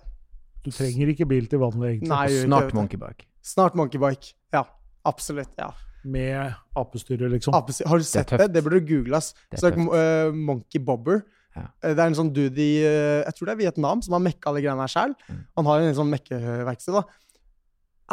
Du 0.63 0.71
trenger 0.71 1.11
ikke 1.13 1.27
bil 1.27 1.47
til 1.51 1.61
vanlig, 1.61 1.97
egentlig. 1.97 2.11
Nei, 2.11 2.41
Snart 2.43 2.75
monkeybike. 2.75 3.27
Snart 3.43 3.75
monkeybike. 3.79 4.33
Ja, 4.55 4.65
absolutt. 5.07 5.51
ja. 5.59 5.71
Med 6.03 6.51
apestyre, 6.75 7.29
liksom. 7.31 7.55
Apestyre. 7.55 7.87
Har 7.91 7.99
du 7.99 8.07
sett 8.07 8.31
det? 8.31 8.41
Det, 8.41 8.49
Det, 8.57 8.63
burde 8.63 8.81
du 8.83 8.87
google. 8.89 9.19
Søk 9.55 9.79
eh, 9.79 10.35
Monkey 10.35 10.83
Bobber. 10.83 11.23
Ja. 11.55 11.67
Eh, 11.83 11.93
Det 11.93 11.99
er 11.99 12.07
en 12.09 12.17
sånn 12.17 12.31
dude 12.33 12.59
i 12.59 12.81
uh, 12.83 13.21
Jeg 13.23 13.35
tror 13.37 13.47
det 13.47 13.53
er 13.53 13.61
Vietnam, 13.61 14.01
som 14.03 14.15
har 14.17 14.23
mekka 14.23 14.51
alle 14.51 14.63
greiene 14.63 14.83
her 14.83 14.91
sjøl. 14.91 15.13
Mm. 15.29 15.43
Han 15.59 15.69
har 15.69 15.83
en 15.87 15.99
sånn 15.99 16.11
mekkeverksted, 16.11 16.97
da. 16.97 17.03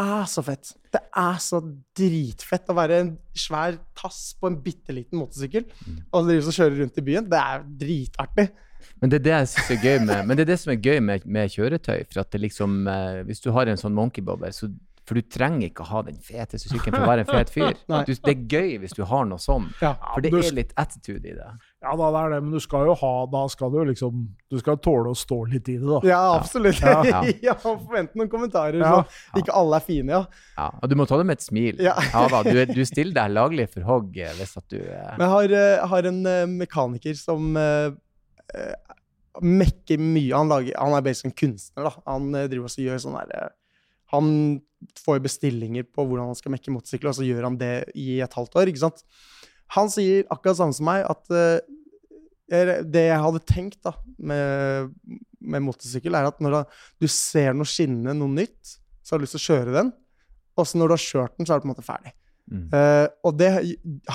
Er 0.01 0.25
så 0.33 0.43
fett. 0.47 0.73
Det 0.95 1.01
er 1.21 1.39
så 1.45 1.61
dritfett 1.99 2.71
å 2.73 2.77
være 2.79 2.99
en 3.03 3.11
svær 3.37 3.77
tass 3.99 4.35
på 4.41 4.49
en 4.49 4.57
bitte 4.65 4.95
liten 4.97 5.21
motorsykkel 5.21 5.67
Mm. 5.69 5.99
og 6.13 6.27
drive 6.29 6.47
og 6.49 6.57
kjøre 6.57 6.79
rundt 6.81 6.99
i 6.99 7.05
byen. 7.11 7.29
Det 7.31 7.39
er 7.41 7.65
dritartig. 7.85 8.49
Men 9.01 9.11
det 9.13 9.19
er 9.21 9.25
det 9.27 9.33
jeg 9.35 9.49
synes 9.53 9.71
er 9.71 9.83
gøy 9.85 9.99
med 10.07 10.27
Men 10.27 10.37
det 10.37 10.43
er 10.47 10.51
det 10.55 10.59
som 10.61 10.73
er 10.73 10.81
gøy 10.81 11.01
med, 11.05 11.27
med 11.27 11.51
kjøretøy. 11.53 12.07
For 12.13 12.21
at 12.23 12.31
det 12.33 12.41
liksom 12.41 12.87
eh, 12.89 13.23
Hvis 13.29 13.41
du 13.45 13.51
har 13.53 13.69
en 13.69 13.77
sånn 13.77 13.93
monkeybobber, 13.97 14.51
så 14.57 14.71
For 15.05 15.15
du 15.19 15.23
trenger 15.23 15.67
ikke 15.69 15.83
å 15.85 15.89
ha 15.91 16.03
den 16.07 16.17
feteste 16.23 16.69
sykkelen 16.71 16.97
for 16.97 17.05
å 17.05 17.11
være 17.11 17.25
en 17.27 17.33
fet 17.35 17.51
fyr. 17.51 17.75
Du, 18.07 18.13
det 18.15 18.33
er 18.33 18.45
gøy 18.57 18.79
hvis 18.81 18.95
du 18.97 19.03
har 19.05 19.25
noe 19.29 19.39
sånn. 19.43 19.69
Ja. 19.83 19.95
For 20.15 20.21
det 20.25 20.31
du- 20.33 20.39
er 20.39 20.53
litt 20.63 20.73
attitude 20.81 21.27
i 21.29 21.35
det. 21.35 21.49
Ja 21.81 21.95
da, 21.97 22.11
det 22.13 22.19
er 22.21 22.33
det, 22.35 22.39
men 22.45 22.53
du 22.53 22.61
skal 22.61 22.91
jo 22.91 22.95
ha 23.01 23.11
Da 23.33 23.41
skal 23.49 23.71
du 23.73 23.79
jo 23.79 23.85
liksom 23.89 24.19
Du 24.53 24.59
skal 24.61 24.77
tåle 24.85 25.15
å 25.15 25.17
stå 25.17 25.39
litt 25.49 25.71
i 25.73 25.79
det, 25.81 25.87
da. 25.89 26.01
Ja, 26.05 26.19
absolutt. 26.37 26.77
Ja. 26.85 26.99
Ja, 27.09 27.21
Ja. 27.47 27.55
Forvent 27.63 28.13
noen 28.21 28.29
kommentarer. 28.29 28.77
Ja. 28.85 28.99
Så 29.33 29.41
ikke 29.41 29.55
alle 29.57 29.79
er 29.81 29.87
fine, 29.87 30.13
ja. 30.13 30.21
Ja, 30.59 30.67
og 30.77 30.93
du 30.93 30.97
må 31.01 31.07
ta 31.09 31.17
det 31.17 31.25
med 31.31 31.39
et 31.41 31.47
smil. 31.47 31.81
Ja. 31.81 31.95
da, 32.35 32.43
du, 32.45 32.53
er- 32.53 32.69
du 32.69 32.83
stiller 32.85 33.17
deg 33.23 33.33
laglig 33.33 33.69
for 33.73 33.89
hogg 33.89 34.19
eh, 34.21 34.35
hvis 34.37 34.53
at 34.61 34.67
du 34.69 34.77
eh, 34.83 35.15
Men 35.17 35.25
jeg 35.25 35.33
har, 35.37 35.57
eh, 35.63 35.87
har 35.95 36.11
en 36.13 36.21
eh, 36.35 36.45
mekaniker 36.61 37.17
som 37.17 37.49
eh, 37.57 37.89
mekker 39.41 40.01
mye. 40.03 40.35
Han, 40.37 40.51
lager, 40.53 40.77
han 40.77 40.97
er 40.99 41.05
basically 41.07 41.33
en 41.33 41.39
kunstner. 41.47 41.89
da. 41.89 41.95
Han 42.11 42.29
driver 42.35 42.67
også 42.69 42.83
og 42.83 42.89
gjør 42.91 43.03
sånn 43.07 43.19
der 43.23 43.35
eh, 43.41 43.51
Han 44.15 44.31
får 45.05 45.21
bestillinger 45.25 45.85
på 45.95 46.05
hvordan 46.09 46.33
han 46.33 46.37
skal 46.39 46.53
mekke 46.57 46.73
motorsykler, 46.75 47.13
og 47.13 47.19
så 47.21 47.27
gjør 47.27 47.47
han 47.47 47.59
det 47.61 47.75
i 48.01 48.19
et 48.25 48.37
halvt 48.37 48.57
år. 48.59 48.71
ikke 48.73 48.83
sant? 48.85 49.05
Han 49.77 49.91
sier 49.93 50.27
akkurat 50.33 50.59
samme 50.59 50.77
som 50.77 50.89
meg, 50.89 51.05
at 51.07 51.31
uh, 51.31 52.83
det 52.91 53.05
jeg 53.07 53.23
hadde 53.23 53.43
tenkt 53.47 53.79
da, 53.87 53.95
med, 54.19 54.91
med 55.39 55.63
motorsykkel, 55.63 56.17
er 56.19 56.27
at 56.33 56.41
når 56.43 56.65
du 56.99 57.07
ser 57.11 57.55
noe 57.55 57.69
skinnende, 57.69 58.17
noe 58.19 58.33
nytt, 58.41 58.77
så 59.07 59.15
har 59.15 59.21
du 59.21 59.27
lyst 59.27 59.37
til 59.39 59.43
å 59.43 59.49
kjøre 59.49 59.77
den. 59.77 59.93
Og 60.59 60.67
så 60.67 60.81
når 60.81 60.91
du 60.91 60.97
har 60.97 61.05
kjørt 61.05 61.37
den, 61.39 61.47
så 61.47 61.55
er 61.55 61.61
du 61.61 61.65
på 61.65 61.71
en 61.71 61.75
måte 61.77 61.87
ferdig. 61.87 62.15
mm. 62.51 62.65
Uh, 62.75 63.07
og 63.29 63.37
det, 63.39 63.51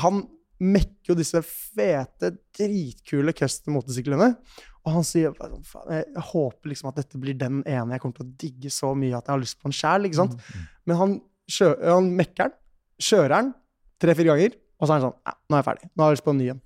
han 0.03 0.25
mekker 0.61 1.11
jo 1.11 1.17
disse 1.19 1.41
fete, 1.45 2.31
dritkule 2.55 3.33
custom 3.35 3.75
motorsyklene. 3.75 4.33
Og 4.85 4.93
han 4.93 5.07
sier 5.07 5.33
"Faen, 5.35 5.89
jeg 5.89 6.23
håper 6.29 6.69
liksom 6.71 6.91
at 6.91 6.99
dette 7.01 7.19
blir 7.19 7.35
den 7.39 7.63
ene 7.65 7.95
jeg 7.95 8.03
kommer 8.03 8.19
til 8.19 8.27
å 8.27 8.35
digge 8.43 8.71
så 8.71 8.91
mye 8.95 9.17
at 9.17 9.25
jeg 9.25 9.33
har 9.33 9.41
lyst 9.41 9.57
på 9.59 9.71
en 9.71 9.75
sjæl. 9.75 10.05
ikke 10.05 10.19
sant? 10.19 10.35
Men 10.85 10.99
han, 10.99 11.15
kjø, 11.49 11.71
han 11.81 12.11
mekker 12.19 12.51
den, 12.51 12.55
kjører 13.01 13.33
den 13.33 13.49
tre-fire 14.03 14.29
ganger, 14.31 14.55
og 14.79 14.87
så 14.87 14.91
er 14.91 14.99
han 14.99 15.07
sånn 15.07 15.33
Nå 15.45 15.55
er 15.55 15.61
jeg 15.61 15.67
ferdig. 15.69 15.89
Nå 15.93 16.03
har 16.03 16.11
jeg 16.11 16.17
lyst 16.17 16.25
på 16.25 16.33
en 16.35 16.39
ny 16.41 16.49
en. 16.53 16.61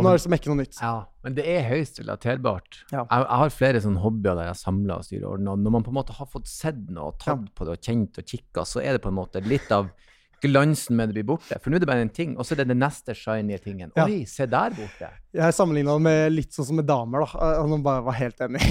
Nå 0.00 0.06
har 0.06 0.14
jeg 0.14 0.20
lyst 0.20 0.26
til 0.26 0.30
å 0.30 0.34
mekke 0.36 0.50
noe 0.50 0.58
nytt. 0.60 0.76
Ja, 0.80 0.92
men 1.26 1.34
det 1.36 1.44
er 1.50 1.64
høyst 1.66 1.98
relaterbart. 2.00 2.78
Ja. 2.92 3.02
Jeg, 3.02 3.24
jeg 3.24 3.40
har 3.42 3.54
flere 3.54 3.80
sånne 3.84 4.02
hobbyer 4.04 4.38
der 4.38 4.48
jeg 4.48 4.60
samler 4.60 5.00
og 5.00 5.06
styrer 5.08 5.26
orden. 5.28 5.50
og 5.50 5.64
Når 5.64 5.74
man 5.76 5.86
på 5.86 5.92
en 5.92 5.98
måte 5.98 6.16
har 6.16 6.28
fått 6.30 6.48
sett 6.50 6.78
noe 6.88 7.10
og 7.10 7.18
tatt 7.22 7.48
på 7.56 7.66
det 7.66 7.74
og 7.74 7.88
kjent 7.90 8.20
og 8.22 8.32
kikka, 8.32 8.64
så 8.68 8.82
er 8.84 8.96
det 8.96 9.02
på 9.04 9.10
en 9.10 9.18
måte 9.18 9.42
litt 9.44 9.68
av 9.74 9.90
glansen 10.40 10.96
med 10.96 11.10
det 11.10 11.14
blir 11.18 11.26
borte. 11.28 11.58
For 11.60 11.70
nå 11.70 11.76
er 11.76 11.82
det 11.84 11.88
bare 11.90 12.04
en 12.04 12.10
ting, 12.12 12.36
og 12.38 12.46
så 12.48 12.54
er 12.54 12.62
det 12.62 12.68
den 12.72 12.80
neste 12.82 13.14
shiny 13.16 13.58
tingen. 13.60 13.90
Ja. 13.96 14.06
Oi, 14.08 14.22
se 14.28 14.46
der 14.48 14.72
borte. 14.76 15.10
Jeg 15.36 15.54
sammenligna 15.54 15.94
det 15.98 16.02
med 16.06 16.32
litt 16.34 16.56
sånn 16.56 16.66
som 16.66 16.78
med 16.80 16.86
damer, 16.88 17.22
da. 17.22 17.50
Og 17.60 17.70
han 17.74 17.82
bare 17.86 18.02
var 18.08 18.16
helt 18.18 18.40
enig. 18.46 18.62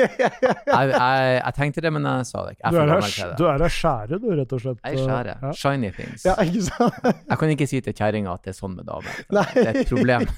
Jeg, 0.00 0.90
jeg, 0.90 1.34
jeg 1.44 1.54
tenkte 1.56 1.82
det, 1.84 1.90
men 1.92 2.06
jeg 2.06 2.26
sa 2.28 2.42
det 2.46 2.54
ikke. 2.56 2.64
Jeg 2.64 2.72
Du 2.72 2.78
er 2.80 2.90
ei 2.94 3.36
du 3.38 3.44
er 3.50 3.64
ei 3.66 3.70
skjære, 3.74 4.18
du, 4.22 4.26
rett 4.38 4.52
og 4.56 4.60
slett. 4.62 4.80
Er 4.86 4.96
skjære. 4.98 5.34
Ja. 5.42 5.50
Shiny 5.60 5.90
things. 5.96 6.24
ja, 6.26 6.34
ikke 6.42 6.62
sant? 6.66 7.08
Jeg 7.28 7.38
kan 7.42 7.52
ikke 7.54 7.68
si 7.70 7.80
til 7.84 7.94
kjerringa 8.00 8.32
at 8.38 8.46
det 8.46 8.54
er 8.54 8.58
sånn 8.58 8.74
med 8.78 8.86
damer. 8.88 9.20
Nei. 9.36 9.46
Det 9.54 9.66
er 9.66 9.80
et 9.84 9.90
problem. 9.92 10.26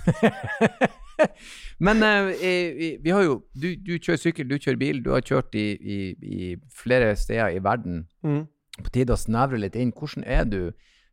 Men 1.83 2.03
uh, 2.03 2.31
i- 2.33 2.73
i- 2.87 2.97
vi 3.03 3.11
har 3.14 3.23
jo 3.27 3.37
du, 3.55 3.68
du 3.77 3.92
kjører 3.99 4.21
sykkel, 4.23 4.49
du 4.49 4.57
kjører 4.59 4.79
bil. 4.81 5.03
Du 5.05 5.11
har 5.14 5.23
kjørt 5.27 5.55
i, 5.59 5.66
i, 5.77 5.99
i 6.23 6.57
flere 6.83 7.12
steder 7.18 7.57
i 7.57 7.62
verden. 7.62 8.05
Mm. 8.27 8.45
På 8.80 8.88
tide 8.94 9.12
å 9.12 9.20
snevre 9.20 9.58
litt 9.61 9.76
inn. 9.76 9.92
Hvordan 9.92 10.24
er 10.24 10.44
du 10.48 10.72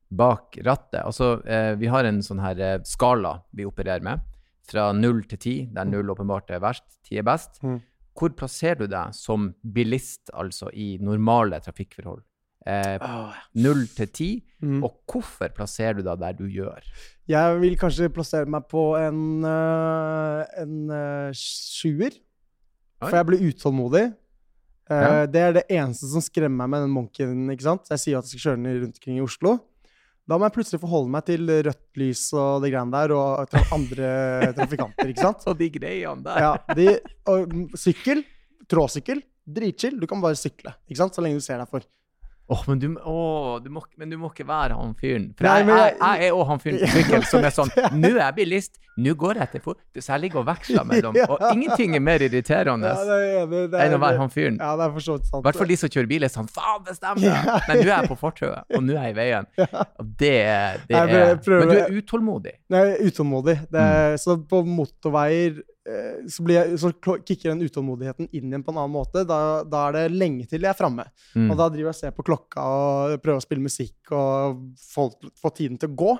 bak 0.09 0.55
rattet? 0.65 1.01
Altså, 1.03 1.45
eh, 1.45 1.73
vi 1.75 1.89
har 1.91 2.07
en 2.07 2.21
sånn 2.23 2.39
her 2.41 2.59
eh, 2.59 2.77
skala 2.87 3.41
vi 3.53 3.65
opererer 3.67 4.01
med. 4.05 4.21
Fra 4.69 4.91
null 4.93 5.23
til 5.27 5.37
ti, 5.41 5.55
der 5.73 5.85
null 5.89 6.09
åpenbart 6.13 6.51
er 6.53 6.61
verst, 6.63 6.85
ti 7.03 7.17
er 7.19 7.25
best. 7.27 7.59
Mm. 7.65 7.79
Hvor 8.19 8.29
plasserer 8.37 8.79
du 8.83 8.87
deg 8.91 9.13
som 9.15 9.53
bilist, 9.63 10.29
altså 10.33 10.69
i 10.73 10.97
normale 11.01 11.59
trafikkforhold? 11.63 12.21
Eh, 12.67 12.99
null 13.55 13.87
til 13.95 14.07
ti, 14.13 14.29
Mm. 14.61 14.81
og 14.83 14.97
hvorfor 15.07 15.47
plasserer 15.55 15.95
du 15.95 16.01
deg 16.03 16.19
der 16.19 16.33
du 16.35 16.43
gjør? 16.51 16.83
Jeg 17.31 17.59
vil 17.61 17.77
kanskje 17.79 18.09
plassere 18.11 18.45
meg 18.45 18.65
på 18.67 18.97
en, 18.99 19.41
øh, 19.47 20.43
en 20.59 21.31
sjuer. 21.33 22.11
For 22.99 23.15
jeg 23.15 23.25
blir 23.29 23.45
utålmodig. 23.47 24.13
Eh, 24.89 25.01
Ja. 25.05 25.25
Det 25.29 25.41
er 25.47 25.53
det 25.59 25.65
eneste 25.69 26.09
som 26.09 26.21
skremmer 26.25 26.65
meg 26.65 26.69
med 26.73 26.81
den 26.87 26.93
Monken. 26.95 27.49
ikke 27.53 27.67
sant? 27.67 27.89
Jeg 27.89 27.99
sier 28.01 28.17
at 28.17 28.25
jeg 28.25 28.39
skal 28.39 28.45
kjøre 28.51 28.63
den 28.63 28.81
rundt 28.83 28.97
omkring 28.99 29.17
i 29.19 29.25
Oslo. 29.25 29.59
Da 30.29 30.37
må 30.37 30.45
jeg 30.45 30.53
plutselig 30.59 30.79
forholde 30.81 31.09
meg 31.09 31.25
til 31.25 31.47
rødt 31.65 31.97
lys 31.97 32.23
og 32.37 32.61
det 32.61 32.69
greiene 32.73 32.93
der, 32.93 33.13
og 33.17 33.49
tra 33.49 33.63
andre 33.73 34.09
trafikanter. 34.57 35.09
ikke 35.09 35.23
sant? 35.25 35.45
og 35.49 35.57
de 35.57 35.69
greiene 35.73 36.21
der. 36.25 36.37
Ja, 36.43 36.51
de, 36.77 36.99
og 37.29 37.53
sykkel, 37.77 38.21
tråsykkel, 38.69 39.23
dritchill. 39.49 39.97
Du 39.99 40.05
kan 40.09 40.21
bare 40.21 40.37
sykle, 40.37 40.75
ikke 40.89 41.01
sant? 41.01 41.15
så 41.17 41.21
lenge 41.25 41.41
du 41.41 41.45
ser 41.45 41.57
deg 41.61 41.69
for. 41.71 41.81
Åh, 42.49 42.61
men, 42.67 42.79
du, 42.81 42.87
oh, 43.05 43.59
du 43.61 43.69
må, 43.69 43.83
men 44.01 44.09
du 44.09 44.17
må 44.17 44.31
ikke 44.33 44.45
være 44.49 44.73
han 44.73 44.95
fyren. 44.97 45.27
For 45.37 45.45
Nei, 45.45 45.59
jeg, 45.61 45.67
jeg, 45.69 45.97
jeg- 46.01 46.29
er 46.31 46.37
òg 46.37 46.47
han 46.49 46.61
fyren 46.63 46.79
på 46.81 46.87
sykkel 46.95 47.25
som 47.29 47.43
er 47.45 47.53
sånn 47.53 47.69
Nå 48.01 48.09
er 48.15 48.23
jeg 48.23 48.35
bilist, 48.39 48.79
nå 48.99 49.13
går 49.21 49.37
jeg 49.39 49.51
til 49.53 49.61
fot. 49.67 49.77
Så 49.99 50.11
jeg 50.15 50.23
ligger 50.25 50.41
og 50.41 50.47
veksler 50.49 50.87
mellom. 50.89 51.15
Og 51.35 51.43
ingenting 51.53 51.93
er 51.95 52.01
mer 52.03 52.25
irriterende 52.25 52.89
Ja, 52.89 53.03
det 53.05 53.19
er 53.19 53.45
det 53.53 53.61
er, 53.69 53.83
enn 53.85 53.95
å 53.95 54.01
være 54.01 54.17
han 54.23 54.33
fyren. 54.33 54.57
ja, 54.59 54.71
det 54.81 54.87
er 54.87 54.95
for 54.97 55.05
så 55.05 55.17
vidt 55.19 55.29
sant. 55.29 55.39
I 55.43 55.45
hvert 55.47 55.61
fall 55.61 55.71
de 55.75 55.77
som 55.83 55.93
kjører 55.93 56.09
bil, 56.15 56.25
er 56.25 56.33
sånn 56.33 56.49
Faen, 56.57 56.81
bestem 56.89 57.21
deg! 57.21 57.29
Ja. 57.29 57.59
Men 57.69 57.79
nå 57.79 57.85
er 57.85 57.93
jeg 57.93 58.09
på 58.15 58.17
fortauet, 58.25 58.65
og 58.75 58.83
nå 58.89 58.97
er 58.97 59.05
jeg 59.07 59.13
i 59.13 59.19
veien. 59.21 59.49
Og 59.69 60.09
det, 60.25 60.35
det 60.89 60.99
er 60.99 61.37
Men 61.53 61.69
du 61.69 61.77
er 61.77 61.97
utålmodig. 62.01 62.55
Er 62.81 62.95
utålmodig. 63.05 63.59
Det, 63.69 63.85
Mm. 63.89 64.17
Så 64.25 64.35
på 64.49 64.59
motorveier 64.65 65.61
så, 66.29 66.43
blir 66.45 66.57
jeg, 66.59 66.77
så 66.81 66.91
kicker 66.99 67.49
den 67.53 67.63
utålmodigheten 67.65 68.27
inn 68.31 68.49
igjen 68.51 68.63
på 68.65 68.73
en 68.73 68.79
annen 68.83 68.93
måte. 68.95 69.23
Da, 69.29 69.39
da 69.67 69.87
er 69.89 69.97
det 69.97 70.05
lenge 70.17 70.45
til 70.49 70.61
jeg 70.65 70.71
er 70.73 70.77
framme. 70.79 71.05
Mm. 71.35 71.49
Og 71.51 71.57
da 71.59 71.69
driver 71.71 71.89
jeg 71.89 71.95
og 71.95 71.99
ser 71.99 72.15
på 72.17 72.25
klokka 72.27 72.63
og 72.69 73.17
prøver 73.23 73.41
å 73.41 73.45
spille 73.45 73.65
musikk 73.65 74.13
og 74.15 74.63
få, 74.91 75.09
få 75.41 75.53
tiden 75.57 75.79
til 75.81 75.91
å 75.91 75.97
gå. 76.03 76.13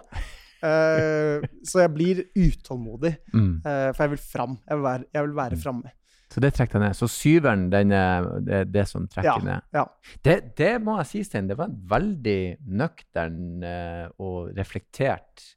Uh, 0.60 1.46
så 1.70 1.84
jeg 1.86 1.94
blir 1.96 2.24
utålmodig, 2.36 3.14
Mm. 3.34 3.62
uh, 3.64 3.90
for 3.94 4.04
jeg 4.08 4.16
vil 4.18 4.26
fram. 4.26 4.58
Jeg 4.68 4.78
vil 4.80 4.86
være, 4.90 5.06
jeg 5.16 5.28
vil 5.28 5.38
være 5.44 5.60
framme. 5.62 5.94
Så 6.30 6.42
det 6.44 6.52
trekker 6.54 6.78
deg 6.78 6.84
ned. 6.92 6.98
Så 7.00 7.08
syveren, 7.10 7.64
den 7.74 7.92
er 7.96 8.28
det, 8.46 8.58
er 8.60 8.68
det 8.70 8.84
som 8.86 9.08
trekker 9.10 9.40
Ja, 9.40 9.46
ned. 9.48 9.64
ja. 9.74 9.86
Det, 10.22 10.36
det 10.60 10.76
må 10.86 11.00
jeg 11.00 11.08
si, 11.10 11.24
Stein. 11.26 11.48
Det 11.50 11.56
var 11.58 11.72
en 11.72 11.80
veldig 11.90 12.42
nøktern 12.70 13.64
eh, 13.66 14.04
og 14.22 14.52
reflektert 14.58 15.48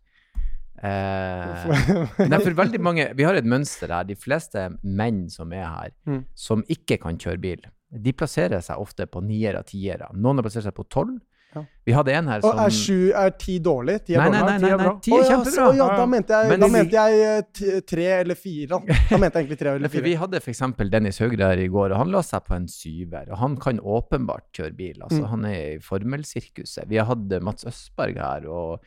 eh, 0.83 2.27
Nei, 2.29 2.39
for 2.43 2.57
veldig 2.59 2.81
mange 2.83 3.09
Vi 3.17 3.25
har 3.27 3.35
et 3.39 3.47
mønster 3.49 3.93
her. 3.95 4.05
De 4.09 4.17
fleste 4.19 4.69
menn 4.83 5.29
som 5.33 5.53
er 5.53 5.67
her, 5.69 5.91
Mm. 6.07 6.25
som 6.35 6.63
ikke 6.69 6.99
kan 7.03 7.19
kjøre 7.19 7.41
bil, 7.41 7.61
de 7.93 8.13
plasserer 8.17 8.63
seg 8.65 8.81
ofte 8.81 9.07
på 9.07 9.21
niere, 9.23 9.63
tiere. 9.69 10.09
Noen 10.15 10.41
har 10.41 10.47
plassert 10.49 10.65
seg 10.69 10.75
på 10.75 10.89
tolv. 10.89 11.19
Ja. 11.53 11.61
Vi 11.85 11.93
hadde 11.93 12.13
en 12.17 12.29
her 12.31 12.39
Og 12.41 12.55
som 12.55 12.61
er 12.63 12.71
sju 12.73 13.11
Er 13.13 13.31
ti 13.37 13.59
dårlig? 13.61 13.99
Ti 14.07 14.15
er 14.15 14.23
Nei, 14.23 14.29
nei, 14.33 14.55
nei, 14.57 14.71
nei, 14.73 14.93
Ti 15.05 15.13
er 15.13 15.27
kjempebra. 15.29 15.67
Oh, 15.69 15.75
ja, 15.77 15.89
da 15.99 16.07
mente 16.09 16.33
jeg, 16.33 16.61
da 16.63 16.69
mente 16.73 16.95
jeg 16.97 17.27
eh, 17.75 17.75
tre 17.85 18.07
eller 18.23 18.39
fire. 18.41 18.69
Da, 18.71 19.19
mente 19.21 19.37
jeg 19.37 19.45
egentlig 19.45 19.59
tre 19.61 19.75
eller 19.77 19.93
fire. 19.93 20.05
vi 20.07 20.15
hadde 20.23 20.41
f.eks. 20.41 20.63
Dennis 20.95 21.21
Høgre 21.21 21.51
her 21.53 21.61
i 21.61 21.69
går, 21.69 21.93
og 21.93 21.99
han 22.01 22.09
la 22.15 22.23
seg 22.25 22.47
på 22.49 22.57
en 22.57 22.65
syver. 22.73 23.29
Og 23.35 23.37
han 23.43 23.59
kan 23.61 23.83
åpenbart 23.85 24.49
kjøre 24.57 24.73
bil. 24.81 25.03
altså 25.05 25.21
Mm. 25.27 25.29
Han 25.35 25.45
er 25.45 25.59
i 25.75 25.79
formelsirkuset. 25.85 26.89
Vi 26.89 26.97
har 26.97 27.05
hatt 27.13 27.37
Mats 27.45 27.69
Østberg 27.69 28.17
her, 28.17 28.49
og 28.49 28.81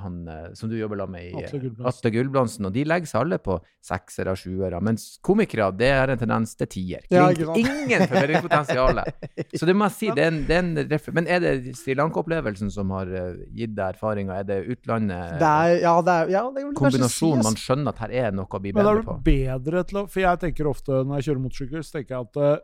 han 0.00 0.28
eh, 0.28 0.44
som 0.56 0.70
du 0.70 0.78
jobber 0.78 1.02
med 1.12 1.26
i 1.28 1.44
Atle 1.44 1.68
eh, 1.68 1.86
Atle 1.88 2.12
Gulbrandsen. 2.14 2.66
Og 2.68 2.72
de 2.72 2.84
legger 2.88 3.10
seg 3.10 3.20
alle 3.26 3.38
på 3.42 3.58
seksere, 3.84 4.32
sjuere. 4.38 4.80
Mens 4.84 5.18
komikere, 5.24 5.68
det 5.76 5.90
er 5.92 6.14
en 6.14 6.20
tendens 6.22 6.54
til 6.56 6.70
tier. 6.72 7.04
Ja? 7.12 7.28
Ingen 7.32 8.06
forbedringspotensial. 8.06 9.02
Så 9.58 9.68
det 9.68 9.76
må 9.76 9.90
jeg 9.90 9.96
si. 9.98 10.10
Det 10.16 10.24
er 10.24 10.32
en, 10.32 10.40
det 10.48 10.56
er 10.56 10.96
en 10.96 11.18
Men 11.18 11.28
er 11.28 11.44
det 11.44 11.76
Sri 11.76 11.96
Lanka-opplevelsen 11.98 12.72
som 12.72 12.94
har 12.96 13.12
eh, 13.12 13.44
gitt 13.52 13.76
deg 13.76 13.98
erfaringer? 13.98 14.40
Er 14.40 14.48
det 14.48 14.60
utlandet? 14.72 15.36
Det 15.42 15.52
er, 15.52 15.76
ja, 15.84 15.94
det 16.00 16.16
er, 16.16 16.34
ja, 16.38 16.44
det 16.54 16.64
er 16.64 16.74
kombinasjonen 16.78 17.44
man 17.44 17.58
skjønner 17.60 17.92
at 17.92 18.04
her 18.06 18.16
er 18.24 18.36
noe 18.36 18.48
å 18.48 18.62
bli 18.62 18.72
Men 18.72 18.86
bedre 18.86 18.98
er 19.02 19.08
på? 19.08 19.18
du 19.18 19.28
bedre 19.28 19.84
til 19.88 20.00
å 20.00 20.06
For 20.08 20.24
jeg 20.24 20.44
tenker 20.46 20.70
ofte 20.70 21.02
når 21.02 21.20
jeg 21.20 21.28
kjører 21.30 21.44
motorsykkel, 21.44 21.84
så 21.84 21.98
tenker 21.98 22.16
jeg 22.16 22.30
at 22.30 22.40
eh, 22.40 22.60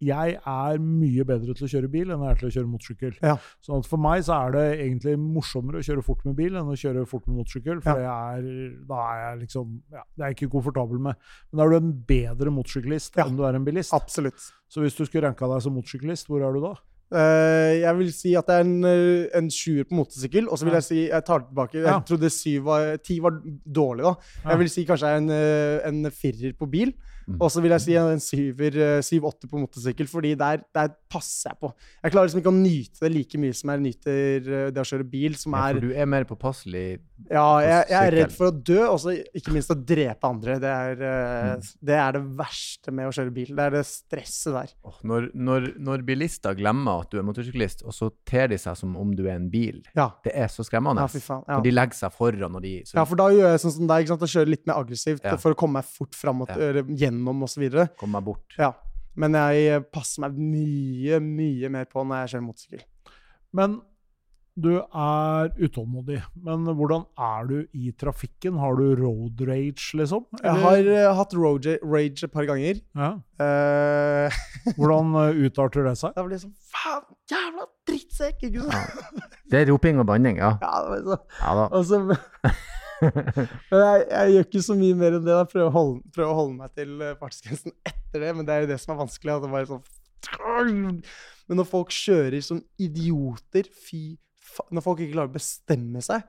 jeg 0.00 0.34
er 0.46 0.78
mye 0.78 1.24
bedre 1.24 1.54
til 1.56 1.66
å 1.66 1.70
kjøre 1.70 1.90
bil 1.90 2.10
enn 2.10 2.20
jeg 2.24 2.30
er 2.30 2.40
til 2.40 2.48
å 2.48 2.54
kjøre 2.56 2.70
motorsykkel. 2.72 3.14
Ja. 3.22 3.36
Sånn 3.64 3.78
at 3.80 3.86
for 3.86 3.96
meg 3.98 4.24
så 4.26 4.34
er 4.46 4.50
det 4.56 4.64
egentlig 4.86 5.14
morsommere 5.18 5.80
å 5.80 5.86
kjøre 5.86 6.04
fort 6.04 6.24
med 6.26 6.36
bil 6.36 6.56
enn 6.56 6.68
å 6.72 6.76
kjøre 6.76 7.06
fort 7.08 7.26
med 7.26 7.36
motorsykkel. 7.40 7.80
For 7.82 8.02
jeg 8.02 8.10
er, 8.10 8.50
da 8.88 9.00
er 9.12 9.22
jeg 9.30 9.40
liksom 9.46 9.72
ja, 9.92 10.02
Det 10.16 10.22
er 10.24 10.28
jeg 10.34 10.36
ikke 10.40 10.52
komfortabel 10.56 10.98
med. 10.98 11.16
Men 11.50 11.58
da 11.58 11.64
er 11.64 11.70
du 11.70 11.76
en 11.80 11.94
bedre 12.12 12.50
motorsyklist 12.50 13.16
Ja. 13.16 13.24
enn 13.26 13.36
du 13.36 13.44
er 13.48 13.54
en 13.54 13.64
bilist. 13.64 13.92
Absolutt. 13.96 14.50
Så 14.68 14.80
hvis 14.82 14.94
du 14.98 15.04
skulle 15.06 15.26
ranka 15.28 15.46
deg 15.48 15.62
som 15.62 15.74
motorsyklist, 15.74 16.26
hvor 16.28 16.42
er 16.44 16.52
du 16.52 16.60
da? 16.60 16.74
Uh, 17.06 17.70
jeg 17.78 17.94
vil 18.00 18.08
si 18.10 18.32
at 18.34 18.48
det 18.50 18.54
er 18.56 18.64
en, 18.64 18.84
eh, 18.84 19.28
en 19.38 19.46
sjuer 19.48 19.84
på 19.86 19.94
motorsykkel, 19.94 20.48
og 20.50 20.58
så 20.58 20.64
vil 20.66 20.72
Ja. 20.74 20.80
jeg 20.80 20.82
si 20.88 21.06
Jeg 21.06 21.24
tar 21.24 21.38
det 21.38 21.48
tilbake. 21.54 21.74
Jeg 21.78 21.84
Ja. 21.86 22.00
trodde 22.00 22.30
syv 22.34 22.64
var, 22.64 22.96
ti 22.98 23.20
var 23.20 23.30
dårlig, 23.62 24.02
da. 24.02 24.14
Ja. 24.42 24.50
Jeg 24.50 24.58
vil 24.58 24.68
si 24.68 24.84
kanskje 24.84 25.16
en, 25.16 25.30
eh, 25.30 25.86
en 25.86 26.10
firer 26.10 26.52
på 26.58 26.68
bil. 26.68 26.92
Mm. 27.26 27.40
Og 27.42 27.50
så 27.50 27.62
vil 27.62 27.72
jeg 27.74 27.82
si 27.82 27.94
en 27.98 28.20
syver, 28.22 28.76
eh, 28.78 29.00
syv-åtte 29.02 29.48
på 29.50 29.58
motorsykkel, 29.58 30.06
fordi 30.06 30.34
der, 30.38 30.60
der 30.74 30.92
passer 31.10 31.50
jeg 31.50 31.58
på. 31.58 31.72
Jeg 32.04 32.14
klarer 32.14 32.28
liksom 32.28 32.42
ikke 32.42 32.52
å 32.52 32.58
nyte 32.60 33.02
det 33.02 33.10
like 33.10 33.40
mye 33.42 33.56
som 33.58 33.72
jeg 33.72 33.82
nyter 33.82 34.46
eh, 34.46 34.68
det 34.70 34.82
å 34.82 34.86
kjøre 34.86 35.08
bil, 35.10 35.34
som 35.40 35.56
Ja, 35.56 35.64
er 35.66 35.80
for 35.80 35.88
du 35.88 35.96
er 35.96 36.06
mer 36.12 36.28
påpasselig 36.28 36.84
Ja, 37.30 37.44
jeg, 37.64 37.86
jeg 37.88 37.96
er 38.10 38.12
redd 38.12 38.32
for 38.36 38.50
å 38.50 38.62
dø, 38.62 38.80
og 38.92 39.00
ikke 39.34 39.52
minst 39.54 39.70
å 39.72 39.76
drepe 39.88 40.28
andre. 40.28 40.58
Det 40.60 40.68
er, 40.68 41.00
eh, 41.00 41.46
Mm. 41.56 41.62
det 41.88 41.94
er 41.96 42.12
det 42.12 42.20
verste 42.36 42.92
med 42.92 43.08
å 43.08 43.12
kjøre 43.16 43.32
bil. 43.32 43.54
Det 43.56 43.64
er 43.64 43.70
det 43.70 43.80
stresset 43.88 44.52
der. 44.52 44.74
Når, 45.02 45.30
når, 45.34 45.66
når 45.80 46.04
bilister 46.04 46.54
glemmer 46.54 47.00
at 47.06 47.10
du 47.10 47.16
er 47.18 47.24
motorsyklist, 47.24 47.82
og 47.88 47.92
så 47.96 48.10
ter 48.28 48.48
de 48.52 48.58
seg 48.60 48.76
som 48.76 48.94
om 49.00 49.14
du 49.16 49.24
er 49.26 49.36
en 49.38 49.48
bil, 49.50 49.80
Ja, 49.96 50.10
det 50.22 50.34
er 50.36 50.48
så 50.52 50.62
skremmende. 50.68 51.00
ja 51.00 51.06
fy 51.08 51.18
faen. 51.24 51.42
Ja. 51.48 51.60
De 51.64 51.70
legger 51.72 51.94
seg 52.02 52.12
foran, 52.12 52.54
og 52.54 52.62
de 52.62 52.82
så, 52.84 52.94
Ja, 53.00 53.04
for 53.04 53.16
da 53.16 53.30
gjør 53.32 53.50
jeg 53.56 53.60
sånn 53.64 53.72
som 53.78 53.86
deg, 53.86 54.04
ikke 54.04 54.12
sant? 54.14 54.22
og 54.22 54.28
kjører 54.36 54.48
litt 54.52 54.66
mer 54.66 54.74
aggressivt 54.84 55.24
Ja. 55.24 55.36
for 55.36 55.54
å 55.54 55.56
komme 55.56 55.72
meg 55.80 55.84
fort 55.88 56.14
fram 56.14 56.42
og 56.42 56.48
gjennom 56.48 57.42
osv. 57.48 57.88
kommer 57.96 58.20
bort. 58.22 58.54
Ja. 58.58 58.72
Men 59.16 59.32
jeg 59.32 59.90
passer 59.90 60.20
meg 60.20 60.36
mye, 60.36 61.18
mye 61.24 61.70
mer 61.70 61.86
på 61.86 62.04
når 62.04 62.26
jeg 62.28 62.36
kjører 62.36 62.46
motorsykkel. 62.52 62.82
Men 63.54 63.80
du 64.56 64.70
er 64.80 65.50
utålmodig. 65.60 66.22
Men 66.44 66.64
hvordan 66.78 67.04
er 67.20 67.48
du 67.48 67.56
i 67.76 67.90
trafikken? 68.00 68.56
Har 68.56 68.78
du 68.78 68.94
road 68.96 69.42
rage, 69.44 69.90
liksom? 69.98 70.24
Jeg 70.40 70.62
har 70.62 70.88
uh, 70.88 71.16
hatt 71.18 71.36
road 71.36 71.68
rage 71.84 72.24
et 72.24 72.32
par 72.32 72.48
ganger. 72.48 72.80
ja. 72.96 73.12
Uh, 73.36 74.32
Hvordan 74.78 75.12
uh, 75.12 75.44
utarter 75.44 75.84
det 75.84 75.92
seg? 76.00 76.14
Det 76.16 76.24
blir 76.24 76.40
sånn 76.40 76.54
Faen, 76.72 77.04
jævla 77.28 77.66
drittsekk! 77.88 78.46
Ikke 78.48 78.64
sant? 78.64 79.20
Det 79.52 79.60
er 79.60 79.68
roping 79.68 80.00
og 80.00 80.08
banning, 80.08 80.40
ja. 80.40 80.54
Ja, 80.64 80.72
det 80.86 80.94
var 80.94 81.04
så, 81.04 81.20
ja 81.42 81.52
da. 81.60 81.68
Altså, 81.76 82.00
men 83.68 83.82
jeg, 83.82 84.06
jeg 84.08 84.32
gjør 84.32 84.48
ikke 84.48 84.66
så 84.70 84.80
mye 84.80 84.98
mer 85.04 85.18
enn 85.18 85.28
det. 85.28 85.36
Jeg 85.36 85.52
Prøver 85.52 85.68
å 85.68 85.76
holde, 85.76 86.14
prøver 86.16 86.32
å 86.32 86.40
holde 86.40 86.58
meg 86.62 86.80
til 86.80 87.06
fartsgrensen 87.20 87.76
etter 87.84 88.24
det, 88.24 88.32
men 88.38 88.48
det 88.48 88.56
er 88.56 88.64
jo 88.64 88.72
det 88.72 88.80
som 88.80 88.96
er 88.96 89.02
vanskelig. 89.04 89.36
At 89.36 89.44
det 89.44 89.52
bare 89.52 89.66
er 89.66 89.74
sånn 89.74 91.02
Men 91.44 91.60
når 91.60 91.68
folk 91.68 91.92
kjører 91.92 92.40
som 92.42 92.64
idioter, 92.80 93.68
fy. 93.68 94.16
Når 94.70 94.84
folk 94.84 95.00
ikke 95.02 95.14
klarer 95.16 95.30
å 95.32 95.36
bestemme 95.36 96.02
seg 96.04 96.22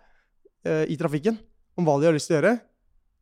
uh, 0.68 0.84
i 0.90 0.98
trafikken 1.00 1.38
om 1.78 1.86
hva 1.88 2.00
de 2.02 2.10
har 2.10 2.16
lyst 2.16 2.30
til 2.32 2.38
å 2.38 2.42
gjøre, 2.42 2.56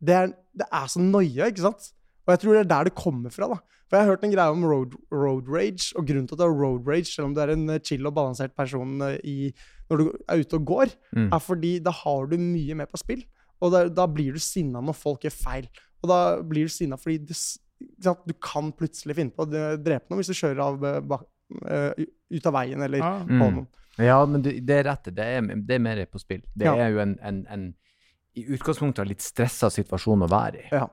det 0.05 0.13
er, 0.15 0.33
det 0.55 0.67
er 0.71 0.87
så 0.91 1.01
noia, 1.03 1.49
ikke 1.51 1.63
sant? 1.65 1.91
Og 2.25 2.33
jeg 2.33 2.41
tror 2.41 2.55
det 2.55 2.61
er 2.63 2.69
der 2.71 2.87
det 2.89 2.95
kommer 2.97 3.29
fra. 3.33 3.47
da. 3.51 3.57
For 3.85 3.97
jeg 3.99 4.05
har 4.05 4.11
hørt 4.15 4.23
en 4.25 4.31
greie 4.33 4.53
om 4.55 4.63
road, 4.65 4.95
road 5.13 5.49
rage, 5.51 5.91
og 5.95 6.07
grunnen 6.09 6.25
til 6.27 6.33
at 6.35 6.41
du 6.41 6.45
har 6.47 6.55
road 6.57 6.87
rage, 6.89 7.11
selv 7.11 7.27
om 7.29 7.35
du 7.35 7.41
er 7.43 7.51
en 7.53 7.67
eh, 7.69 7.81
chill 7.85 8.07
og 8.09 8.15
balansert 8.17 8.55
person 8.57 8.95
eh, 9.05 9.19
i, 9.21 9.35
når 9.91 10.01
du 10.01 10.05
er 10.33 10.41
ute 10.41 10.57
og 10.57 10.65
går, 10.71 10.95
Mm. 11.15 11.27
er 11.35 11.43
fordi 11.43 11.73
da 11.85 11.91
har 11.93 12.25
du 12.31 12.35
mye 12.41 12.75
mer 12.79 12.89
på 12.89 12.97
spill. 12.97 13.21
Og 13.61 13.71
da, 13.71 13.83
da 13.87 14.07
blir 14.09 14.33
du 14.35 14.41
sinna 14.41 14.81
når 14.83 14.97
folk 14.97 15.27
gjør 15.27 15.35
feil. 15.37 15.69
Og 16.01 16.09
da 16.09 16.19
blir 16.41 16.65
du 16.65 16.73
sinna 16.73 16.97
fordi 16.97 17.19
du, 17.29 17.31
ikke 17.35 18.03
sant? 18.09 18.25
du 18.25 18.33
kan 18.41 18.73
plutselig 18.75 19.15
finne 19.19 19.31
på 19.35 19.45
å 19.45 19.51
drepe 19.77 20.09
noen 20.09 20.19
hvis 20.23 20.33
du 20.33 20.35
kjører 20.39 20.63
av, 20.65 20.81
bak, 21.07 21.23
ut 21.55 22.49
av 22.49 22.57
veien 22.57 22.81
eller 22.87 23.05
ah. 23.05 23.21
på 23.21 23.51
Mm. 23.53 23.65
Ja, 24.01 24.17
men 24.25 24.41
det, 24.43 24.57
det 24.67 24.79
er 24.81 24.83
rett. 24.89 25.09
Det 25.15 25.23
er, 25.23 25.41
det 25.55 25.75
er 25.77 25.79
mer 25.83 26.01
på 26.11 26.19
spill. 26.19 26.41
Det 26.55 26.65
Ja. 26.67 26.75
er 26.75 26.89
jo 26.91 26.99
en, 26.99 27.17
en, 27.23 27.41
en 27.49 27.65
i 28.35 28.43
utgangspunktet 28.51 29.07
litt 29.07 29.21
stressa 29.23 29.69
situasjon 29.71 30.25
å 30.25 30.27
være 30.27 30.65
i, 30.65 30.69
Ja. 30.75 30.87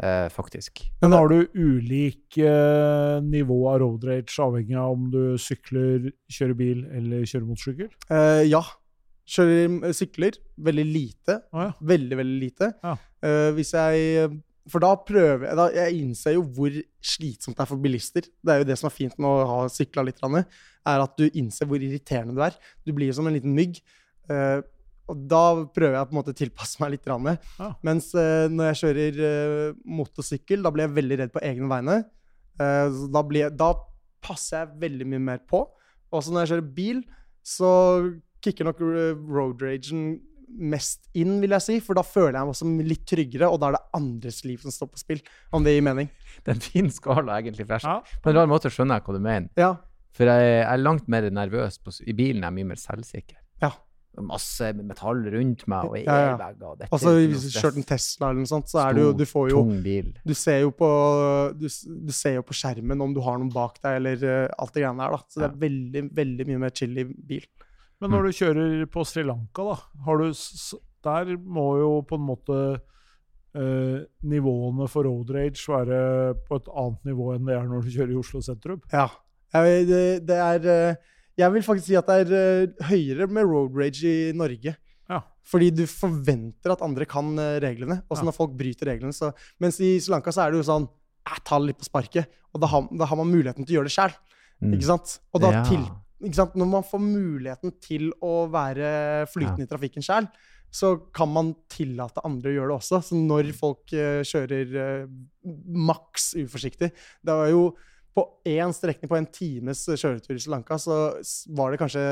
eh, 0.00 0.28
faktisk. 0.32 0.80
Men 1.02 1.12
har 1.12 1.28
du 1.28 1.42
ulik 1.52 2.38
eh, 2.40 3.18
nivå 3.20 3.58
av 3.68 3.80
road 3.82 4.04
rage, 4.08 4.32
avhengig 4.40 4.78
av 4.80 4.92
om 4.94 5.10
du 5.12 5.36
sykler, 5.36 6.10
kjører 6.32 6.56
bil 6.56 6.86
eller 6.96 7.26
kjører 7.28 7.50
motorsykkel? 7.50 7.90
Eh, 8.08 8.46
ja. 8.48 8.62
Kjører 9.28 9.92
sykler. 9.94 10.38
Veldig 10.58 10.86
lite. 10.88 11.36
Å, 11.52 11.66
ja. 11.68 11.72
Veldig, 11.92 12.16
veldig 12.22 12.40
lite. 12.42 12.72
Ja. 12.82 12.96
Eh, 13.22 13.50
hvis 13.56 13.74
jeg 13.76 14.30
For 14.70 14.82
da 14.82 14.92
prøver 14.94 15.48
jeg 15.48 15.58
da, 15.58 15.64
Jeg 15.74 16.02
innser 16.04 16.36
jo 16.36 16.44
hvor 16.54 16.74
slitsomt 17.02 17.56
det 17.58 17.64
er 17.64 17.70
for 17.70 17.82
bilister. 17.82 18.26
Det 18.42 18.52
er 18.52 18.62
jo 18.62 18.68
det 18.68 18.76
som 18.78 18.88
er 18.88 18.94
fint 18.94 19.16
med 19.18 19.26
å 19.30 19.48
ha 19.48 19.58
sykla 19.72 20.04
litt, 20.06 20.22
er 20.22 21.02
at 21.02 21.16
du 21.18 21.26
innser 21.28 21.68
hvor 21.70 21.82
irriterende 21.82 22.36
du 22.36 22.44
er. 22.46 22.54
Du 22.86 22.92
blir 22.94 23.10
jo 23.10 23.18
som 23.18 23.26
en 23.26 23.34
liten 23.34 23.54
mygg. 23.56 23.80
Uh, 24.30 24.62
og 25.10 25.18
da 25.28 25.42
prøver 25.74 25.98
jeg 25.98 26.08
på 26.08 26.14
en 26.14 26.20
måte 26.20 26.34
å 26.34 26.38
tilpasse 26.38 26.82
meg 26.82 26.94
litt. 26.94 27.10
Ah. 27.10 27.74
Mens 27.82 28.12
uh, 28.14 28.46
når 28.50 28.70
jeg 28.70 28.80
kjører 28.82 29.22
uh, 29.22 29.78
motorsykkel, 29.98 30.62
da 30.62 30.72
blir 30.74 30.86
jeg 30.86 30.96
veldig 31.00 31.18
redd 31.24 31.34
på 31.34 31.42
egne 31.46 31.70
vegne. 31.70 32.02
Da, 32.62 33.22
blir 33.26 33.48
jeg, 33.48 33.56
da 33.58 33.72
passer 34.22 34.60
jeg 34.60 34.82
veldig 34.84 35.06
mye 35.10 35.22
mer 35.24 35.40
på. 35.48 35.64
Også 36.14 36.30
når 36.30 36.44
jeg 36.44 36.50
kjører 36.52 36.74
bil, 36.76 37.00
så 37.42 37.70
kicker 38.44 38.68
nok 38.68 38.82
road 39.26 39.64
ragen 39.64 40.20
mest 40.52 41.08
inn, 41.18 41.38
vil 41.42 41.54
jeg 41.56 41.64
si. 41.64 41.78
For 41.84 41.98
da 41.98 42.04
føler 42.06 42.38
jeg 42.38 42.50
meg 42.50 42.58
som 42.58 42.74
litt 42.92 43.04
tryggere, 43.08 43.48
og 43.48 43.60
da 43.62 43.70
er 43.70 43.78
det 43.78 43.84
andres 43.98 44.42
liv 44.48 44.62
som 44.64 44.74
står 44.74 44.90
på 44.92 45.02
spill. 45.02 45.22
Om 45.54 45.64
det 45.66 45.76
gir 45.76 45.86
mening. 45.86 46.10
Det 46.42 46.52
er 46.52 46.58
en 46.58 46.66
fin 46.66 46.90
skala, 46.92 47.38
egentlig. 47.40 47.68
For 47.68 47.80
Ja. 47.82 48.00
På 48.22 48.30
en 48.30 48.38
rar 48.38 48.50
måte 48.50 48.72
skjønner 48.72 49.00
jeg 49.00 49.06
hva 49.06 49.16
du 49.16 49.22
mener. 49.22 49.48
Ja. 49.60 49.72
For 50.12 50.28
jeg, 50.28 50.58
er 50.66 50.82
langt 50.82 51.08
mer 51.08 51.28
nervøs 51.32 51.78
på, 51.80 51.94
i 52.04 52.12
bilen. 52.12 52.42
Jeg 52.42 52.50
er 52.50 52.56
mye 52.58 52.68
mer 52.72 52.80
selvsikker. 52.80 53.38
Ja. 53.64 53.72
Masse 54.20 54.68
metall 54.76 55.22
rundt 55.32 55.62
meg 55.72 55.88
og 55.88 55.94
airbager. 55.96 56.66
og 56.68 56.80
dette 56.82 56.92
Altså, 56.92 57.14
hvis 57.16 57.46
du 57.46 57.54
kjørte 57.54 57.80
en 57.80 57.86
Tesla 57.88 58.28
eller 58.28 58.42
noe 58.42 58.50
sånt, 58.50 58.68
så 58.68 58.82
er 58.82 58.98
det 58.98 59.06
jo 59.06 59.12
Du 59.16 59.24
får 59.24 59.46
jo 59.54 59.62
Tung 59.64 59.78
bil. 59.84 60.10
Du 60.28 60.34
ser 60.36 60.58
jo 60.66 60.72
på, 60.76 60.88
du, 61.56 61.64
du 61.64 62.12
ser 62.12 62.36
jo 62.36 62.44
på 62.44 62.56
skjermen 62.58 63.00
om 63.00 63.14
du 63.16 63.22
har 63.24 63.40
noen 63.40 63.52
bak 63.52 63.80
deg, 63.80 63.96
eller 64.02 64.26
uh, 64.28 64.52
alt 64.60 64.74
det 64.76 64.84
greiene 64.84 65.00
der. 65.00 65.16
da. 65.16 65.32
Så 65.32 65.40
det 65.40 65.48
er 65.48 65.56
veldig, 65.64 66.02
veldig 66.20 66.48
mye 66.50 66.64
mer 66.66 66.74
chill 66.76 67.00
i 67.00 67.06
bil. 67.08 67.48
Men 68.02 68.10
når 68.16 68.26
du 68.28 68.32
kjører 68.34 68.86
på 68.90 69.04
Sri 69.06 69.22
Lanka, 69.26 69.62
da, 69.70 69.76
har 70.06 70.18
du, 70.18 70.32
der 71.06 71.32
må 71.38 71.66
jo 71.78 71.90
på 72.08 72.18
en 72.18 72.24
måte 72.26 72.58
eh, 73.54 74.02
nivåene 74.26 74.88
for 74.90 75.06
road 75.06 75.30
rage 75.34 75.62
være 75.70 75.98
på 76.48 76.58
et 76.60 76.70
annet 76.72 77.08
nivå 77.12 77.32
enn 77.36 77.46
det 77.48 77.56
er 77.56 77.68
når 77.70 77.84
du 77.86 77.90
kjører 77.94 78.14
i 78.14 78.20
Oslo 78.20 78.42
sentrum. 78.44 78.80
Ja. 78.92 79.06
Jeg, 79.54 79.84
det, 79.90 80.02
det 80.28 80.38
er 80.40 80.66
eh, 80.72 80.94
Jeg 81.38 81.52
vil 81.54 81.64
faktisk 81.64 81.90
si 81.90 81.96
at 82.00 82.08
det 82.08 82.18
er 82.24 82.32
eh, 82.38 82.88
høyere 82.90 83.26
med 83.28 83.46
road 83.48 83.76
rage 83.78 84.02
i 84.08 84.32
Norge. 84.36 84.74
Ja. 85.10 85.20
Fordi 85.44 85.70
du 85.76 85.84
forventer 85.90 86.72
at 86.74 86.82
andre 86.84 87.04
kan 87.08 87.32
eh, 87.38 87.58
reglene. 87.62 88.00
Også 88.08 88.22
Ja. 88.24 88.30
når 88.30 88.36
folk 88.36 88.56
bryter 88.58 88.88
reglene. 88.92 89.12
Så, 89.16 89.30
mens 89.60 89.78
i 89.80 89.94
Sri 90.00 90.12
Lanka 90.14 90.32
så 90.34 90.46
er 90.46 90.52
det 90.54 90.62
jo 90.62 90.68
sånn 90.70 90.88
Jeg 91.28 91.44
tar 91.46 91.60
det 91.62 91.70
litt 91.70 91.78
på 91.78 91.86
sparket. 91.86 92.26
Og 92.52 92.60
da 92.64 92.66
har, 92.72 92.88
da 92.98 93.06
har 93.06 93.16
man 93.20 93.30
muligheten 93.30 93.62
til 93.66 93.76
å 93.76 93.80
gjøre 93.80 93.90
det 93.92 93.94
sjæl. 93.94 94.14
Mm. 94.62 94.72
Ikke 94.76 94.88
sant? 94.90 95.18
Og 95.34 95.40
da 95.44 95.52
Ja. 95.52 95.62
til? 95.68 95.84
Når 96.22 96.68
man 96.68 96.84
får 96.86 97.02
muligheten 97.02 97.74
til 97.82 98.10
å 98.22 98.46
være 98.52 99.26
flytende 99.32 99.66
i 99.66 99.70
trafikken 99.70 100.04
sjøl, 100.04 100.28
så 100.72 100.94
kan 101.12 101.28
man 101.28 101.52
tillate 101.70 102.22
andre 102.24 102.52
å 102.52 102.54
gjøre 102.56 102.70
det 102.70 102.76
også. 102.78 103.00
Så 103.04 103.18
når 103.18 103.50
folk 103.56 103.92
uh, 103.92 104.20
kjører 104.24 104.76
uh, 104.78 105.10
maks 105.90 106.30
uforsiktig 106.40 106.88
Det 106.94 107.34
var 107.42 107.50
jo 107.52 107.72
på 108.12 108.24
én 108.48 108.72
strekning 108.76 109.08
på 109.08 109.16
en 109.18 109.28
times 109.32 109.86
kjøretur 109.88 110.36
i 110.36 110.40
Sri 110.40 110.52
Lanka, 110.52 110.76
så 110.80 110.96
var 111.56 111.72
det 111.72 111.80
kanskje 111.80 112.02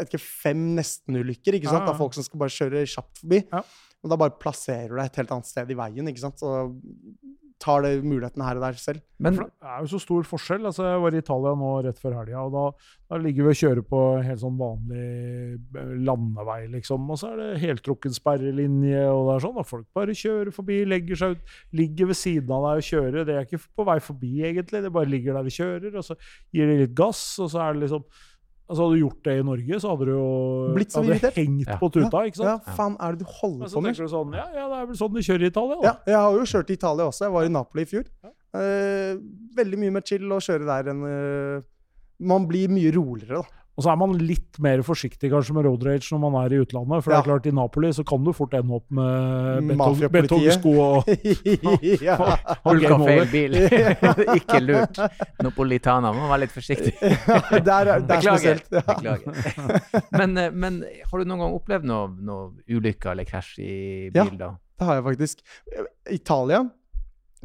ikke, 0.00 0.20
fem 0.20 0.70
nestenulykker 0.78 1.58
ikke 1.58 1.68
sant? 1.68 1.82
Ja, 1.82 1.90
ja. 1.90 1.92
av 1.92 2.00
folk 2.00 2.16
som 2.16 2.24
skal 2.24 2.40
bare 2.40 2.54
kjøre 2.54 2.84
kjapt 2.88 3.20
forbi. 3.20 3.42
Ja. 3.50 3.60
Og 4.02 4.10
da 4.10 4.18
bare 4.18 4.38
plasserer 4.40 4.88
du 4.88 4.96
deg 4.96 5.10
et 5.10 5.18
helt 5.20 5.34
annet 5.36 5.50
sted 5.50 5.68
i 5.70 5.76
veien, 5.78 6.08
ikke 6.08 6.24
sant? 6.24 6.40
og 6.46 6.78
tar 7.62 7.84
det 7.84 7.92
muligheten 8.02 8.42
her 8.42 8.58
og 8.58 8.64
der 8.64 8.78
selv. 8.80 9.02
Men 9.22 9.36
For 9.38 9.46
det 9.46 9.70
er 9.70 9.84
jo 9.84 9.90
så 9.92 10.00
stor 10.02 10.26
forskjell. 10.26 10.64
Altså, 10.66 10.86
jeg 10.88 11.02
var 11.04 11.14
i 11.14 11.20
Italia 11.22 11.52
nå 11.58 11.70
rett 11.86 12.00
før 12.02 12.16
helga, 12.18 12.42
og 12.42 12.56
da, 12.56 12.64
da 13.12 13.20
ligger 13.22 13.46
vi 13.46 13.52
og 13.52 13.60
kjører 13.60 13.86
på 13.86 14.00
helt 14.26 14.42
sånn 14.42 14.58
vanlig 14.58 15.04
eh, 15.04 15.92
landevei, 16.08 16.58
liksom. 16.72 17.06
Og 17.12 17.20
så 17.20 17.30
er 17.30 17.38
det 17.42 17.62
heltrukken 17.62 18.16
sperrelinje, 18.16 19.04
og 19.12 19.28
det 19.28 19.36
er 19.36 19.46
sånn. 19.46 19.62
Og 19.62 19.68
folk 19.68 19.86
bare 19.94 20.18
kjører 20.18 20.50
forbi, 20.56 20.80
legger 20.90 21.22
seg 21.22 21.36
ut, 21.36 21.54
ligger 21.78 22.10
ved 22.10 22.18
siden 22.18 22.52
av 22.58 22.66
deg 22.66 22.82
og 22.82 22.90
kjører. 22.90 23.28
Det 23.28 23.38
er 23.38 23.48
ikke 23.48 23.62
på 23.78 23.88
vei 23.92 23.98
forbi, 24.10 24.34
egentlig. 24.50 24.82
Det 24.82 24.94
bare 24.98 25.12
ligger 25.14 25.38
der 25.38 25.52
og 25.52 25.58
kjører, 25.60 25.96
og 26.02 26.08
så 26.10 26.18
gir 26.50 26.72
de 26.72 26.82
litt 26.82 26.98
gass, 26.98 27.24
og 27.42 27.52
så 27.54 27.62
er 27.66 27.76
det 27.76 27.86
liksom 27.86 28.06
Altså, 28.70 28.84
hadde 28.86 28.94
du 28.96 29.02
gjort 29.02 29.22
det 29.26 29.32
i 29.38 29.42
Norge, 29.44 29.78
så 29.82 29.90
hadde 29.92 30.06
du 30.06 30.12
jo 30.14 30.26
Blitt 30.76 30.92
så 30.94 31.02
hadde 31.02 31.30
hengt 31.34 31.66
Ja. 31.68 31.76
på 31.80 31.88
tuta, 31.92 32.22
ikke 32.28 32.38
sant? 32.40 32.62
Ja, 32.66 32.74
faen 32.78 32.94
er 33.00 33.12
det 33.12 33.18
du 33.26 33.28
holder 33.28 33.66
på 33.66 33.70
så 33.72 33.82
med? 33.82 33.94
tenker 33.94 34.06
du 34.06 34.12
sånn 34.14 34.32
Ja, 34.38 34.46
ja, 34.54 34.68
det 34.70 34.76
er 34.78 34.86
vel 34.86 34.96
sånn 34.96 35.12
de 35.12 35.20
kjører 35.26 35.42
i 35.42 35.50
Italia, 35.52 35.76
da. 35.76 35.82
Ja, 35.90 35.94
jeg 36.06 36.16
har 36.16 36.32
jo 36.38 36.46
kjørt 36.52 36.70
i 36.70 36.76
Italia 36.78 37.04
også. 37.10 37.26
Jeg 37.26 37.32
var 37.32 37.44
i 37.44 37.52
Napoli 37.52 37.82
i 37.82 37.90
fjor. 37.90 38.04
Eh, 38.54 39.16
veldig 39.56 39.78
mye 39.80 39.92
mer 39.92 40.04
chill 40.04 40.24
å 40.32 40.38
kjøre 40.40 40.66
der 40.68 40.90
enn 40.92 41.02
eh, 41.08 41.62
Man 42.20 42.46
blir 42.46 42.68
mye 42.68 42.92
roligere, 42.94 43.42
da. 43.42 43.61
Og 43.72 43.84
så 43.86 43.88
er 43.88 43.96
man 43.96 44.12
litt 44.20 44.58
mer 44.60 44.82
forsiktig 44.84 45.30
kanskje 45.32 45.54
med 45.56 45.64
road 45.64 45.84
rage 45.86 46.10
når 46.12 46.20
man 46.20 46.34
er 46.42 46.52
i 46.52 46.58
utlandet. 46.60 47.04
For 47.04 47.12
det 47.12 47.18
er 47.18 47.28
klart, 47.28 47.46
i 47.48 47.54
Napoli 47.56 47.92
så 47.96 48.04
kan 48.04 48.24
du 48.26 48.32
fort 48.36 48.52
ende 48.58 48.76
opp 48.76 48.84
med 48.92 49.70
betong, 49.70 50.02
betongsko 50.12 50.72
og, 50.76 51.08
ja. 52.04 52.18
og 52.20 52.66
Hulka 52.66 52.90
game 52.92 53.06
feil 53.08 53.30
bil. 53.32 53.56
ikke 54.38 54.60
lurt. 54.60 55.00
Napolitana. 55.40 56.12
Må 56.12 56.28
være 56.34 56.44
litt 56.44 56.52
forsiktig. 56.52 56.92
der, 57.00 57.62
det 57.64 57.96
er 57.96 58.04
Beklager. 58.12 58.60
Ja. 58.76 58.84
Beklager. 58.90 60.04
Men, 60.20 60.36
eh, 60.36 60.52
men 60.52 60.82
har 61.08 61.16
du 61.24 61.32
noen 61.32 61.46
gang 61.46 61.56
opplevd 61.56 61.88
noe, 61.88 62.12
noe 62.28 62.50
ulykker 62.68 63.14
eller 63.16 63.28
krasj 63.28 63.56
i 63.64 63.72
Ja. 64.12 64.26
bil, 64.26 64.36
da? 64.36 64.52
Det 64.76 64.88
har 64.88 65.00
jeg 65.00 65.08
faktisk. 65.08 65.42
Italia 66.12 66.64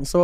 så 0.06 0.22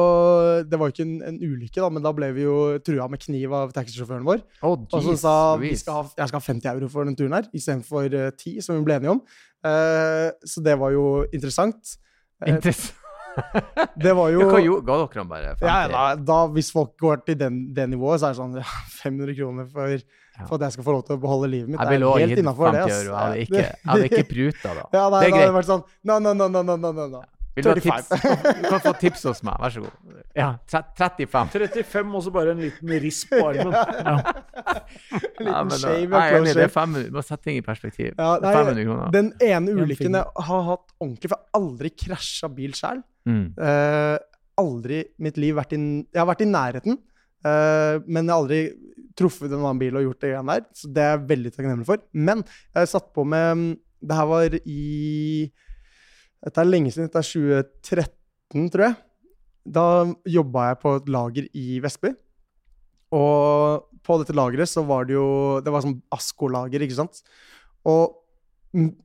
Det 0.69 0.77
var 0.77 0.89
jo 0.89 0.93
ikke 0.93 1.05
en, 1.07 1.15
en 1.25 1.37
ulykke, 1.41 1.79
da, 1.81 1.89
men 1.89 2.03
da 2.05 2.11
ble 2.13 2.29
vi 2.35 2.45
jo 2.45 2.57
trua 2.85 3.07
med 3.09 3.21
kniv 3.23 3.53
av 3.57 3.73
taxisjåføren 3.73 4.27
vår. 4.27 4.43
Oh, 4.61 4.75
Og 4.77 5.05
så 5.07 5.15
sa 5.17 5.35
vi 5.61 5.73
skal 5.79 6.01
ha, 6.01 6.03
jeg 6.19 6.29
skal 6.29 6.39
ha 6.39 6.45
50 6.45 6.71
euro 6.75 6.89
for 6.93 7.09
den 7.09 7.17
turen 7.17 7.33
her, 7.39 7.47
istedenfor 7.57 8.05
uh, 8.13 8.29
10, 8.37 8.59
som 8.65 8.77
vi 8.77 8.85
ble 8.85 8.99
enige 8.99 9.15
om. 9.15 9.23
Uh, 9.65 10.29
så 10.45 10.61
det 10.61 10.75
var 10.77 10.93
jo 10.93 11.23
interessant. 11.33 11.95
Eh, 12.43 12.53
Interessant. 12.53 12.99
det 14.03 14.11
var 14.13 14.29
jo 14.29 14.43
Ja, 14.43 14.49
hva 14.51 14.81
ga 14.85 14.95
dere 14.99 15.21
ham 15.23 15.29
bare 15.31 15.53
50? 15.57 15.65
Ja, 15.65 15.77
da, 15.89 16.01
da, 16.21 16.35
hvis 16.53 16.69
folk 16.73 16.91
går 17.01 17.23
til 17.25 17.39
den, 17.39 17.63
det 17.73 17.87
nivået, 17.89 18.21
så 18.21 18.29
er 18.29 18.35
det 18.35 18.41
sånn 18.43 18.57
ja, 18.61 18.67
500 18.99 19.37
kroner 19.39 19.69
for, 19.71 20.03
for 20.43 20.57
at 20.59 20.67
jeg 20.67 20.75
skal 20.77 20.85
få 20.85 20.97
lov 20.99 21.05
til 21.07 21.17
å 21.17 21.21
beholde 21.23 21.49
livet 21.49 21.73
mitt. 21.73 21.81
Jeg 21.81 21.95
ville 21.95 22.11
òg 22.11 22.21
gitt 22.21 22.43
50 22.43 22.77
det. 22.77 22.83
euro. 22.99 23.09
Jeg 23.09 23.17
hadde 23.17 23.45
ikke, 23.47 23.63
jeg 23.63 23.89
hadde 23.89 24.09
ikke 24.11 24.25
pruta, 24.29 24.75
da. 24.77 24.85
Ja, 24.99 25.07
nei, 25.09 25.23
det 25.23 25.29
er 25.29 25.33
da 25.33 25.39
hadde 25.39 25.47
det 25.49 25.57
vært 25.57 25.71
sånn 25.71 25.85
no, 26.11 26.19
no, 26.19 26.35
no, 26.37 26.49
no, 26.53 26.63
no, 26.69 26.77
no, 26.77 27.07
no. 27.15 27.23
Vil 27.53 27.65
du 27.65 27.69
ha 27.69 27.75
35. 27.77 28.17
tips? 28.17 28.57
Du 28.57 28.67
kan 28.67 28.81
få 28.81 28.93
tips 28.97 29.23
hos 29.29 29.41
meg, 29.45 29.57
vær 29.61 29.73
så 29.75 29.83
god. 29.83 30.13
Ja, 30.33 30.47
35. 30.71 31.51
35 31.53 32.15
og 32.17 32.23
så 32.25 32.33
bare 32.33 32.55
en 32.55 32.61
liten 32.63 32.93
risp 33.03 33.33
på 33.33 33.41
armen. 33.51 33.73
Ja. 33.73 34.15
En 35.13 35.47
liten 35.47 35.71
shave. 35.77 36.07
Enig, 36.07 36.09
close 36.09 36.55
det 36.55 36.63
er 36.63 36.71
shave. 36.73 37.03
Du 37.05 37.15
må 37.17 37.23
sette 37.25 37.45
ting 37.45 37.59
i 37.59 37.63
perspektiv. 37.65 38.11
Ja, 38.17 38.35
nei, 38.41 38.53
500 38.55 38.87
kroner. 38.87 39.11
Den 39.13 39.31
ene 39.43 39.75
ulykken 39.83 40.17
jeg 40.17 40.45
har 40.47 40.63
hatt 40.69 40.93
ordentlig, 40.97 41.29
for 41.29 41.35
jeg 41.35 41.43
har 41.43 41.61
aldri 41.61 41.91
krasja 42.05 42.49
bil 42.53 42.77
sjøl. 42.77 43.03
Mm. 43.29 43.43
Uh, 43.59 44.15
aldri 44.61 45.01
i 45.03 45.25
mitt 45.25 45.37
liv 45.41 45.55
vært 45.57 45.75
i 45.77 45.79
Jeg 45.79 46.19
har 46.19 46.27
vært 46.29 46.43
i 46.45 46.49
nærheten, 46.49 46.97
uh, 47.45 48.01
men 48.07 48.23
jeg 48.23 48.31
har 48.33 48.39
aldri 48.39 48.61
truffet 49.19 49.51
en 49.51 49.61
annen 49.61 49.81
bil 49.81 49.99
og 49.99 50.07
gjort 50.07 50.23
det 50.23 50.31
greiene 50.33 50.57
der. 50.57 50.69
Så 50.79 50.89
det 50.93 51.03
er 51.05 51.13
jeg 51.13 51.27
veldig 51.33 51.53
takknemlig 51.53 51.89
for. 51.89 52.05
Men 52.13 52.41
jeg 52.73 52.93
satt 52.95 53.11
på 53.13 53.27
med 53.27 53.77
Det 54.03 54.17
her 54.17 54.27
var 54.27 54.57
i 54.65 55.51
Dette 56.43 56.61
er 56.61 56.69
lenge 56.69 56.91
siden. 56.91 57.07
Dette 57.07 57.21
er 57.21 57.29
2013, 57.29 58.69
tror 58.73 58.85
jeg. 58.87 58.99
Da 59.63 59.85
jobba 60.27 60.67
jeg 60.69 60.79
på 60.81 60.95
et 60.99 61.09
lager 61.15 61.47
i 61.55 61.79
Vestby. 61.83 62.11
Og 63.15 63.87
på 64.03 64.17
dette 64.19 64.35
lageret 64.35 64.67
så 64.67 64.81
var 64.87 65.05
det 65.05 65.13
jo 65.15 65.61
Det 65.63 65.71
var 65.71 65.85
sånn 65.85 65.99
Asko-lager, 66.11 66.83
ikke 66.83 66.97
sant. 66.97 67.21
Og 67.87 68.19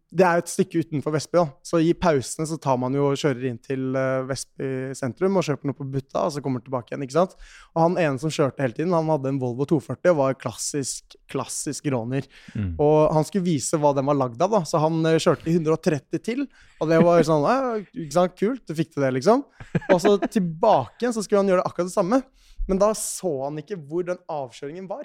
det 0.09 0.25
er 0.25 0.39
jo 0.39 0.43
et 0.43 0.51
stykke 0.51 0.81
utenfor 0.87 1.13
Vestby, 1.13 1.37
da. 1.37 1.51
Så 1.69 1.79
i 1.85 1.91
pausene 1.93 2.47
så 2.49 2.57
tar 2.65 2.79
man 2.81 2.95
jo 2.97 3.11
og 3.11 3.19
kjører 3.21 3.43
inn 3.51 3.59
til 3.61 3.97
eh, 3.99 4.23
Vestby 4.25 4.69
sentrum 4.97 5.37
og 5.37 5.45
kjøper 5.45 5.69
noe 5.69 5.77
på 5.77 5.85
butta, 5.93 6.23
og 6.23 6.33
så 6.33 6.41
kommer 6.45 6.63
tilbake 6.65 6.95
igjen, 6.95 7.05
ikke 7.05 7.17
sant. 7.19 7.35
Og 7.75 7.83
han 7.83 7.99
ene 8.01 8.23
som 8.23 8.33
kjørte 8.33 8.65
hele 8.65 8.77
tiden, 8.77 8.95
han 8.97 9.11
hadde 9.13 9.29
en 9.35 9.41
Volvo 9.43 9.67
240 9.69 10.15
og 10.15 10.19
var 10.23 10.39
klassisk, 10.41 11.19
klassisk 11.29 11.91
råner. 11.93 12.25
Mm. 12.55 12.71
Og 12.81 12.97
han 13.19 13.29
skulle 13.29 13.45
vise 13.51 13.81
hva 13.81 13.93
den 13.99 14.09
var 14.09 14.17
lagd 14.17 14.41
av, 14.41 14.57
da. 14.57 14.63
Så 14.71 14.81
han 14.81 14.97
eh, 15.11 15.19
kjørte 15.21 15.53
i 15.53 15.59
130 15.59 16.25
til. 16.25 16.47
Og 16.81 16.89
det 16.89 17.03
var 17.05 17.29
sånn 17.29 17.45
ikke 17.85 18.17
sant, 18.17 18.39
Kult, 18.39 18.65
du 18.65 18.75
fikk 18.79 18.95
til 18.95 19.05
det, 19.05 19.13
liksom. 19.19 19.45
Og 19.91 20.01
så 20.01 20.15
tilbake 20.25 21.03
igjen 21.03 21.17
så 21.17 21.27
skulle 21.27 21.45
han 21.45 21.53
gjøre 21.53 21.69
akkurat 21.69 21.93
det 21.93 21.97
samme. 21.99 22.23
Men 22.69 22.81
da 22.81 22.95
så 22.97 23.35
han 23.45 23.61
ikke 23.61 23.77
hvor 23.77 24.09
den 24.09 24.25
avkjøringen 24.33 24.89
var. 24.89 25.05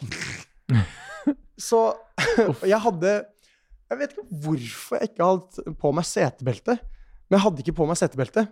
Så 1.60 1.80
jeg 2.66 2.80
hadde 2.82 3.12
Jeg 3.94 4.00
vet 4.02 4.14
ikke 4.16 4.40
hvorfor 4.46 5.00
jeg 5.00 5.10
ikke 5.12 5.28
hadde 5.30 5.74
på 5.80 5.92
meg 5.94 6.08
setebelte. 6.10 6.76
Men 7.30 7.38
jeg 7.38 7.44
hadde 7.46 7.64
ikke 7.64 7.76
på 7.78 7.88
meg 7.90 8.00
setebelte. 8.00 8.48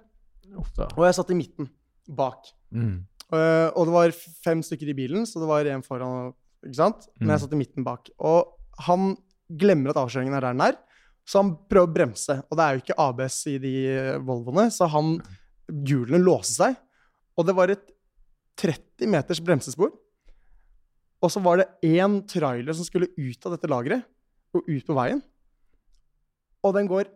Og 0.98 1.06
jeg 1.08 1.16
satt 1.18 1.32
i 1.34 1.38
midten, 1.38 1.70
bak. 2.12 2.50
Mm. 2.76 3.00
Eh, 3.32 3.68
og 3.78 3.88
det 3.88 3.94
var 3.96 4.14
fem 4.44 4.62
stykker 4.66 4.90
i 4.92 4.96
bilen, 4.98 5.26
så 5.30 5.40
det 5.42 5.48
var 5.50 5.68
en 5.72 5.84
foran. 5.86 6.32
Ikke 6.66 6.78
sant? 6.78 7.08
Men 7.20 7.34
jeg 7.34 7.40
Mm. 7.40 7.44
satt 7.46 7.54
i 7.54 7.62
midten 7.62 7.84
bak. 7.88 8.10
Og 8.20 8.54
han 8.86 9.16
glemmer 9.50 9.90
at 9.92 10.00
avkjøringen 10.02 10.36
er 10.38 10.42
der 10.46 10.54
den 10.54 10.62
er, 10.62 10.78
så 11.26 11.42
han 11.42 11.56
prøver 11.70 11.88
å 11.88 11.94
bremse. 11.96 12.36
Og 12.52 12.58
det 12.58 12.64
er 12.66 12.76
jo 12.78 12.82
ikke 12.84 13.00
ABS 13.00 13.40
i 13.48 13.58
de 13.58 13.74
eh, 13.88 14.18
Volvoene, 14.20 14.70
så 14.72 14.88
han 14.90 15.20
hjulene 15.72 16.22
låste 16.24 16.58
seg. 16.60 16.78
Og 17.38 17.46
det 17.48 17.56
var 17.56 17.70
et 17.72 17.88
30 18.58 19.08
meters 19.08 19.40
bremsespor. 19.40 19.92
Og 21.22 21.30
så 21.32 21.42
var 21.42 21.58
det 21.62 21.68
én 21.86 22.20
trailer 22.28 22.74
som 22.74 22.84
skulle 22.86 23.08
ut 23.18 23.46
av 23.46 23.54
dette 23.56 23.70
lageret, 23.70 24.04
og 24.54 24.66
ut 24.68 24.86
på 24.86 24.96
veien. 24.98 25.22
Og 26.64 26.76
den 26.78 26.90
går 26.92 27.08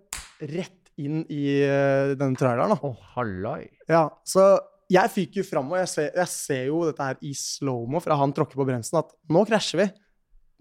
rett 0.52 0.92
inn 1.02 1.24
i 1.32 1.44
eh, 1.66 2.14
denne 2.18 2.38
traileren. 2.40 2.76
Å, 2.78 2.80
oh, 2.88 2.96
hallai. 3.16 3.66
Ja, 3.92 4.08
så 4.28 4.46
jeg 4.92 5.10
fyker 5.12 5.42
jo 5.42 5.48
fram, 5.48 5.72
og 5.74 5.80
jeg 5.82 5.90
ser, 5.92 6.10
jeg 6.16 6.30
ser 6.32 6.64
jo 6.70 6.84
dette 6.88 7.04
her 7.10 7.20
i 7.26 7.34
slow-mo 7.36 8.00
fra 8.04 8.18
han 8.20 8.34
tråkker 8.38 8.60
på 8.60 8.68
bremsen, 8.68 9.00
at 9.02 9.12
nå 9.34 9.42
krasjer 9.50 9.82
vi. 9.82 9.88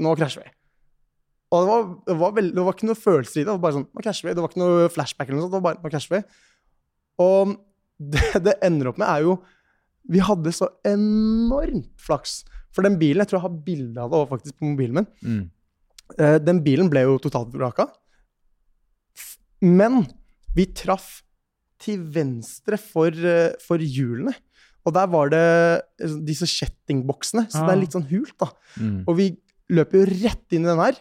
Nå 0.04 0.14
krasjer 0.18 0.46
vi. 0.46 0.52
Og 1.54 1.60
det 1.62 1.68
var, 1.70 1.84
det 2.08 2.16
var, 2.18 2.32
veld, 2.34 2.54
det 2.56 2.62
var 2.66 2.74
ikke 2.74 2.88
noe 2.88 2.98
følelser 2.98 3.40
i 3.40 3.42
det. 3.44 3.46
Det 3.46 3.54
var 3.54 3.62
bare 3.62 3.76
sånn, 3.76 3.86
nå 3.94 4.02
krasjer 4.02 4.26
vi. 4.28 4.34
Det 4.34 4.42
var 4.42 4.50
ikke 4.50 4.62
noe 4.64 4.88
flashback 4.90 5.28
eller 5.28 5.38
noe 5.38 5.44
sånt. 5.44 5.52
Det 5.54 5.60
var 5.60 5.66
bare, 5.68 5.82
nå 5.84 5.92
krasjer 5.92 6.16
vi. 6.16 6.22
Og 7.24 7.52
det 8.14 8.40
det 8.48 8.56
ender 8.66 8.90
opp 8.90 8.98
med, 8.98 9.06
er 9.06 9.22
jo 9.28 9.36
Vi 10.10 10.20
hadde 10.24 10.50
så 10.52 10.66
enormt 10.88 11.92
flaks. 12.02 12.40
For 12.74 12.82
den 12.84 12.96
bilen, 13.00 13.22
jeg 13.22 13.30
tror 13.30 13.38
jeg 13.38 13.46
har 13.46 13.60
bilde 13.68 14.02
av 14.02 14.10
det 14.12 14.22
faktisk 14.32 14.56
på 14.58 14.72
mobilen 14.72 14.98
min. 14.98 15.06
Mm. 15.22 15.44
Eh, 16.18 16.38
Den 16.42 16.58
bilen 16.66 16.90
ble 16.92 17.04
jo 17.06 17.14
totalt 17.22 17.54
vraka. 17.54 17.86
F- 17.86 18.03
Men 19.64 20.02
vi 20.54 20.66
traff 20.76 21.22
til 21.82 22.02
venstre 22.14 22.78
for, 22.80 23.10
eh, 23.10 23.56
for 23.64 23.80
hjulene. 23.82 24.34
Og 24.84 24.92
der 24.92 25.08
var 25.08 25.30
det 25.32 25.40
eh, 26.04 26.14
disse 26.28 26.46
kjettingboksene, 26.48 27.46
så 27.48 27.64
det 27.64 27.70
Ah. 27.70 27.72
er 27.72 27.80
litt 27.80 27.96
sånn 27.96 28.08
hult, 28.10 28.36
da. 28.38 28.50
Mm. 28.78 29.04
Og 29.08 29.16
vi 29.16 29.30
løp 29.72 29.92
jo 29.96 30.04
rett 30.04 30.52
inn 30.52 30.66
i 30.66 30.70
den 30.70 30.78
her. 30.82 30.98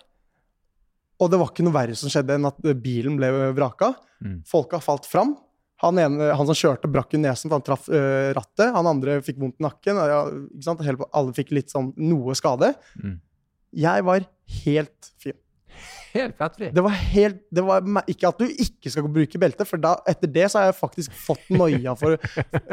Og 1.20 1.30
det 1.32 1.40
var 1.40 1.52
ikke 1.52 1.64
noe 1.68 1.76
verre 1.76 1.96
som 1.96 2.10
skjedde 2.12 2.36
enn 2.36 2.48
at 2.48 2.58
bilen 2.82 3.18
ble 3.20 3.30
vraka. 3.56 3.94
Mm. 4.24 4.42
Folka 4.48 4.80
falt 4.82 5.06
fram. 5.06 5.36
Han, 5.84 6.00
ene, 6.00 6.32
han 6.36 6.48
som 6.48 6.56
kjørte, 6.56 6.88
brakk 6.92 7.12
jo 7.12 7.20
nesen, 7.20 7.50
for 7.52 7.58
han 7.60 7.66
traff 7.68 7.90
øh, 7.92 8.32
rattet. 8.38 8.72
Han 8.74 8.88
andre 8.88 9.18
fikk 9.22 9.38
vondt 9.42 9.60
i 9.60 9.66
nakken. 9.68 10.00
Ja, 10.00 10.22
ikke 10.32 10.64
sant? 10.64 10.84
Hele, 10.88 11.08
alle 11.14 11.34
fikk 11.36 11.52
litt 11.52 11.72
sånn 11.74 11.92
noe 12.00 12.34
skade. 12.40 12.74
Mm. 13.02 13.18
Jeg 13.84 14.06
var 14.08 14.26
helt 14.64 15.12
fin. 15.20 15.36
Helt 16.14 16.36
fettfri. 16.38 16.68
Det 16.76 16.84
var 16.86 16.94
helt 17.14 17.40
det 17.50 17.64
var, 17.66 17.82
Ikke 18.12 18.30
at 18.30 18.38
du 18.38 18.46
ikke 18.46 18.92
skal 18.94 19.08
bruke 19.10 19.40
belte, 19.42 19.66
for 19.66 19.82
da, 19.82 19.96
etter 20.10 20.30
det 20.30 20.46
så 20.52 20.60
har 20.62 20.68
jeg 20.70 20.78
faktisk 20.78 21.16
fått 21.18 21.48
noia 21.50 21.96
for 21.98 22.18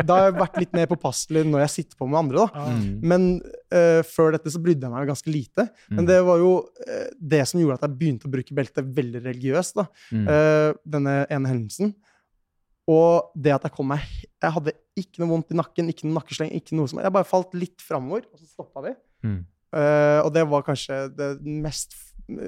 Da 0.04 0.18
har 0.18 0.26
jeg 0.28 0.36
vært 0.40 0.58
litt 0.60 0.76
mer 0.76 0.90
påpasselig 0.90 1.46
når 1.48 1.62
jeg 1.64 1.72
sitter 1.76 2.00
på 2.00 2.08
med 2.10 2.18
andre, 2.20 2.44
da. 2.44 2.66
Mm. 2.74 2.90
Men 3.12 3.26
uh, 3.72 4.02
før 4.04 4.36
dette 4.36 4.52
så 4.52 4.60
brydde 4.60 4.84
jeg 4.86 4.92
meg 4.92 5.08
ganske 5.08 5.32
lite. 5.32 5.66
Men 5.88 6.04
Mm. 6.04 6.10
det 6.12 6.18
var 6.28 6.42
jo 6.42 6.52
uh, 6.66 7.08
det 7.32 7.42
som 7.48 7.60
gjorde 7.62 7.78
at 7.80 7.86
jeg 7.88 7.96
begynte 8.02 8.28
å 8.28 8.34
bruke 8.36 8.56
belte 8.60 8.84
veldig 9.00 9.24
religiøst. 9.24 9.74
da. 9.80 9.86
Mm. 10.12 10.26
eh, 10.28 10.72
denne 10.96 11.14
ene 11.30 11.48
hendelsen. 11.54 11.94
Og 12.90 13.30
det 13.38 13.52
at 13.54 13.62
jeg 13.68 13.74
kom 13.76 13.86
meg 13.92 14.02
Jeg 14.42 14.50
hadde 14.56 14.72
ikke 14.98 15.20
noe 15.22 15.30
vondt 15.30 15.52
i 15.54 15.58
nakken, 15.58 15.88
ikke 15.92 16.08
noe 16.08 16.16
nakkesleng, 16.18 16.50
ikke 16.56 16.74
noe 16.76 16.90
som 16.90 16.98
Jeg 17.00 17.12
bare 17.14 17.28
falt 17.28 17.52
litt 17.54 17.80
framover, 17.84 18.24
og 18.32 18.40
så 18.40 18.48
stoppa 18.50 18.82
vi. 18.88 18.94
Mm. 19.24 19.40
Uh, 19.70 20.18
og 20.26 20.32
det 20.34 20.42
var 20.50 20.64
kanskje 20.66 20.96
det 21.14 21.28
mest 21.46 21.94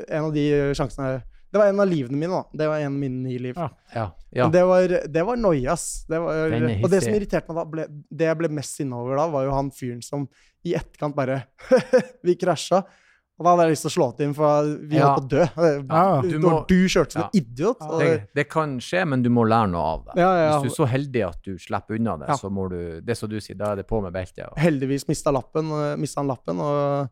En 0.09 0.25
av 0.29 0.33
de 0.35 0.45
sjansene 0.79 1.23
Det 1.53 1.59
var 1.61 1.67
en 1.69 1.81
av 1.85 1.89
livene 1.91 2.17
mine, 2.17 2.33
da. 2.33 2.45
Det 2.57 2.67
var 2.71 2.79
en 2.81 2.87
av 2.95 2.99
mine 3.03 3.23
ni 3.27 3.35
liv. 3.39 3.55
Ja. 3.59 3.69
Ja. 3.95 4.07
ja. 4.33 4.47
Det 4.49 4.63
var, 4.65 4.89
det 5.13 5.23
var 5.29 5.37
noia, 5.37 5.73
ass. 5.75 6.07
Det 6.09 6.19
var, 6.23 6.47
og 6.49 6.89
det 6.91 7.03
som 7.05 7.13
irriterte 7.13 7.53
meg 7.53 7.59
da, 7.61 7.65
ble, 7.75 7.85
det 8.09 8.25
jeg 8.31 8.39
ble 8.41 8.49
mest 8.57 8.79
sinna 8.81 8.97
over 9.03 9.21
da, 9.21 9.27
var 9.29 9.45
jo 9.45 9.53
han 9.53 9.69
fyren 9.71 10.01
som 10.03 10.25
i 10.65 10.73
etterkant 10.79 11.15
bare 11.19 11.43
Vi 12.25 12.39
krasja. 12.41 12.81
Og 13.41 13.45
da 13.47 13.53
hadde 13.57 13.65
jeg 13.67 13.73
lyst 13.75 13.83
til 13.87 13.91
å 13.91 13.95
slå 13.97 14.07
til 14.17 14.27
ham, 14.29 14.35
for 14.39 14.67
vi 14.87 14.97
Ja. 15.01 15.07
holdt 15.11 15.19
på 15.19 15.25
å 15.27 15.31
dø. 15.33 15.45
Ja, 15.93 16.21
du, 16.23 16.39
må- 16.39 16.67
du 16.69 16.77
kjørte 16.87 17.13
som 17.17 17.23
Ja. 17.23 17.29
en 17.33 17.41
idiot. 17.41 17.81
Ja. 17.81 17.89
og 17.89 18.01
Det, 18.01 18.29
det- 18.39 18.49
kan 18.49 18.79
skje, 18.79 19.05
men 19.09 19.23
du 19.25 19.31
må 19.31 19.45
lære 19.49 19.71
noe 19.73 19.83
av 19.83 20.05
det. 20.07 20.17
Ja, 20.21 20.29
ja, 20.37 20.45
ja. 20.47 20.61
Hvis 20.63 20.77
du 20.77 20.83
er 20.83 20.87
så 20.87 20.89
heldig 20.93 21.25
at 21.29 21.43
du 21.45 21.53
slipper 21.59 21.97
unna 21.99 22.17
det, 22.21 22.29
Ja. 22.29 22.37
så 22.37 22.49
må 22.53 22.69
du 22.71 23.01
Det 23.01 23.17
som 23.19 23.29
du 23.29 23.37
sier, 23.41 23.57
da 23.59 23.73
er 23.73 23.77
det 23.83 23.87
på 23.89 24.01
med 24.03 24.13
beltet. 24.13 24.47
Og, 24.53 24.57
heldigvis 24.57 25.09
mista 25.09 25.31
eh, 25.73 25.97
han 26.17 26.29
lappen, 26.29 26.61
og 26.61 27.11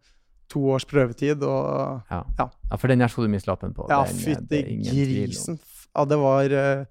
to 0.50 0.60
års 0.74 0.84
prøvetid, 0.90 1.42
og 1.46 2.02
ja. 2.10 2.20
Ja. 2.38 2.48
ja, 2.70 2.76
for 2.80 2.90
den 2.90 3.00
her 3.04 3.08
skal 3.12 3.26
du 3.28 3.30
miste 3.32 3.50
lappen 3.50 3.72
på. 3.76 3.86
Ja, 3.90 4.02
eh, 4.02 4.12
fytti 4.24 4.60
grisen. 4.88 5.60
Ja, 5.94 6.04
det 6.10 6.18
var 6.20 6.50
eh, 6.50 6.84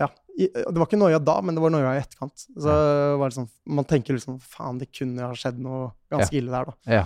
Ja. 0.00 0.08
Det 0.38 0.72
var 0.78 0.86
ikke 0.86 0.96
noia 0.96 1.18
da, 1.20 1.34
men 1.44 1.54
det 1.58 1.60
var 1.60 1.70
noia 1.74 1.90
i 1.92 2.00
etterkant. 2.00 2.46
Så 2.56 2.72
var 3.20 3.28
det 3.28 3.36
sånn 3.36 3.50
Man 3.68 3.84
tenker 3.84 4.16
liksom 4.16 4.38
Faen, 4.40 4.78
det 4.80 4.88
kunne 4.96 5.26
ha 5.28 5.34
skjedd 5.36 5.58
noe 5.60 5.90
ganske 6.10 6.38
ille 6.38 6.48
der, 6.54 6.70
da. 6.70 6.94
Ja. 6.94 7.02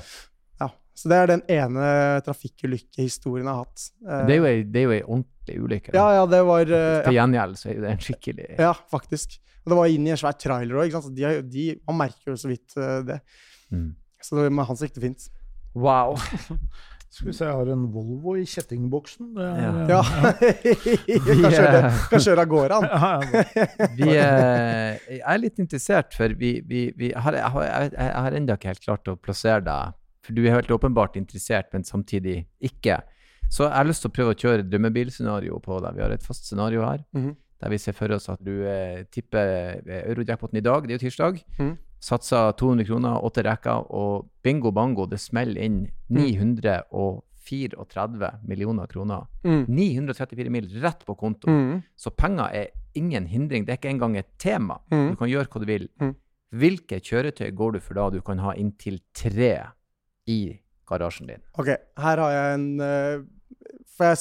Ja. 0.63 0.69
Så 0.97 1.11
det 1.11 1.17
er 1.25 1.33
den 1.33 1.43
ene 1.51 1.89
trafikkulykkehistorien 2.25 3.47
jeg 3.49 3.53
har 3.53 3.65
hatt. 3.65 3.89
Eh, 4.07 4.23
Det 4.29 4.37
er 4.37 4.85
jo 4.87 4.93
ei, 4.95 5.03
ordentlig 5.03 5.59
ulykke. 5.65 5.93
da. 5.93 5.99
Ja, 5.99 6.21
ja, 6.21 6.27
det 6.31 6.43
var 6.47 6.65
Til 7.09 7.19
gjengjeld 7.19 7.59
så 7.61 7.71
er 7.73 7.81
det 7.83 7.91
en 7.97 8.05
skikkelig 8.07 8.49
ja, 8.63 8.73
faktisk. 8.95 9.39
Og 9.65 9.73
det 9.73 9.79
var 9.81 9.91
inn 9.91 10.07
i 10.07 10.13
en 10.15 10.21
svær 10.23 10.37
trailer 10.39 10.79
òg, 10.85 10.95
så 10.95 11.11
de, 11.11 11.43
de, 11.51 11.67
man 11.89 11.99
merker 12.05 12.31
jo 12.33 12.37
så 12.39 12.49
vidt 12.53 12.75
det. 12.79 13.21
mm. 13.75 13.89
Så 14.23 14.39
det, 14.39 14.53
med 14.55 14.67
hans 14.67 14.81
gikk 14.83 14.95
det 14.97 15.03
fint. 15.05 15.27
Wow. 15.77 16.17
Skal 17.17 17.31
vi 17.31 17.33
se, 17.33 17.47
jeg 17.47 17.55
har 17.57 17.69
en 17.73 17.85
Volvo 17.95 18.35
i 18.37 18.43
kjettingboksen. 18.49 19.29
Det 19.37 19.45
er, 19.47 19.77
Ja. 19.89 20.01
Ja. 20.03 20.33
kan, 20.43 21.47
kjøre, 21.55 21.79
kan 22.11 22.25
kjøre 22.27 22.43
av 22.43 22.51
gårde, 22.51 22.81
han. 23.05 23.25
Vi, 23.99 24.09
eh, 24.11 24.99
jeg 25.15 25.23
er 25.23 25.41
litt 25.41 25.63
interessert, 25.63 26.13
for 26.19 26.35
vi, 26.37 26.51
vi, 26.69 26.83
vi 26.99 27.13
har, 27.17 27.39
jeg, 27.39 27.53
har, 27.55 27.69
jeg, 27.87 28.11
har 28.19 28.37
ennå 28.37 28.57
ikke 28.59 28.73
helt 28.75 28.85
klart 28.85 29.09
å 29.09 29.17
plassere 29.17 29.63
deg. 29.65 29.97
For 30.27 30.37
du 30.37 30.43
er 30.45 30.57
helt 30.59 30.73
åpenbart 30.75 31.17
interessert, 31.17 31.71
men 31.73 31.87
samtidig 31.89 32.43
ikke. 32.69 32.99
Så 33.49 33.65
jeg 33.69 33.77
har 33.79 33.87
lyst 33.89 34.03
til 34.05 34.11
å 34.11 34.17
prøve 34.19 34.35
å 34.35 34.41
kjøre 34.43 34.67
drømmebilscenario 34.67 35.61
på 35.65 35.81
deg. 35.87 35.97
Vi 35.97 36.03
har 36.05 36.13
et 36.19 36.25
fast 36.27 36.49
scenario 36.51 36.85
her, 36.85 37.05
Mhm. 37.15 37.33
der 37.63 37.71
vi 37.73 37.79
ser 37.81 37.95
for 37.97 38.13
oss 38.13 38.29
at 38.29 38.43
du 38.45 38.53
eh, 38.69 39.05
tipper 39.09 39.81
eh, 39.87 40.03
eurojackpoten 40.11 40.59
i 40.61 40.65
dag, 40.67 40.83
det 40.85 40.97
er 40.97 40.99
jo 40.99 41.05
tirsdag. 41.09 41.41
Mhm. 41.57 41.77
Satser 42.03 42.53
200 42.59 42.87
kroner, 42.87 43.25
åtte 43.25 43.43
rekker, 43.47 43.87
og 43.95 44.27
bingo 44.45 44.71
bango, 44.75 45.07
det 45.11 45.19
smeller 45.23 45.63
inn 45.65 45.91
934 46.13 48.31
millioner 48.47 48.87
kroner. 48.91 49.23
Mm. 49.47 49.65
934 49.69 50.51
mil 50.53 50.67
rett 50.83 51.07
på 51.07 51.15
konto. 51.19 51.51
Mm. 51.51 51.83
Så 51.97 52.11
penger 52.11 52.49
er 52.53 52.67
ingen 52.97 53.27
hindring. 53.27 53.67
Det 53.67 53.73
er 53.73 53.77
ikke 53.81 53.95
engang 53.95 54.17
et 54.21 54.39
tema. 54.39 54.79
Mm. 54.93 55.11
Du 55.11 55.17
kan 55.21 55.31
gjøre 55.31 55.49
hva 55.51 55.61
du 55.63 55.67
vil. 55.69 55.89
Mm. 56.03 56.15
Hvilke 56.57 56.97
kjøretøy 57.03 57.51
går 57.59 57.71
du 57.75 57.81
for 57.83 57.93
da 57.99 58.05
du 58.15 58.21
kan 58.25 58.39
ha 58.45 58.51
inntil 58.57 58.97
tre 59.17 59.55
i 60.31 60.41
garasjen 60.89 61.29
din? 61.31 61.43
Ok, 61.59 61.69
her 61.99 62.17
har 62.23 62.31
jeg 62.37 62.47
en 62.61 62.69
uh, 62.81 63.17
For 63.97 64.05
jeg, 64.13 64.19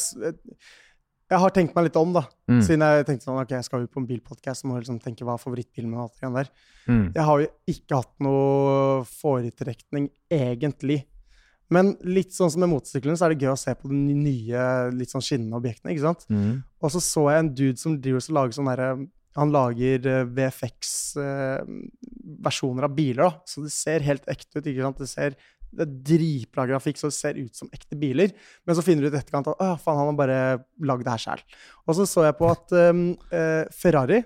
jeg 1.26 1.41
har 1.41 1.49
tenkt 1.53 1.73
meg 1.73 1.88
litt 1.88 1.95
om, 1.97 2.11
da. 2.13 2.21
Mm. 2.51 2.59
Siden 2.61 2.84
jeg 2.86 3.05
tenkte 3.07 3.26
sånn, 3.26 3.39
ok, 3.41 3.51
jeg 3.57 3.65
skal 3.65 3.82
jo 3.82 3.88
på 3.89 4.01
en 4.01 4.09
bilpodkast, 4.09 4.65
må 4.69 4.73
liksom 4.78 4.99
tenke 5.01 5.26
hva 5.26 5.34
er 5.39 5.41
favorittbilen 5.41 5.89
min 5.89 5.99
og 5.99 6.05
alt 6.05 6.19
der. 6.38 6.47
Mm. 6.86 7.05
Jeg 7.15 7.23
har 7.30 7.38
jo 7.41 7.47
ikke 7.73 7.97
hatt 7.97 8.15
noe 8.26 9.03
foretrekning, 9.09 10.05
egentlig. 10.30 10.99
Men 11.73 11.86
litt 12.05 12.32
sånn 12.36 12.51
som 12.53 12.61
med 12.61 12.69
motorsyklene, 12.76 13.17
så 13.17 13.26
er 13.26 13.30
det 13.34 13.41
gøy 13.41 13.51
å 13.55 13.57
se 13.57 13.73
på 13.73 13.89
de 13.89 14.13
nye, 14.13 14.61
litt 14.93 15.11
sånn 15.13 15.26
skinnende 15.26 15.57
objektene, 15.57 15.91
ikke 15.95 16.05
sant? 16.05 16.21
Mm. 16.30 16.61
Og 16.86 16.89
så 16.93 16.99
så 17.01 17.23
jeg 17.32 17.39
en 17.41 17.55
dude 17.57 17.80
som 17.82 17.97
driver 17.97 18.21
og 18.21 18.38
lager 18.38 18.53
sånn 18.59 18.69
derre 18.69 18.89
Han 19.36 19.51
lager 19.51 19.99
VFX-versjoner 20.32 22.84
av 22.88 22.93
biler, 22.95 23.23
da. 23.26 23.32
Så 23.49 23.59
det 23.65 23.73
ser 23.76 23.99
helt 24.05 24.23
ekte 24.32 24.61
ut, 24.61 24.67
ikke 24.69 24.86
sant? 24.86 25.01
Det 25.01 25.09
ser 25.11 25.36
det 25.72 25.86
er 25.88 25.95
dritbra 26.11 26.66
grafikk, 26.70 26.97
så 26.99 27.09
det 27.09 27.18
ser 27.18 27.39
ut 27.39 27.55
som 27.55 27.70
ekte 27.74 27.97
biler. 27.99 28.32
Men 28.66 28.78
så 28.78 28.84
finner 28.86 29.03
du 29.03 29.09
ut 29.09 29.18
i 29.18 29.20
etterkant 29.20 29.49
at 29.51 29.59
å, 29.59 29.72
faen, 29.82 29.97
han 29.99 30.11
har 30.11 30.20
bare 30.20 30.39
lagd 30.88 31.03
det 31.07 31.11
her 31.16 31.24
sjæl. 31.26 31.43
Og 31.88 31.97
så 31.97 32.05
så 32.07 32.24
jeg 32.28 32.38
på 32.39 32.47
at 32.51 32.76
um, 32.91 33.03
uh, 33.34 33.63
Ferrari 33.76 34.22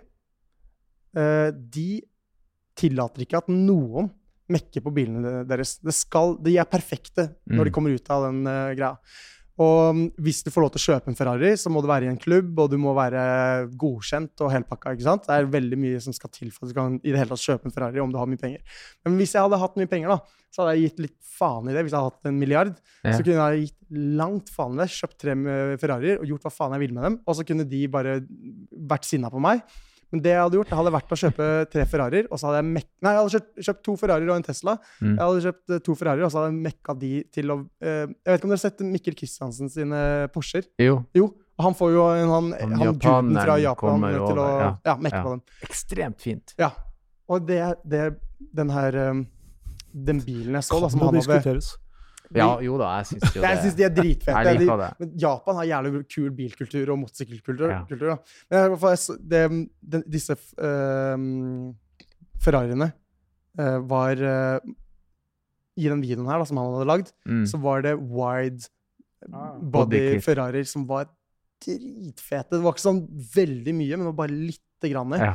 uh, 1.17 1.49
De 1.53 1.89
tillater 2.79 3.25
ikke 3.25 3.41
at 3.41 3.49
noen 3.51 4.11
mekker 4.49 4.81
på 4.81 4.93
bilene 4.95 5.43
deres. 5.49 5.75
Det 5.83 5.93
skal, 5.93 6.37
de 6.41 6.55
er 6.57 6.69
perfekte 6.69 7.27
når 7.45 7.67
de 7.67 7.69
Mm. 7.69 7.75
kommer 7.75 7.93
ut 7.93 8.09
av 8.09 8.23
den 8.29 8.39
uh, 8.47 8.71
greia. 8.77 8.95
Og 9.59 9.89
um, 9.91 10.01
hvis 10.23 10.39
du 10.45 10.49
får 10.53 10.63
lov 10.63 10.69
til 10.71 10.79
å 10.79 10.85
kjøpe 10.93 11.11
en 11.11 11.17
Ferrari, 11.19 11.49
så 11.59 11.67
må 11.73 11.81
du 11.83 11.89
være 11.89 12.07
i 12.07 12.11
en 12.13 12.19
klubb, 12.21 12.53
og 12.63 12.69
du 12.71 12.77
må 12.79 12.93
være 12.95 13.23
godkjent 13.79 14.39
og 14.45 14.53
helpakka. 14.53 14.93
ikke 14.95 15.03
sant? 15.03 15.25
Det 15.27 15.35
er 15.35 15.49
veldig 15.51 15.79
mye 15.83 15.99
som 16.03 16.15
skal 16.15 16.31
til 16.31 16.51
for 16.55 16.63
at 16.63 16.71
du 16.71 16.77
kan 16.77 16.95
i 17.03 17.11
det 17.11 17.19
hele 17.19 17.33
tatt 17.33 17.43
kjøpe 17.43 17.67
en 17.67 17.75
Ferrari 17.75 17.99
om 18.03 18.13
du 18.13 18.19
har 18.21 18.29
mye 18.31 18.39
penger. 18.39 18.63
Men 19.03 19.17
hvis 19.19 19.35
jeg 19.35 19.43
hadde 19.43 19.59
hatt 19.59 19.75
mye 19.81 19.91
penger, 19.91 20.13
da, 20.15 20.39
så 20.55 20.63
hadde 20.63 20.77
jeg 20.77 20.85
gitt 20.87 21.03
litt 21.09 21.17
faen 21.39 21.67
i 21.67 21.75
det. 21.75 21.83
Hvis 21.83 21.91
jeg 21.91 21.99
hadde 21.99 22.13
hatt 22.15 22.31
en 22.31 22.39
milliard, 22.39 22.71
Ja. 23.03 23.11
så 23.17 23.23
kunne 23.23 23.49
jeg 23.51 23.67
gitt 23.67 23.99
langt 24.23 24.49
faen 24.55 24.79
i 24.79 24.81
det. 24.85 24.89
Kjøpt 24.95 25.19
tre 25.25 25.35
eh, 25.35 25.75
Ferrarier 25.83 26.23
og 26.23 26.31
gjort 26.31 26.47
hva 26.47 26.55
faen 26.55 26.73
jeg 26.77 26.85
ville 26.85 26.95
med 26.95 27.07
dem. 27.09 27.19
Og 27.27 27.35
så 27.35 27.45
kunne 27.47 27.67
de 27.67 27.83
bare 27.91 28.15
vært 28.93 29.07
sinna 29.11 29.29
på 29.31 29.43
meg. 29.43 29.61
Men 30.09 30.21
det 30.25 30.31
jeg 30.33 30.41
hadde 30.41 30.57
gjort, 30.57 30.69
det 30.71 30.77
hadde 30.79 30.93
vært 30.95 31.11
å 31.13 31.17
kjøpe 31.21 31.47
tre 31.69 31.83
Ferrarier, 31.89 32.29
og 32.29 32.39
så 32.39 32.49
hadde 32.49 32.61
jeg 32.63 32.69
mek 32.69 32.87
Nei, 33.05 33.11
jeg 33.13 33.19
hadde 33.19 33.33
kjøpt, 33.35 33.51
kjøpt 33.67 33.83
to 33.85 33.93
Ferrarier 34.01 34.31
og 34.31 34.39
en 34.39 34.45
Tesla. 34.47 34.73
Mm. 34.99 35.11
Jeg 35.11 35.21
hadde 35.23 35.43
kjøpt 35.45 35.75
eh, 35.75 35.81
to 35.85 35.95
Ferrarier, 35.99 36.25
og 36.25 36.31
så 36.33 36.39
hadde 36.41 36.49
jeg 36.49 36.63
mekka 36.65 36.95
de 37.03 37.11
til 37.35 37.53
å 37.53 37.57
uh, 37.59 37.85
Jeg 37.85 38.31
vet 38.31 38.39
ikke 38.39 38.49
om 38.49 38.53
dere 38.53 38.57
har 38.57 38.63
sett 38.63 38.81
Mikkel 38.95 39.17
Kristiansen 39.19 39.71
sine 39.73 40.01
Porscher? 40.33 40.65
Jo, 40.81 41.03
Jo. 41.17 41.29
Han 41.59 41.75
får 41.75 41.89
jo 41.91 42.03
en, 42.15 42.29
han, 42.31 42.45
Han 42.55 42.73
han 42.79 42.99
duden 43.03 43.35
fra 43.35 43.57
Japan 43.59 44.05
til 44.07 44.37
å 44.39 44.45
ja. 44.47 44.69
ja. 44.87 44.93
mekke 44.95 45.17
Ja. 45.17 45.23
på 45.25 45.33
dem. 45.33 45.41
ekstremt 45.67 46.21
fint. 46.23 46.53
Ja. 46.61 46.69
Og 47.27 47.43
det, 47.49 47.59
det 47.83 48.05
den 48.55 48.71
her 48.71 48.95
um, 49.11 49.25
Den 49.91 50.21
bilen 50.23 50.55
jeg 50.55 50.63
så, 50.63 50.79
da, 50.79 50.87
som 50.87 51.03
han 51.03 51.09
hadde 51.11 51.19
diskuteres? 51.19 51.73
Ja, 52.37 52.59
jo 52.61 52.77
da, 52.77 52.89
jeg 52.99 53.05
syns 53.09 53.35
jo 53.35 53.41
det. 53.41 53.49
Jeg 53.49 53.61
syns 53.63 53.75
de 53.79 53.83
er 53.87 53.93
dritfete. 53.95 54.43
Jeg 54.45 54.57
De, 54.59 54.63
liker 54.65 54.77
det. 54.83 54.89
men 54.99 55.13
Japan 55.23 55.55
har 55.55 55.65
jævlig 55.65 56.01
kul 56.13 56.29
bilkultur 56.37 56.91
og 56.93 56.99
motorsykkelkultur. 57.01 57.69
Ja. 57.73 57.79
kultur. 57.89 58.17
Men 58.51 58.59
i 58.65 58.69
hvert 58.75 58.83
fall, 58.83 59.17
det, 59.33 59.41
den, 59.95 60.03
disse 60.13 60.35
um, 60.61 61.75
Ferrariene 62.39 62.91
uh, 63.59 63.79
var 63.89 64.21
uh, 64.21 64.59
I 65.79 65.87
den 65.89 66.01
videoen 66.03 66.27
her 66.29 66.39
da, 66.43 66.45
som 66.49 66.57
han 66.61 66.73
hadde 66.75 66.89
lagd, 66.91 67.13
Mm. 67.25 67.45
så 67.49 67.57
var 67.61 67.81
det 67.87 67.95
wide 67.99 68.69
Ah. 69.33 69.57
body 69.59 70.19
Ferrarier 70.23 70.63
som 70.63 70.85
var 70.87 71.09
dritfete. 71.59 72.53
Det 72.55 72.61
var 72.63 72.71
ikke 72.71 72.85
sånn 72.85 73.01
veldig 73.35 73.73
mye, 73.75 73.97
men 73.97 74.05
det 74.05 74.11
var 74.13 74.19
bare 74.21 74.31
lite 74.47 74.91
grann. 74.93 75.11
Ja. 75.19 75.33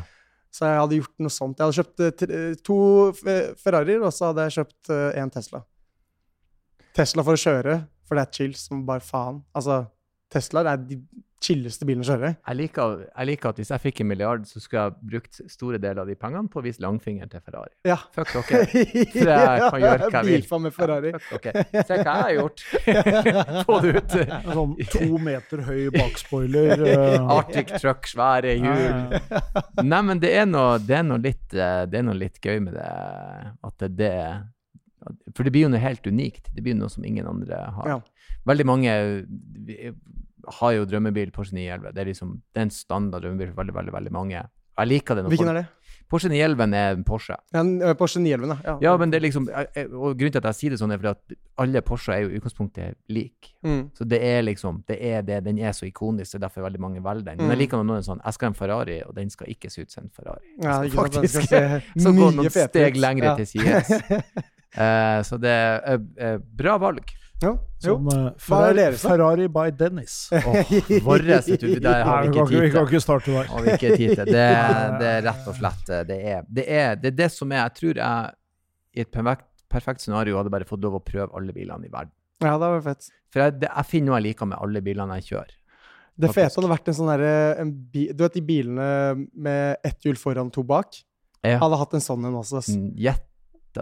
Så 0.55 0.65
jeg 0.71 0.79
hadde 0.81 0.97
gjort 1.03 1.19
noe 1.21 1.33
sånt. 1.35 1.59
Jeg 1.61 1.67
hadde 1.67 1.77
kjøpt 1.83 2.01
eh, 2.07 2.15
tre- 2.17 2.39
to 2.65 2.77
Ferrarier, 3.61 4.01
og 4.07 4.15
så 4.17 4.31
hadde 4.31 4.47
jeg 4.47 4.55
kjøpt 4.57 4.93
én 5.21 5.33
Tesla. 5.35 5.61
Tesla 6.95 7.25
for 7.27 7.35
å 7.35 7.41
kjøre, 7.41 7.79
for 8.07 8.19
det 8.19 8.27
er 8.27 8.37
chill 8.39 8.57
som 8.59 8.85
bare 8.87 9.03
faen. 9.03 9.43
Altså, 9.57 9.85
Teslaer 10.35 10.73
er 10.73 10.83
de 10.83 10.99
chilleste 11.45 11.85
bilene 11.87 12.05
å 12.05 12.09
kjøre. 12.09 12.31
Jeg 12.39 12.57
liker, 12.57 12.95
jeg 13.11 13.29
liker 13.29 13.51
at 13.51 13.59
hvis 13.61 13.71
jeg 13.75 13.83
fikk 13.83 14.01
en 14.01 14.09
milliard, 14.09 14.47
så 14.49 14.63
skulle 14.63 14.85
jeg 14.87 15.11
brukt 15.11 15.41
store 15.53 15.81
deler 15.83 16.01
av 16.05 16.09
de 16.09 16.17
pengene 16.19 16.49
på 16.51 16.61
å 16.61 16.65
vise 16.65 16.81
langfingeren 16.83 17.31
til 17.33 17.43
Ferrari. 17.45 17.75
Ja. 17.89 17.99
Fuck 18.15 18.33
dere. 18.33 18.63
Så 19.13 19.27
jeg 19.29 19.69
kan 19.69 19.85
gjøre 19.85 20.09
hva 20.09 20.23
jeg 20.23 20.29
vil. 20.31 20.39
Bilfa 20.39 20.61
med 20.65 20.75
Ferrari. 20.77 21.13
Ja, 21.13 21.21
fuck 21.29 21.45
dere. 21.45 21.67
Se 21.75 21.99
hva 22.01 22.15
jeg 22.15 22.25
har 22.25 22.33
gjort. 22.39 22.65
Få 23.69 23.79
det 23.85 23.93
ut. 23.99 24.17
Sånn 24.49 24.75
to 24.95 25.21
meter 25.29 25.65
høy 25.69 25.83
bakspoiler. 25.99 26.87
eh, 26.95 27.35
Arctic 27.37 27.77
truck, 27.77 28.09
svære 28.09 28.57
hjul. 28.57 29.21
Nei, 29.85 30.03
men 30.09 30.25
det 30.25 30.33
er 30.41 30.49
noe, 30.49 30.81
det 30.81 30.99
er 31.03 31.07
noe, 31.11 31.21
litt, 31.23 31.47
eh, 31.53 31.85
det 31.91 32.01
er 32.01 32.09
noe 32.09 32.19
litt 32.25 32.41
gøy 32.41 32.63
med 32.65 32.79
det. 32.79 32.91
At 33.69 33.85
det, 33.85 33.93
det 34.01 34.15
For 35.35 35.43
det 35.45 35.53
blir 35.53 35.63
jo 35.67 35.69
noe 35.69 35.81
helt 35.81 36.07
unikt. 36.07 36.51
Det 36.55 36.63
blir 36.63 36.75
noe 36.75 36.89
som 36.89 37.05
ingen 37.05 37.27
andre 37.27 37.55
har. 37.79 37.89
Ja. 37.89 38.01
Veldig 38.47 38.67
mange 38.67 38.91
har 40.61 40.73
jo 40.77 40.85
drømmebil 40.89 41.31
Porsche 41.33 41.55
911. 41.57 41.93
Det 41.95 42.03
er 42.05 42.11
liksom 42.13 42.35
det 42.53 42.61
er 42.61 42.67
en 42.69 42.75
standard 42.75 43.23
drømmebil 43.25 43.53
for 43.55 43.63
veldig, 43.63 43.75
veldig, 43.79 43.93
veldig 44.01 44.13
mange. 44.13 44.43
Jeg 44.75 44.89
liker 44.91 45.15
det. 45.17 45.25
Hvilken 45.31 45.49
er 45.55 45.61
det? 45.63 45.67
Porsche 46.11 46.29
911 46.29 46.75
er 46.77 46.91
en 46.99 47.05
Porsche. 47.07 47.35
Ja, 47.55 47.63
eh, 47.63 47.95
Porsche 47.97 48.21
911, 48.21 48.59
ja. 48.67 48.75
Ja, 48.83 48.97
men 49.01 49.11
det 49.11 49.17
er 49.17 49.23
liksom 49.25 49.47
jeg- 49.49 49.69
jeg- 49.75 49.89
Og 49.93 50.17
grunnen 50.19 50.33
til 50.33 50.39
at 50.39 50.45
jeg 50.45 50.55
sier 50.55 50.71
det 50.71 50.79
sånn, 50.79 50.93
er 50.93 50.99
fordi 50.99 51.09
at 51.11 51.33
alle 51.59 51.81
Porsche 51.83 52.13
er 52.13 52.21
jo 52.23 52.29
i 52.29 52.39
utgangspunktet 52.39 52.95
like. 53.09 53.55
Mm. 53.65 53.91
Så 53.97 54.07
det 54.07 54.21
er 54.23 54.43
liksom 54.43 54.85
det 54.87 54.99
er 55.01 55.23
det, 55.23 55.45
Den 55.45 55.59
er 55.59 55.71
så 55.73 55.87
ikonisk, 55.91 56.33
det 56.33 56.43
er 56.43 56.49
derfor 56.49 56.63
veldig 56.69 56.79
mange 56.81 57.01
velger 57.03 57.25
den. 57.25 57.37
Men 57.39 57.49
jeg 57.51 57.57
Mm. 57.57 57.61
liker 57.61 57.77
når 57.79 57.85
noen 57.87 57.99
er 57.99 58.03
sånn 58.03 58.21
Jeg 58.25 58.35
skal 58.35 58.47
ha 58.47 58.51
en 58.51 58.55
Ferrari, 58.55 59.03
og 59.03 59.15
den 59.15 59.31
skal 59.31 59.47
ikke 59.47 59.71
se 59.71 59.81
ut 59.83 59.91
som 59.91 60.05
en 60.05 60.11
Ferrari. 60.11 60.45
Ja, 60.61 60.83
Den 60.83 60.91
sant, 60.91 61.13
den 61.13 61.27
skal 61.29 61.43
faktisk- 61.43 61.49
se 61.49 61.83
så 62.05 62.13
går 62.13 62.35
noen 62.35 62.51
steg 62.51 62.95
lengre 62.97 63.25
Ja. 63.25 63.37
til 63.37 63.47
sides. 63.47 63.89
Eh, 64.75 65.21
så 65.27 65.39
det 65.39 65.53
er 65.55 66.01
eh, 66.19 66.39
bra 66.39 66.79
valg. 66.83 67.13
Ja. 67.43 67.53
Som, 67.83 68.07
er 68.09 68.31
Ferrari. 68.41 68.85
Ferrari 68.99 69.49
by 69.53 69.71
Dennis. 69.77 70.29
Vet 70.33 71.61
det 71.61 71.81
der 71.85 72.05
har 72.07 72.23
vi 72.23 72.31
ikke 72.31 72.39
kan 72.39 72.53
ikke, 72.53 72.63
vi 72.63 72.71
kan 72.73 72.87
ikke 72.89 73.03
starte 73.03 73.35
der. 73.35 73.51
Har 73.51 73.65
vi 73.65 73.75
ikke 73.75 73.97
tid 73.97 74.15
til. 74.15 74.31
Det, 74.31 74.47
det 75.01 75.11
er 75.11 75.27
rett 75.27 75.51
og 75.51 75.59
slett 75.59 75.91
eh, 75.91 76.07
det 76.09 76.21
er, 76.21 76.47
det 76.49 76.67
er 76.69 76.95
det 77.01 77.13
er 77.13 77.19
det 77.25 77.31
som 77.35 77.53
er 77.53 77.65
Jeg 77.65 77.75
tror 77.81 78.01
jeg 78.01 78.39
i 78.95 79.03
et 79.03 79.11
perfekt, 79.11 79.49
perfekt 79.71 80.05
scenario 80.05 80.39
hadde 80.39 80.53
bare 80.55 80.69
fått 80.69 80.83
lov 80.85 81.01
å 81.01 81.03
prøve 81.03 81.33
alle 81.35 81.53
bilene 81.55 81.89
i 81.89 81.93
verden. 81.93 82.15
Ja, 82.45 82.55
det 82.61 82.71
var 82.77 82.83
fett. 82.85 83.11
For 83.33 83.43
jeg, 83.43 83.59
det, 83.63 83.71
jeg 83.71 83.91
finner 83.91 84.13
noe 84.13 84.21
jeg 84.21 84.29
liker 84.31 84.51
med 84.51 84.61
alle 84.63 84.83
bilene 84.87 85.19
jeg 85.19 85.33
kjører. 85.33 85.55
Det 86.15 86.31
fete 86.31 86.55
hadde 86.55 86.71
vært 86.71 86.89
en 86.89 86.95
sånn 86.95 87.09
derre 87.11 87.65
Du 87.91 88.23
vet 88.23 88.37
de 88.37 88.43
bilene 88.47 88.89
med 89.35 89.81
ett 89.83 90.07
hjul 90.07 90.19
foran, 90.19 90.53
to 90.55 90.63
bak? 90.63 91.01
Ja. 91.43 91.59
Hadde 91.61 91.81
hatt 91.81 91.97
en 91.99 92.05
sånn 92.05 92.29
en 92.29 92.39
også. 92.39 92.63
ass. 92.63 92.71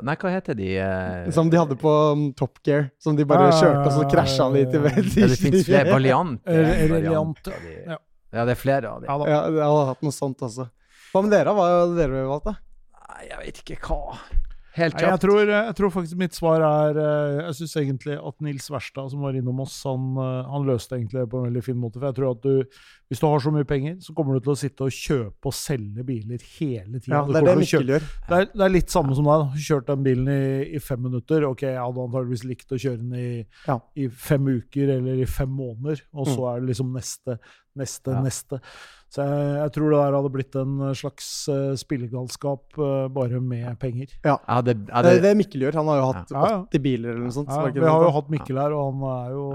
Nei, 0.00 0.14
hva 0.16 0.30
heter 0.32 0.54
de? 0.56 0.70
uh... 0.80 1.30
Som 1.36 1.50
de 1.52 1.58
hadde 1.60 1.76
på 1.76 1.90
um, 2.12 2.22
Top 2.38 2.62
Gear. 2.64 2.86
Som 2.98 3.16
de 3.18 3.26
bare 3.28 3.50
Ah, 3.50 3.58
kjørte, 3.60 3.82
og 3.90 3.92
så 3.92 4.06
krasja 4.08 4.46
de 4.54 4.62
til 4.72 4.86
Ja, 4.88 5.26
det 5.28 5.38
fins 5.42 5.66
flere. 5.68 5.92
Valiant. 5.96 6.40
er 6.46 6.62
en 6.62 6.64
Eh, 6.72 6.88
variant 6.88 6.92
Reliant, 6.92 7.44
de. 7.44 7.74
ja. 7.92 7.98
Ja, 8.32 8.44
det 8.48 8.54
er 8.56 8.60
flere 8.62 8.88
av 8.88 9.02
de. 9.02 9.06
Ja. 9.12 9.18
Jeg 9.52 9.60
hadde 9.60 9.86
hatt 9.90 10.02
noe 10.08 10.16
sånt 10.16 10.40
også. 10.48 10.70
Hva 11.12 11.20
med 11.26 11.34
dere? 11.34 11.52
Hva 11.52 11.66
hadde 11.68 11.98
dere 12.00 12.22
valgt, 12.30 12.46
da? 12.48 12.54
Nei, 13.12 13.26
jeg 13.28 13.38
vet 13.42 13.58
ikke 13.60 13.76
hva. 13.90 14.16
Helt 14.72 14.94
Nei, 14.96 15.02
jeg, 15.04 15.20
tror, 15.20 15.40
jeg 15.52 15.74
tror 15.76 15.90
faktisk 15.92 16.16
mitt 16.16 16.32
svar 16.32 16.62
er 16.64 16.96
eh, 16.96 17.40
Jeg 17.46 17.56
syns 17.58 17.74
egentlig 17.76 18.14
at 18.16 18.36
Nils 18.40 18.70
Verstad, 18.72 19.10
som 19.12 19.20
var 19.20 19.36
innom 19.36 19.58
oss, 19.60 19.74
han, 19.84 20.06
eh, 20.16 20.48
han 20.48 20.64
løste 20.64 20.96
egentlig 20.96 21.20
det 21.20 21.28
på 21.32 21.42
en 21.42 21.48
veldig 21.50 21.62
fin 21.66 21.76
måte. 21.76 22.00
For 22.00 22.08
jeg 22.08 22.16
tror 22.16 22.30
at 22.32 22.46
du, 22.46 22.78
hvis 23.12 23.20
du 23.20 23.26
har 23.28 23.42
så 23.44 23.52
mye 23.52 23.68
penger, 23.68 23.98
så 24.00 24.14
kommer 24.16 24.38
du 24.38 24.46
til 24.46 24.54
å 24.54 24.56
sitte 24.62 24.86
og 24.88 24.94
kjøpe 24.96 25.50
og 25.52 25.56
selge 25.58 26.06
biler 26.08 26.40
hele 26.56 27.02
tida. 27.02 27.18
Ja, 27.18 27.22
det 27.28 27.42
er 27.42 27.48
det 27.50 27.56
Mikkel 27.60 27.92
gjør. 27.92 28.06
Det 28.30 28.38
er, 28.38 28.48
det 28.54 28.64
er 28.68 28.74
litt 28.78 28.94
samme 28.96 29.18
som 29.18 29.28
deg. 29.28 29.58
Kjørt 29.68 29.90
den 29.92 30.06
bilen 30.08 30.32
i, 30.32 30.40
i 30.78 30.80
fem 30.80 31.04
minutter. 31.04 31.44
Ok, 31.50 31.66
jeg 31.68 31.76
hadde 31.76 32.06
antageligvis 32.08 32.46
likt 32.48 32.72
å 32.72 32.80
kjøre 32.80 33.02
den 33.02 33.12
i, 33.20 33.28
Ja. 33.68 33.76
i 34.00 34.08
fem 34.08 34.48
uker 34.56 34.94
eller 34.96 35.20
i 35.20 35.28
fem 35.28 35.52
måneder, 35.52 36.00
og 36.16 36.26
så 36.32 36.38
Mm. 36.42 36.48
er 36.56 36.60
det 36.64 36.68
liksom 36.72 36.92
neste, 36.96 37.36
neste, 37.78 38.12
Ja. 38.12 38.20
neste. 38.24 38.60
Så 39.12 39.24
jeg, 39.28 39.48
jeg 39.60 39.72
tror 39.74 39.90
det 39.92 39.98
der 40.00 40.16
hadde 40.16 40.32
blitt 40.32 40.56
en 40.56 40.76
slags 40.96 41.26
uh, 41.52 41.72
spillegalskap 41.76 42.78
uh, 42.80 43.08
bare 43.12 43.40
med 43.44 43.78
penger. 43.80 44.14
Ja, 44.24 44.38
jeg 44.48 44.64
Det 44.64 44.76
er 44.94 45.20
det 45.26 45.34
Mikkel 45.36 45.66
gjør. 45.66 45.80
Han 45.82 45.90
har 45.92 46.00
jo 46.00 46.06
hatt 46.12 46.32
Ja, 46.32 46.46
ja. 46.48 46.62
80 46.72 46.84
biler 46.86 47.12
eller 47.12 47.26
noe 47.26 47.36
sånt. 47.36 47.52
Ja, 47.52 47.66
vi 47.68 47.84
har 47.84 48.06
jo 48.06 48.14
hatt 48.16 48.32
Mikkel 48.32 48.60
her, 48.62 48.72
og 48.72 48.88
han 48.92 49.04
er 49.12 49.36
jo 49.36 49.46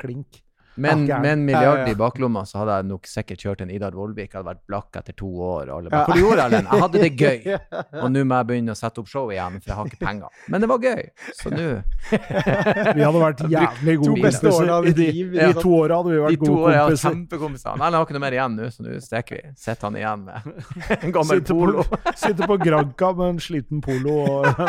klink. 0.00 0.42
Men 0.76 1.06
Ja, 1.06 1.18
med 1.20 1.32
en 1.32 1.44
milliard 1.44 1.78
ja, 1.80 1.86
ja. 1.86 1.92
i 1.92 1.94
baklomma, 1.98 2.44
så 2.46 2.58
hadde 2.60 2.76
jeg 2.80 2.86
nok 2.90 3.06
sikkert 3.10 3.38
kjørt 3.42 3.60
en 3.64 3.70
Idar 3.74 3.92
Vollvik. 3.96 4.30
Jeg 4.32 4.38
hadde 4.38 4.48
vært 4.52 4.62
blakk 4.70 4.96
etter 5.00 5.12
to 5.18 5.26
år. 5.26 5.68
Og 5.68 5.78
alle 5.78 5.90
Ja. 5.90 6.04
bare, 6.06 6.14
du 6.14 6.20
gjorde 6.22 6.44
Erlend? 6.46 6.68
Jeg 6.70 6.80
hadde 6.84 7.02
det 7.02 7.10
gøy. 7.24 7.58
Og 8.04 8.10
nå 8.14 8.24
må 8.24 8.38
jeg 8.40 8.46
begynne 8.50 8.72
å 8.72 8.78
sette 8.78 9.00
opp 9.02 9.08
show 9.10 9.30
igjen, 9.34 9.58
for 9.60 9.72
jeg 9.72 9.76
har 9.80 9.90
ikke 9.90 10.00
penger. 10.06 10.28
Men 10.48 10.60
det 10.64 10.68
var 10.70 10.78
gøy. 10.78 11.02
Så 11.40 11.50
nå 11.50 11.66
Vi 12.96 13.02
hadde 13.04 13.20
vært 13.24 13.42
jævlig 13.50 13.96
gode 14.00 14.14
kompiser. 14.14 14.72
I 14.90 14.92
de, 14.96 15.08
de 15.36 15.50
to 15.60 15.74
åra 15.80 16.00
hadde 16.00 16.14
vi 16.14 16.22
vært 16.24 16.40
gode 16.44 16.72
jeg 16.74 16.84
kompiser. 16.86 17.10
kjempekompiser. 17.10 17.76
Nei, 17.80 17.90
jeg 17.90 17.98
har 18.00 18.06
ikke 18.08 18.16
noe 18.18 18.24
mer 18.26 18.38
igjen 18.38 18.56
nå, 18.60 18.70
så 18.74 18.86
nå 18.86 18.96
stikker 19.04 19.36
vi. 19.40 19.52
Sitter 19.60 19.88
han 19.90 19.98
igjen 20.00 20.24
med 20.26 20.96
en 21.00 21.14
gammel 21.18 21.40
Sitter 21.42 21.54
polo. 21.60 21.84
på, 21.90 22.00
sitter 22.24 22.50
på 22.50 22.58
Granca 22.64 23.12
med 23.20 23.34
en 23.34 23.42
sliten 23.42 23.80
polo 23.84 24.16
og, 24.24 24.64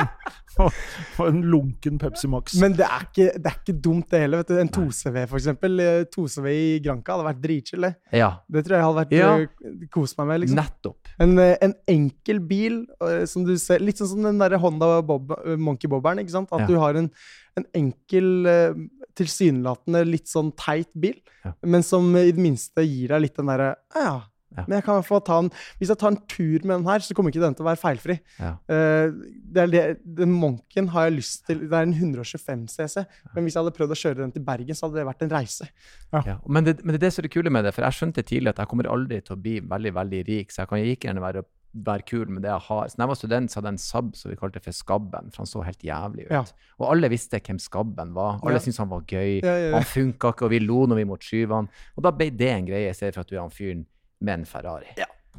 og 0.60 1.28
en 1.28 1.42
lunken 1.52 1.98
Pepsi 2.02 2.28
Max. 2.28 2.56
Men 2.62 2.74
det 2.78 2.86
er, 2.88 3.06
ikke, 3.08 3.28
det 3.40 3.46
er 3.52 3.58
ikke 3.62 3.76
dumt, 3.82 4.10
det 4.12 4.20
heller. 4.24 4.42
Vet 4.42 4.48
du. 4.52 4.58
En 4.60 4.70
2CV, 4.70 5.18
for 5.30 5.38
eksempel. 5.40 5.80
Eh, 5.80 6.04
2CV 6.14 6.48
i 6.52 6.80
Granca 6.84 7.16
hadde 7.18 7.28
vært 7.30 7.42
dritchill, 7.44 7.82
det. 7.88 7.94
Ja, 8.20 8.32
Det 8.52 8.66
tror 8.66 8.78
jeg 8.78 8.86
hadde 8.88 9.02
vært 9.02 9.16
Ja. 9.16 9.32
eh, 9.40 9.88
kost 9.92 10.18
meg 10.20 10.28
med. 10.28 10.42
liksom. 10.42 10.58
nettopp. 10.62 10.98
En, 11.20 11.38
eh, 11.40 11.58
en 11.62 11.74
enkel 11.88 12.40
bil, 12.40 12.86
eh, 13.02 13.26
som 13.26 13.44
du 13.46 13.56
ser 13.58 13.80
Litt 13.80 13.98
sånn 13.98 14.08
som 14.16 14.24
den 14.24 14.38
der 14.40 14.58
Honda 14.58 15.02
Bob, 15.02 15.32
eh, 15.46 15.56
Monkey 15.58 15.88
Bobberen. 15.90 16.20
ikke 16.20 16.32
sant? 16.32 16.50
At 16.52 16.62
Ja. 16.62 16.68
du 16.68 16.76
har 16.80 16.96
en, 16.96 17.10
en 17.58 17.66
enkel, 17.74 18.46
eh, 18.48 18.74
tilsynelatende 19.16 20.06
litt 20.08 20.28
sånn 20.28 20.52
teit 20.56 20.90
bil, 21.00 21.16
Ja. 21.46 21.54
men 21.64 21.84
som 21.84 22.16
i 22.16 22.32
det 22.32 22.38
minste 22.40 22.84
gir 22.86 23.10
deg 23.10 23.22
litt 23.22 23.36
den 23.36 23.48
derre 23.48 23.76
Ja, 23.96 24.22
Ja. 24.52 24.66
men 24.68 24.76
jeg 24.80 24.84
kan 24.84 25.04
få 25.08 25.22
ta 25.24 25.38
en 25.40 25.48
Hvis 25.80 25.92
jeg 25.94 26.00
tar 26.02 26.12
en 26.12 26.18
tur 26.28 26.66
med 26.68 26.74
den 26.74 26.88
her, 26.90 27.00
så 27.00 27.16
kommer 27.16 27.32
ikke 27.32 27.44
den 27.44 27.56
til 27.56 27.64
å 27.64 27.70
være 27.70 27.80
feilfri. 27.80 28.18
Ja. 28.36 28.52
Uh, 28.68 29.14
det 29.52 29.64
er 29.64 29.72
det, 29.72 29.84
den 30.20 30.34
Monken 30.36 30.90
har 30.92 31.08
jeg 31.08 31.18
lyst 31.22 31.46
til 31.48 31.64
Det 31.64 31.78
er 31.78 31.88
en 31.88 31.96
125 31.96 32.68
CC, 32.74 33.06
men 33.36 33.46
hvis 33.46 33.56
jeg 33.56 33.64
hadde 33.64 33.76
prøvd 33.78 33.96
å 33.96 34.00
kjøre 34.02 34.20
den 34.24 34.36
til 34.36 34.46
Bergen, 34.46 34.78
så 34.78 34.88
hadde 34.88 35.00
det 35.00 35.08
vært 35.08 35.26
en 35.26 35.34
reise. 35.34 35.70
Ja. 36.12 36.38
Men, 36.48 36.68
det, 36.68 36.80
men 36.84 36.96
det 36.96 37.02
er 37.02 37.08
det 37.08 37.14
som 37.16 37.24
er 37.24 37.30
det 37.30 37.34
kule 37.38 37.54
med 37.54 37.66
det, 37.68 37.74
for 37.76 37.88
jeg 37.88 38.00
skjønte 38.00 38.26
tidlig 38.28 38.54
at 38.54 38.62
jeg 38.62 38.72
kommer 38.72 38.92
aldri 38.92 39.22
til 39.24 39.38
å 39.38 39.42
bli 39.42 39.58
veldig 39.72 39.96
veldig 39.98 40.22
rik, 40.28 40.52
så 40.52 40.64
jeg 40.64 40.72
kan 40.72 40.84
like 40.84 41.08
gjerne 41.08 41.24
være, 41.24 41.44
være 41.88 42.08
kul 42.10 42.28
med 42.28 42.44
det 42.46 42.52
jeg 42.52 42.66
har. 42.68 42.90
Så 42.92 43.00
da 43.00 43.06
jeg 43.06 43.14
var 43.14 43.20
student, 43.22 43.52
så 43.52 43.60
hadde 43.60 43.72
jeg 43.72 43.78
en 43.78 43.86
Saab 43.86 44.12
som 44.20 44.34
vi 44.34 44.40
kalte 44.42 44.64
for 44.64 44.76
Skabben, 44.76 45.32
for 45.32 45.44
han 45.44 45.52
så 45.52 45.64
helt 45.68 45.88
jævlig 45.88 46.28
ut. 46.28 46.54
Og 46.82 46.90
alle 46.90 47.12
visste 47.14 47.40
hvem 47.40 47.62
Skabben 47.62 48.14
var. 48.18 48.42
Alle 48.44 48.60
syntes 48.64 48.82
han 48.84 48.92
var 48.92 49.08
gøy. 49.08 49.40
Han 49.78 49.88
funka 49.88 50.36
ikke, 50.36 50.50
og 50.50 50.54
vi 50.54 50.62
lo 50.64 50.84
når 50.90 51.02
vi 51.02 51.08
måtte 51.14 51.30
skyve 51.30 51.62
han. 51.62 51.72
Og 51.96 52.06
da 52.06 52.14
ble 52.16 52.32
det 52.36 52.52
en 52.52 52.70
greie, 52.70 52.92
i 52.92 52.98
stedet 52.98 53.16
for 53.16 53.24
at 53.24 53.32
du 53.32 53.38
er 53.38 53.44
han 53.46 53.56
fyren 53.56 53.86
med 54.22 54.40
en 54.42 54.46
Ferrari. 54.50 54.92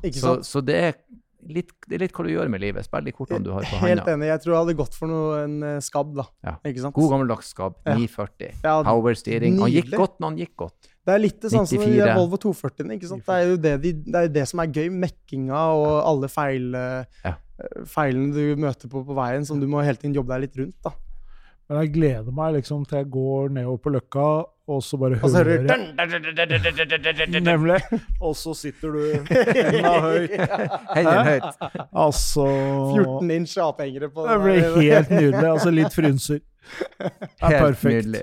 Ikke 0.02 0.18
Så, 0.18 0.26
sant? 0.26 0.48
så 0.48 0.60
det, 0.66 0.76
er 0.82 0.96
litt, 1.52 1.70
det 1.88 1.96
er 1.96 2.02
litt 2.04 2.14
hva 2.16 2.24
du 2.26 2.30
gjør 2.32 2.50
med 2.50 2.62
livet. 2.62 2.84
Spill 2.86 3.06
de 3.06 3.12
kortene 3.14 3.42
du 3.46 3.52
har 3.54 3.66
på 3.66 3.78
Helt 3.82 4.08
enig. 4.10 4.28
Jeg 4.30 4.42
tror 4.42 4.52
jeg 4.54 4.60
hadde 4.64 4.74
gått 4.78 4.96
for 4.98 5.10
noe, 5.10 5.42
en 5.44 5.56
eh, 5.68 5.76
skabb, 5.84 6.14
da. 6.18 6.24
Ja. 6.46 6.54
Ikke 6.70 6.82
sant? 6.84 6.96
God 6.98 7.10
gammeldags 7.14 7.52
Skab, 7.54 7.76
940. 7.86 8.56
Ja, 8.64 8.74
Power 8.86 9.14
steering. 9.18 9.60
Han 9.62 9.70
gikk 9.74 9.92
godt 9.94 10.18
når 10.18 10.32
han 10.32 10.40
gikk 10.42 10.56
godt. 10.64 10.90
Det 11.02 11.14
er 11.16 11.22
litt 11.22 11.38
det 11.42 11.50
samme 11.50 11.66
som 11.66 11.82
de 11.82 12.10
Volvo 12.14 12.38
240. 12.38 12.90
ikke 12.96 13.08
sant? 13.10 13.24
Det 13.26 13.38
er 13.38 13.48
jo 13.50 13.56
det, 13.58 13.72
de, 13.82 13.92
det, 14.06 14.20
er 14.26 14.34
det 14.40 14.44
som 14.50 14.62
er 14.62 14.70
gøy. 14.74 14.90
Mekkinga 15.02 15.62
og 15.78 15.94
alle 16.12 16.30
feil, 16.30 16.68
eh, 16.78 17.22
Ja. 17.26 17.34
feilene 17.86 18.32
du 18.34 18.56
møter 18.62 18.90
på 18.90 19.02
på 19.06 19.14
veien, 19.14 19.46
som 19.46 19.58
du 19.60 19.66
må 19.70 19.82
hele 19.86 19.98
tiden 19.98 20.14
jobbe 20.14 20.34
deg 20.34 20.48
litt 20.48 20.58
rundt. 20.62 20.78
da. 20.82 20.92
Men 21.68 21.84
jeg 21.84 21.92
gleder 21.94 22.34
meg 22.34 22.54
liksom 22.58 22.82
til 22.86 22.98
jeg 22.98 23.10
går 23.14 23.50
nedover 23.54 23.78
på 23.82 23.92
Løkka, 23.94 24.26
og 24.68 24.82
så 24.86 24.96
bare 25.00 25.16
hører 25.18 25.62
du 25.62 27.40
Nemlig. 27.40 27.80
Og 28.20 28.36
så 28.38 28.54
sitter 28.54 28.92
du 28.94 29.00
enda 29.12 29.94
høyt. 30.04 30.36
Heller 30.94 31.24
høyt. 31.26 31.64
Altså 32.04 32.46
14 32.94 33.30
inch 33.36 33.56
avhengere 33.62 34.10
på 34.14 34.26
Det 34.28 34.36
ble 34.44 34.54
der. 34.60 34.76
helt 34.82 35.10
nydelig. 35.10 35.48
Altså 35.50 35.70
litt 35.74 35.96
frynser. 35.96 36.40
Det 36.42 37.10
er 37.42 37.48
Helt 37.48 37.58
perfekt. 37.64 37.90
nydelig. 38.06 38.22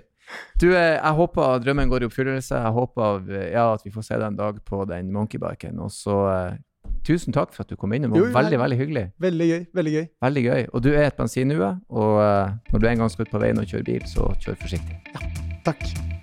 Du, 0.62 0.68
eh, 0.78 0.96
jeg 0.96 1.14
håper 1.18 1.60
drømmen 1.66 1.90
går 1.90 2.04
i 2.06 2.08
oppfyllelse. 2.10 2.56
Jeg 2.56 2.72
håper 2.76 3.30
eh, 3.34 3.52
ja, 3.56 3.66
at 3.74 3.82
vi 3.86 3.92
får 3.92 4.06
se 4.06 4.16
deg 4.20 4.28
en 4.30 4.38
dag 4.38 4.60
på 4.66 4.84
den 4.90 5.10
monkeybiken. 5.16 5.80
Og 5.82 5.90
så 5.92 6.18
eh, 6.30 6.54
tusen 7.08 7.34
takk 7.36 7.52
for 7.56 7.66
at 7.66 7.74
du 7.74 7.76
kom 7.82 7.94
innom. 7.98 8.14
Det 8.14 8.22
Jo, 8.22 8.30
var 8.30 8.44
veldig, 8.44 8.60
veldig 8.62 8.78
hyggelig. 8.84 9.06
Veldig 9.26 9.50
gøy. 9.50 9.66
Veldig 9.82 9.96
gøy. 9.98 10.06
Veldig 10.28 10.46
gøy. 10.46 10.68
Og 10.74 10.86
du 10.86 10.92
er 10.94 11.10
et 11.10 11.18
bensinhue, 11.18 11.74
og 11.90 12.22
eh, 12.24 12.54
når 12.72 12.80
du 12.86 12.88
en 12.94 13.04
gang 13.04 13.12
skal 13.12 13.26
ut 13.28 13.34
på 13.34 13.42
veien 13.44 13.60
og 13.60 13.68
kjøre 13.74 13.90
bil, 13.90 14.06
så 14.08 14.30
kjør 14.46 14.62
forsiktig. 14.64 15.02
Takk. 15.66 16.18